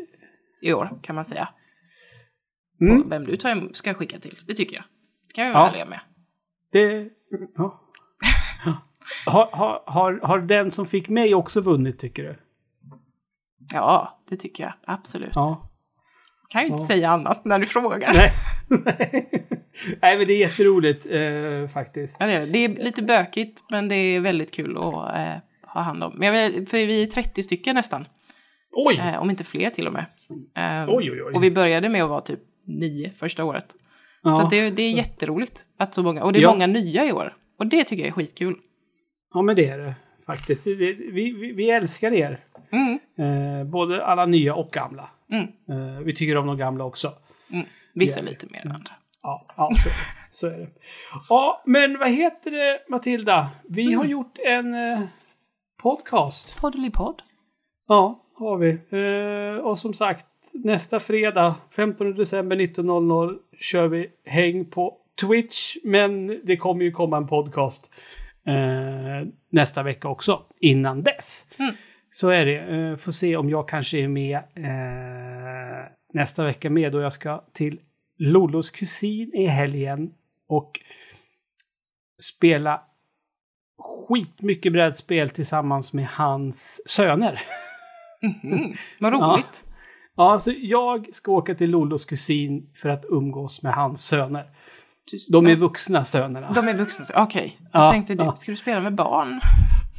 i 0.62 0.72
år, 0.72 0.90
kan 1.02 1.14
man 1.14 1.24
säga. 1.24 1.48
Mm. 2.80 3.08
Vem 3.08 3.24
du 3.24 3.36
tar, 3.36 3.68
ska 3.72 3.94
skicka 3.94 4.18
till, 4.18 4.38
det 4.46 4.54
tycker 4.54 4.74
jag. 4.76 4.84
Det 5.28 5.34
kan 5.34 5.46
vi 5.46 5.52
vara 5.52 5.62
Ja. 5.64 5.68
ärliga 5.70 5.84
med. 5.86 6.00
Det... 6.72 7.08
Ja. 7.56 7.78
Har, 9.26 9.48
har, 9.52 9.82
har, 9.86 10.20
har 10.22 10.38
den 10.38 10.70
som 10.70 10.86
fick 10.86 11.08
mig 11.08 11.34
också 11.34 11.60
vunnit, 11.60 11.98
tycker 11.98 12.22
du? 12.22 12.36
Ja, 13.72 14.18
det 14.28 14.36
tycker 14.36 14.64
jag. 14.64 14.72
Absolut. 14.86 15.32
Ja. 15.34 15.68
Kan 16.48 16.62
ju 16.62 16.68
inte 16.68 16.82
Ja. 16.82 16.86
säga 16.86 17.10
annat 17.10 17.44
när 17.44 17.58
du 17.58 17.66
frågar. 17.66 18.12
Nej. 18.14 18.30
Nej, 20.02 20.18
men 20.18 20.26
det 20.26 20.32
är 20.32 20.38
jätteroligt 20.40 21.06
eh, 21.10 21.68
faktiskt. 21.74 22.16
Ja, 22.20 22.26
det, 22.26 22.32
är, 22.34 22.46
det 22.46 22.58
är 22.64 22.68
lite 22.84 23.02
bökigt, 23.02 23.62
men 23.70 23.88
det 23.88 23.94
är 23.94 24.20
väldigt 24.20 24.50
kul 24.52 24.76
att 24.76 24.84
eh, 25.18 25.34
ha 25.66 25.80
hand 25.80 26.02
om. 26.04 26.12
Men 26.18 26.32
vet, 26.32 26.68
för 26.70 26.86
vi 26.86 27.02
är 27.02 27.06
30 27.06 27.42
stycken 27.42 27.74
nästan, 27.74 28.04
Oj! 28.72 28.96
eh, 28.98 29.22
om 29.22 29.30
inte 29.30 29.44
fler 29.44 29.70
till 29.70 29.86
och 29.86 29.92
med. 29.92 30.04
Eh, 30.56 30.88
Oj, 30.94 31.10
oj, 31.12 31.22
oj. 31.22 31.34
Och 31.34 31.42
vi 31.44 31.50
började 31.50 31.88
med 31.88 32.02
att 32.02 32.10
vara 32.10 32.20
typ 32.20 32.40
nio 32.64 33.10
första 33.10 33.44
året. 33.44 33.74
Ja, 34.22 34.32
så 34.34 34.48
det, 34.48 34.70
det 34.70 34.82
är 34.82 34.90
så- 34.90 34.96
jätteroligt 34.96 35.64
att 35.78 35.94
så 35.94 36.02
många, 36.02 36.24
och 36.24 36.32
det 36.32 36.38
är 36.38 36.42
Ja. 36.42 36.50
många 36.50 36.66
nya 36.66 37.06
i 37.06 37.12
år. 37.12 37.36
Och 37.58 37.66
det 37.66 37.84
tycker 37.84 38.02
jag 38.02 38.08
är 38.08 38.12
skitkul. 38.12 38.56
Ja, 39.34 39.42
men 39.42 39.56
det 39.56 39.68
är 39.68 39.78
det 39.78 39.94
faktiskt. 40.26 40.66
Vi, 40.66 41.10
vi, 41.12 41.52
vi 41.52 41.70
älskar 41.70 42.12
er. 42.12 42.40
Mm, 42.72 42.98
Eh, 43.16 43.64
både 43.64 44.04
alla 44.04 44.26
nya 44.26 44.54
och 44.54 44.70
gamla. 44.72 45.10
mm, 45.32 45.42
Eh, 45.44 46.00
vi 46.04 46.14
tycker 46.14 46.36
om 46.36 46.46
de 46.46 46.56
gamla 46.56 46.84
också. 46.84 47.12
mm. 47.52 47.66
Vissa 47.94 48.20
Ja. 48.20 48.26
lite 48.30 48.46
mer 48.50 48.60
än 48.66 48.72
andra. 48.72 48.92
Ja, 49.22 49.46
ja 49.56 49.70
så, 49.76 49.88
är 49.88 49.92
det. 49.92 49.98
så 50.30 50.46
är 50.46 50.58
det. 50.58 50.68
Ja, 51.28 51.62
men 51.66 51.98
vad 51.98 52.10
heter 52.10 52.50
det, 52.50 52.78
Matilda? 52.88 53.50
Vi 53.68 53.82
Mm. 53.82 53.98
har 53.98 54.04
gjort 54.04 54.38
en 54.46 54.74
eh, 54.74 55.00
podcast. 55.82 56.56
Poddelipodd. 56.60 57.22
Ja, 57.88 58.24
har 58.38 58.56
vi. 58.56 58.70
Eh, 58.90 59.64
och 59.64 59.78
som 59.78 59.94
sagt, 59.94 60.26
nästa 60.52 61.00
fredag, 61.00 61.54
15 61.76 62.14
december 62.14 62.56
19.00, 62.56 63.38
kör 63.60 63.88
vi 63.88 64.10
häng 64.26 64.64
på 64.70 64.96
Twitch. 65.20 65.76
Men 65.84 66.40
det 66.44 66.56
kommer 66.56 66.84
ju 66.84 66.90
komma 66.92 67.16
en 67.16 67.26
podcast 67.26 67.90
eh, 68.46 69.28
nästa 69.50 69.82
vecka 69.82 70.08
också, 70.08 70.42
innan 70.60 71.02
dess. 71.02 71.46
Mm. 71.58 71.74
Så 72.14 72.28
är 72.28 72.46
det. 72.46 72.58
Eh, 72.58 72.96
får 72.96 73.12
se 73.12 73.36
om 73.36 73.50
jag 73.50 73.68
kanske 73.68 73.98
är 73.98 74.08
med 74.08 74.36
eh, 74.36 75.86
nästa 76.14 76.44
vecka 76.44 76.70
med 76.70 76.92
då 76.92 77.00
jag 77.00 77.12
ska 77.12 77.44
till 77.52 77.80
Lollos 78.18 78.70
kusin 78.70 79.34
i 79.34 79.46
helgen 79.46 80.10
och 80.48 80.80
spela 82.22 82.80
skitmycket 84.08 84.72
brädspel 84.72 85.30
tillsammans 85.30 85.92
med 85.92 86.06
hans 86.06 86.80
söner. 86.88 87.40
Mm. 88.22 88.72
Vad 89.00 89.12
roligt. 89.12 89.64
Ja, 90.16 90.40
så 90.40 90.52
jag 90.56 91.14
ska 91.14 91.32
åka 91.32 91.54
till 91.54 91.70
Lollos 91.70 92.04
kusin 92.04 92.70
för 92.76 92.88
att 92.88 93.04
umgås 93.08 93.62
med 93.62 93.74
hans 93.74 94.04
söner. 94.06 94.44
De 95.32 95.46
är 95.46 95.56
vuxna 95.56 96.04
sönerna. 96.04 96.52
De 96.52 96.68
är 96.68 96.74
vuxna. 96.74 97.04
Okej. 97.22 97.58
Jag 97.72 97.82
Ja, 97.82 97.92
tänkte, 97.92 98.14
du, 98.14 98.24
ja. 98.24 98.36
ska 98.36 98.52
du 98.52 98.56
spela 98.56 98.80
med 98.80 98.94
barn? 98.94 99.40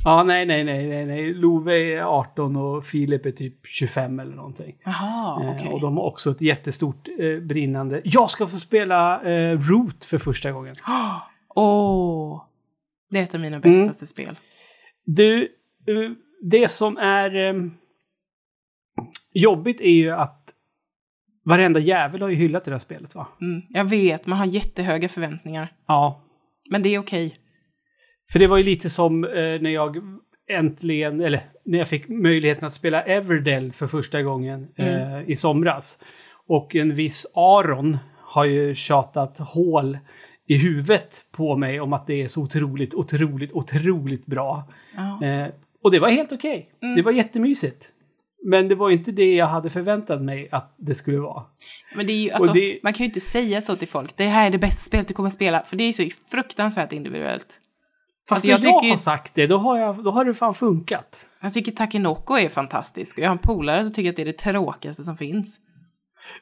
Ja, 0.06 0.24
nej, 0.24 0.46
nej, 0.46 0.64
nej, 0.64 0.88
nej, 0.88 1.06
nej. 1.06 1.34
Love 1.34 1.78
är 1.78 2.02
18 2.02 2.56
och 2.58 2.86
Filip 2.86 3.26
är 3.26 3.32
typ 3.32 3.68
25 3.68 4.20
eller 4.20 4.36
någonting. 4.36 4.76
Jaha, 4.86 5.44
Eh, 5.44 5.52
okej. 5.56 5.70
Och 5.74 5.82
de 5.82 5.98
har 5.98 6.04
också 6.04 6.32
ett 6.32 6.42
jättestort 6.42 7.08
eh, 7.20 7.40
brinnande... 7.40 8.02
Jag 8.04 8.30
ska 8.30 8.48
få 8.48 8.60
spela 8.60 9.22
eh, 9.22 9.60
Root 9.60 10.06
för 10.06 10.18
första 10.18 10.52
gången. 10.52 10.76
Åh! 11.56 12.44
det 13.10 13.20
är 13.20 13.24
ett 13.24 13.34
av 13.34 13.40
mina 13.42 13.58
Mm. 13.58 13.72
bästaste 13.72 14.08
spel. 14.08 14.40
Du, 15.06 15.42
eh, 15.88 16.12
det 16.42 16.68
som 16.72 16.98
är 16.98 17.36
eh, 17.36 17.54
jobbigt 19.34 19.82
är 19.82 19.90
ju 19.96 20.12
att 20.12 20.54
varenda 21.46 21.80
jävel 21.80 22.22
har 22.22 22.30
ju 22.30 22.36
hyllat 22.36 22.64
det 22.66 22.72
där 22.72 22.80
spelet 22.80 23.16
va? 23.16 23.28
Mm. 23.42 23.62
Jag 23.70 23.86
vet, 23.86 24.26
man 24.26 24.38
har 24.40 24.46
jättehöga 24.46 25.10
förväntningar. 25.10 25.74
Ja, 25.88 26.22
Men 26.70 26.82
det 26.84 26.90
är 26.90 27.00
okej. 27.00 27.38
För 28.34 28.40
det 28.40 28.48
var 28.48 28.58
ju 28.58 28.64
lite 28.64 28.90
som 28.90 29.24
eh, 29.24 29.32
när 29.34 29.70
jag 29.70 29.98
äntligen, 30.50 31.22
eller 31.22 31.40
när 31.66 31.78
jag 31.80 31.88
fick 31.88 32.08
möjligheten 32.10 32.66
att 32.68 32.74
spela 32.74 33.02
Everdell 33.02 33.72
för 33.72 33.88
första 33.88 34.22
gången 34.22 34.68
eh, 34.76 35.30
i 35.30 35.36
somras. 35.36 36.00
Och 36.48 36.76
en 36.76 36.96
viss 36.96 37.26
Aron 37.36 37.98
har 38.22 38.46
ju 38.46 38.76
tjatat 38.76 39.38
hål 39.40 39.98
i 40.48 40.58
huvudet 40.58 41.26
på 41.32 41.58
mig 41.58 41.80
om 41.82 41.94
att 41.94 42.08
det 42.08 42.22
är 42.22 42.28
så 42.28 42.42
otroligt, 42.42 42.94
otroligt, 42.94 43.52
otroligt 43.52 44.26
bra. 44.26 44.64
Ja. 44.96 45.26
Eh, 45.28 45.48
och 45.84 45.92
det 45.92 46.00
var 46.00 46.10
helt 46.10 46.32
okej. 46.32 46.70
Det 46.96 47.02
var 47.02 47.12
jättemysigt. 47.12 47.90
Men 48.46 48.68
det 48.68 48.76
var 48.76 48.90
inte 48.90 49.12
det 49.12 49.36
jag 49.36 49.46
hade 49.48 49.70
förväntat 49.70 50.22
mig 50.22 50.48
att 50.52 50.76
det 50.78 50.96
skulle 50.96 51.18
vara. 51.18 51.44
Men 51.96 52.08
det 52.08 52.14
är 52.14 52.18
ju, 52.24 52.32
alltså, 52.32 52.54
det- 52.54 52.80
man 52.84 52.94
kan 52.94 53.04
ju 53.04 53.06
inte 53.08 53.20
säga 53.20 53.62
så 53.62 53.76
till 53.76 53.88
folk. 53.88 54.18
Det 54.18 54.26
här 54.26 54.48
är 54.48 54.52
det 54.52 54.58
bästa 54.58 54.82
spelet 54.82 55.08
du 55.08 55.14
kommer 55.14 55.28
att 55.28 55.34
spela. 55.34 55.64
För 55.64 55.76
det 55.76 55.84
är 55.84 55.92
så 55.94 56.10
fruktansvärt 56.32 56.94
individuellt. 56.94 57.60
Fast 58.30 58.32
Alltså, 58.32 58.48
när 58.48 58.52
jag 58.54 58.64
jag, 58.74 58.80
tycker 58.82 58.90
har 58.90 58.98
sagt 58.98 59.34
det, 59.36 59.48
då 59.48 59.58
har, 59.58 59.78
jag, 59.80 60.04
då 60.04 60.12
har 60.12 60.26
det 60.26 60.34
fan 60.34 60.54
funkat. 60.54 61.26
Jag 61.42 61.54
tycker 61.54 61.72
Takinoko 61.72 62.38
är 62.38 62.50
fantastisk. 62.50 63.18
Jag 63.20 63.26
har 63.30 63.32
en 63.32 63.38
polare 63.38 63.86
som 63.86 63.94
tycker 63.94 64.10
att 64.10 64.16
det 64.16 64.22
är 64.22 64.26
det 64.26 64.34
tråkigaste 64.38 65.04
som 65.04 65.18
finns. 65.18 65.60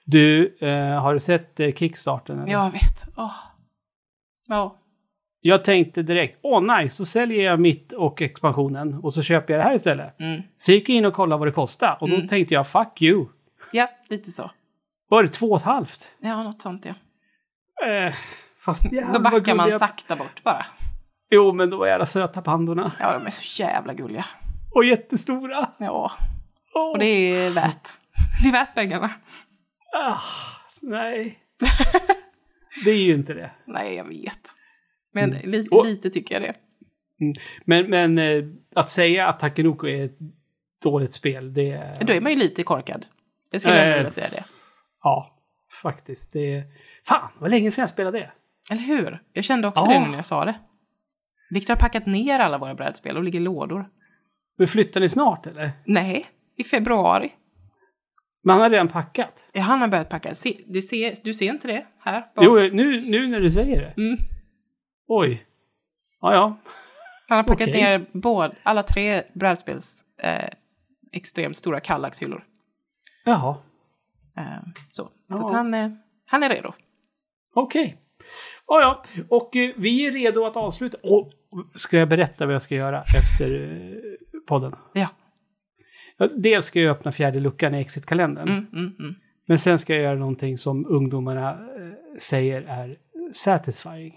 Du, 0.05 0.57
eh, 0.61 1.01
har 1.01 1.13
du 1.13 1.19
sett 1.19 1.59
eh, 1.59 1.71
Kickstarten? 1.73 2.39
Eller? 2.39 2.51
Jag 2.51 2.71
vet. 2.71 3.07
Åh. 3.17 3.31
Ja. 4.47 4.77
Jag 5.43 5.63
tänkte 5.63 6.01
direkt, 6.03 6.39
åh 6.41 6.77
nice, 6.77 6.95
så 6.95 7.05
säljer 7.05 7.43
jag 7.43 7.59
mitt 7.59 7.91
och 7.93 8.21
expansionen 8.21 8.93
och 9.03 9.13
så 9.13 9.21
köper 9.23 9.53
jag 9.53 9.59
det 9.59 9.63
här 9.63 9.75
istället. 9.75 10.19
Mm. 10.19 10.41
Så 10.57 10.71
gick 10.71 10.89
jag 10.89 10.95
in 10.97 11.05
och 11.05 11.13
kollade 11.13 11.39
vad 11.39 11.47
det 11.47 11.51
kostade 11.51 11.97
och 11.99 12.09
då 12.09 12.15
Mm. 12.15 12.27
tänkte 12.27 12.53
jag, 12.53 12.67
fuck 12.67 13.01
you. 13.01 13.25
ja, 13.71 13.89
lite 14.09 14.31
så. 14.31 14.51
Var 15.09 15.23
det 15.23 15.29
två 15.29 15.51
och 15.51 15.57
ett 15.57 15.63
halvt? 15.63 16.09
Ja, 16.19 16.43
något 16.43 16.61
sånt 16.61 16.85
ja. 16.85 16.93
Eh, 17.87 18.13
fast 18.65 18.83
jävlar 18.93 19.13
Då 19.13 19.19
backar 19.19 19.55
man 19.55 19.65
gulliga- 19.69 19.79
sakta 19.79 20.15
bort 20.15 20.43
bara. 20.43 20.65
Jo, 21.31 21.53
men 21.53 21.69
då 21.69 21.77
var 21.77 21.87
jävla 21.87 22.05
söta 22.05 22.41
pandorna. 22.41 22.91
Ja, 22.99 23.13
de 23.19 23.25
är 23.25 23.29
så 23.29 23.61
jävla 23.63 23.93
gulliga. 23.93 24.25
Och 24.71 24.83
jättestora. 24.85 25.69
Ja, 25.77 26.11
Åh, 26.75 26.91
och 26.91 26.99
det 26.99 27.05
är 27.05 27.49
värt. 27.51 27.89
Det 28.43 28.47
är 28.49 28.51
värt 28.51 28.75
pengarna. 28.75 29.09
ah, 29.93 30.19
nej. 30.79 31.39
det 32.85 32.91
är 32.91 32.97
ju 32.97 33.13
inte 33.13 33.33
det. 33.33 33.51
Nej, 33.65 33.95
jag 33.95 34.03
vet. 34.03 34.49
Men 35.13 35.29
li- 35.29 35.57
Mm. 35.59 35.67
Och- 35.71 35.85
lite 35.85 36.09
tycker 36.09 36.35
jag 36.35 36.41
det. 36.43 36.55
Men, 37.65 37.89
men 37.89 38.17
eh, 38.17 38.43
att 38.75 38.89
säga 38.89 39.27
att 39.27 39.39
Takenoko 39.39 39.87
är 39.87 40.05
ett 40.05 40.17
dåligt 40.83 41.13
spel, 41.13 41.53
det 41.53 41.71
är... 41.71 42.05
Då 42.05 42.13
är 42.13 42.21
man 42.21 42.31
ju 42.31 42.37
lite 42.37 42.63
korkad. 42.63 43.05
Jag 43.51 43.61
skulle 43.61 43.89
Eh, 43.91 43.95
vilja 43.97 44.11
säga 44.11 44.27
det. 44.31 44.43
Ja, 45.03 45.35
faktiskt. 45.83 46.33
Det 46.33 46.55
är... 46.55 46.63
Fan, 47.07 47.29
vad 47.39 47.51
länge 47.51 47.71
sedan 47.71 47.81
jag 47.81 47.89
spelade 47.89 48.19
det. 48.19 48.31
Eller 48.71 48.81
hur? 48.81 49.21
Jag 49.33 49.43
kände 49.43 49.67
också 49.67 49.85
Ja. 49.85 49.91
det 49.99 50.07
när 50.07 50.15
jag 50.15 50.25
sa 50.25 50.45
det. 50.45 50.55
Viktor 51.51 51.73
har 51.73 51.79
packat 51.79 52.05
ner 52.05 52.39
alla 52.39 52.57
våra 52.57 52.75
brädspel 52.75 53.17
och 53.17 53.23
ligger 53.23 53.39
i 53.39 53.43
lådor. 53.43 53.89
Men 54.57 54.67
flyttar 54.67 55.01
ni 55.01 55.09
snart 55.09 55.47
eller? 55.47 55.71
Nej, 55.85 56.25
i 56.57 56.63
februari. 56.63 57.31
Men 58.43 58.53
han 58.53 58.61
har 58.61 58.69
redan 58.69 58.87
packat. 58.87 59.45
Ja, 59.51 59.61
han 59.61 59.81
har 59.81 59.87
börjat 59.87 60.09
packa. 60.09 60.35
Se, 60.35 60.57
du, 60.67 60.81
ser, 60.81 61.15
du 61.23 61.33
ser 61.33 61.49
inte 61.49 61.67
det 61.67 61.85
här? 61.99 62.21
bak? 62.35 62.45
Jo, 62.45 62.55
nu, 62.55 63.01
nu 63.01 63.27
när 63.27 63.39
du 63.39 63.51
säger 63.51 63.81
det. 63.81 64.01
Mm. 64.01 64.17
Oj. 65.07 65.45
Ja, 66.21 66.33
ja. 66.33 66.57
Han 67.27 67.35
har 67.37 67.43
packat 67.43 67.69
Okej. 67.69 67.81
ner 67.83 68.05
både, 68.11 68.55
alla 68.63 68.83
tre 68.83 69.23
brädspels 69.33 70.03
eh, 70.23 70.49
extremt 71.11 71.57
stora 71.57 71.79
kallaxhyllor. 71.79 72.43
Jaha. 73.25 73.57
Eh, 74.37 74.43
så 74.91 75.03
så 75.03 75.11
Ja. 75.27 75.45
att 75.45 75.51
han, 75.51 75.73
eh, 75.73 75.91
han 76.25 76.43
är 76.43 76.49
redo. 76.49 76.73
Okej. 77.53 77.97
Ja, 78.67 78.81
ja. 78.81 79.03
Och 79.29 79.55
eh, 79.55 79.71
vi 79.77 80.07
är 80.07 80.11
redo 80.11 80.45
att 80.45 80.57
avsluta. 80.57 80.97
Och 81.03 81.31
ska 81.73 81.97
jag 81.97 82.09
berätta 82.09 82.45
vad 82.45 82.55
jag 82.55 82.61
ska 82.61 82.75
göra 82.75 83.03
efter 83.19 83.51
eh, 83.51 84.39
podden? 84.47 84.75
Ja. 84.93 85.09
Ja, 86.17 86.27
dels 86.35 86.65
ska 86.65 86.79
jag 86.79 86.97
öppna 86.97 87.11
fjärde 87.11 87.39
luckan 87.39 87.75
i 87.75 87.79
Exit-kalendern. 87.79 88.49
Mm, 88.49 88.67
mm, 88.73 88.95
mm. 88.99 89.15
Men 89.45 89.59
sen 89.59 89.79
ska 89.79 89.93
jag 89.93 90.03
göra 90.03 90.19
någonting 90.19 90.57
som 90.57 90.85
ungdomarna 90.85 91.51
eh, 91.51 92.17
säger 92.19 92.61
är 92.61 92.97
satisfying. 93.33 94.15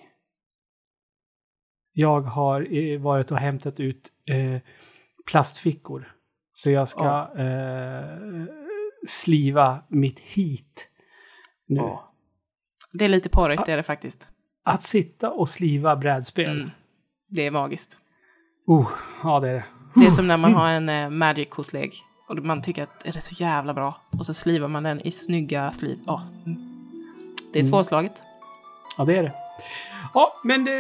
Jag 1.93 2.21
har 2.21 2.77
eh, 2.77 3.01
varit 3.01 3.31
och 3.31 3.39
hämtat 3.39 3.81
ut 3.81 4.13
eh, 4.31 4.61
plastfickor. 5.27 6.13
Så 6.53 6.71
jag 6.71 6.89
ska 6.89 7.29
eh, 7.37 8.45
sliva 9.07 9.83
mitt 9.89 10.21
hit 10.21 10.91
nu. 11.67 11.77
Ja. 11.77 12.15
Det 12.93 13.05
är 13.05 13.09
lite 13.09 13.29
porrigt, 13.29 13.67
det 13.67 13.73
är 13.73 13.77
det 13.77 13.83
faktiskt. 13.83 14.29
Att 14.65 14.83
sitta 14.83 15.31
och 15.31 15.49
sliva 15.49 15.97
brädspel. 15.97 16.71
Mm. 17.35 17.43
Det 17.43 17.47
är 17.47 17.51
magiskt. 17.51 17.99
Oh, 18.67 18.89
ja, 19.23 19.41
det 19.41 19.49
är 19.49 19.55
det. 19.55 19.65
Det 19.95 20.07
är 20.07 20.11
som 20.11 20.27
när 20.27 20.37
man 20.37 20.55
har 20.55 20.69
en 20.69 20.89
eh, 20.89 21.11
Magic-koslek 21.11 22.03
och 22.29 22.37
man 22.37 22.63
tycker 22.63 22.83
att 22.83 23.01
det 23.05 23.17
är 23.17 23.21
så 23.21 23.35
jävla 23.43 23.75
bra. 23.75 23.95
Och 24.19 24.27
så 24.27 24.35
slivar 24.35 24.69
man 24.69 24.83
den 24.83 25.01
i 25.07 25.11
snygga 25.11 25.73
sliv. 25.73 25.99
Ja. 26.07 26.23
Mm. 26.47 26.59
Det 27.53 27.59
är 27.59 27.63
Mm. 27.63 27.71
svårslaget. 27.71 28.13
Ja, 28.99 29.05
det 29.05 29.17
är 29.17 29.23
det. 29.23 29.33
Ja, 30.15 30.41
men 30.45 30.65
det, 30.65 30.73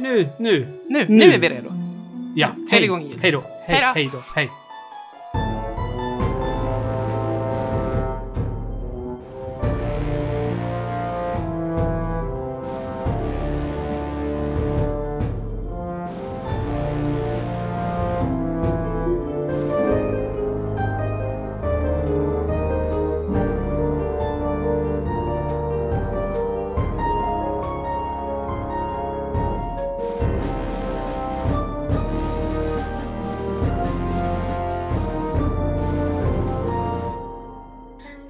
nu, 0.00 0.28
nu. 0.38 0.84
Nu, 0.88 1.06
nu, 1.08 1.24
är 1.32 1.38
vi 1.38 1.48
redo. 1.48 1.72
Ja, 2.36 2.48
Tredje 2.54 2.78
hej. 2.78 2.86
gången 2.88 3.06
gillt. 3.08 3.22
Hej 3.22 3.30
då. 3.32 3.44
Hej 3.66 3.80
då. 3.80 3.86
hej 3.94 4.10
då. 4.12 4.22
Hej. 4.34 4.50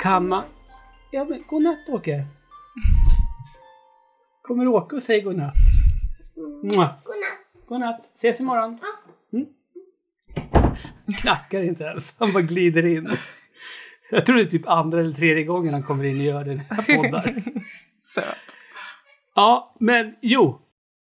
Kan 0.02 0.28
man... 0.28 0.44
Ja, 1.10 1.24
men 1.24 1.42
godnatt 1.48 1.88
Åke. 1.88 2.24
Kommer 4.42 4.68
Åke 4.68 4.96
och 4.96 5.02
säger 5.02 5.22
godnatt? 5.22 5.54
Godnatt. 6.34 7.04
Godnatt. 7.68 8.00
Ses 8.14 8.40
imorgon. 8.40 8.78
Mm. 9.32 9.46
Knackar 11.20 11.62
inte 11.62 11.84
ens. 11.84 12.14
Han 12.18 12.32
bara 12.32 12.42
glider 12.42 12.86
in. 12.86 13.16
Jag 14.10 14.26
tror 14.26 14.36
det 14.36 14.42
är 14.42 14.46
typ 14.46 14.68
andra 14.68 15.00
eller 15.00 15.14
tredje 15.14 15.44
gången 15.44 15.74
han 15.74 15.82
kommer 15.82 16.04
in 16.04 16.16
och 16.16 16.24
gör 16.24 16.44
den 16.44 16.58
här 16.58 16.96
poddar. 16.96 17.42
Söt. 18.00 18.24
Ja, 19.34 19.76
men 19.80 20.14
jo. 20.20 20.61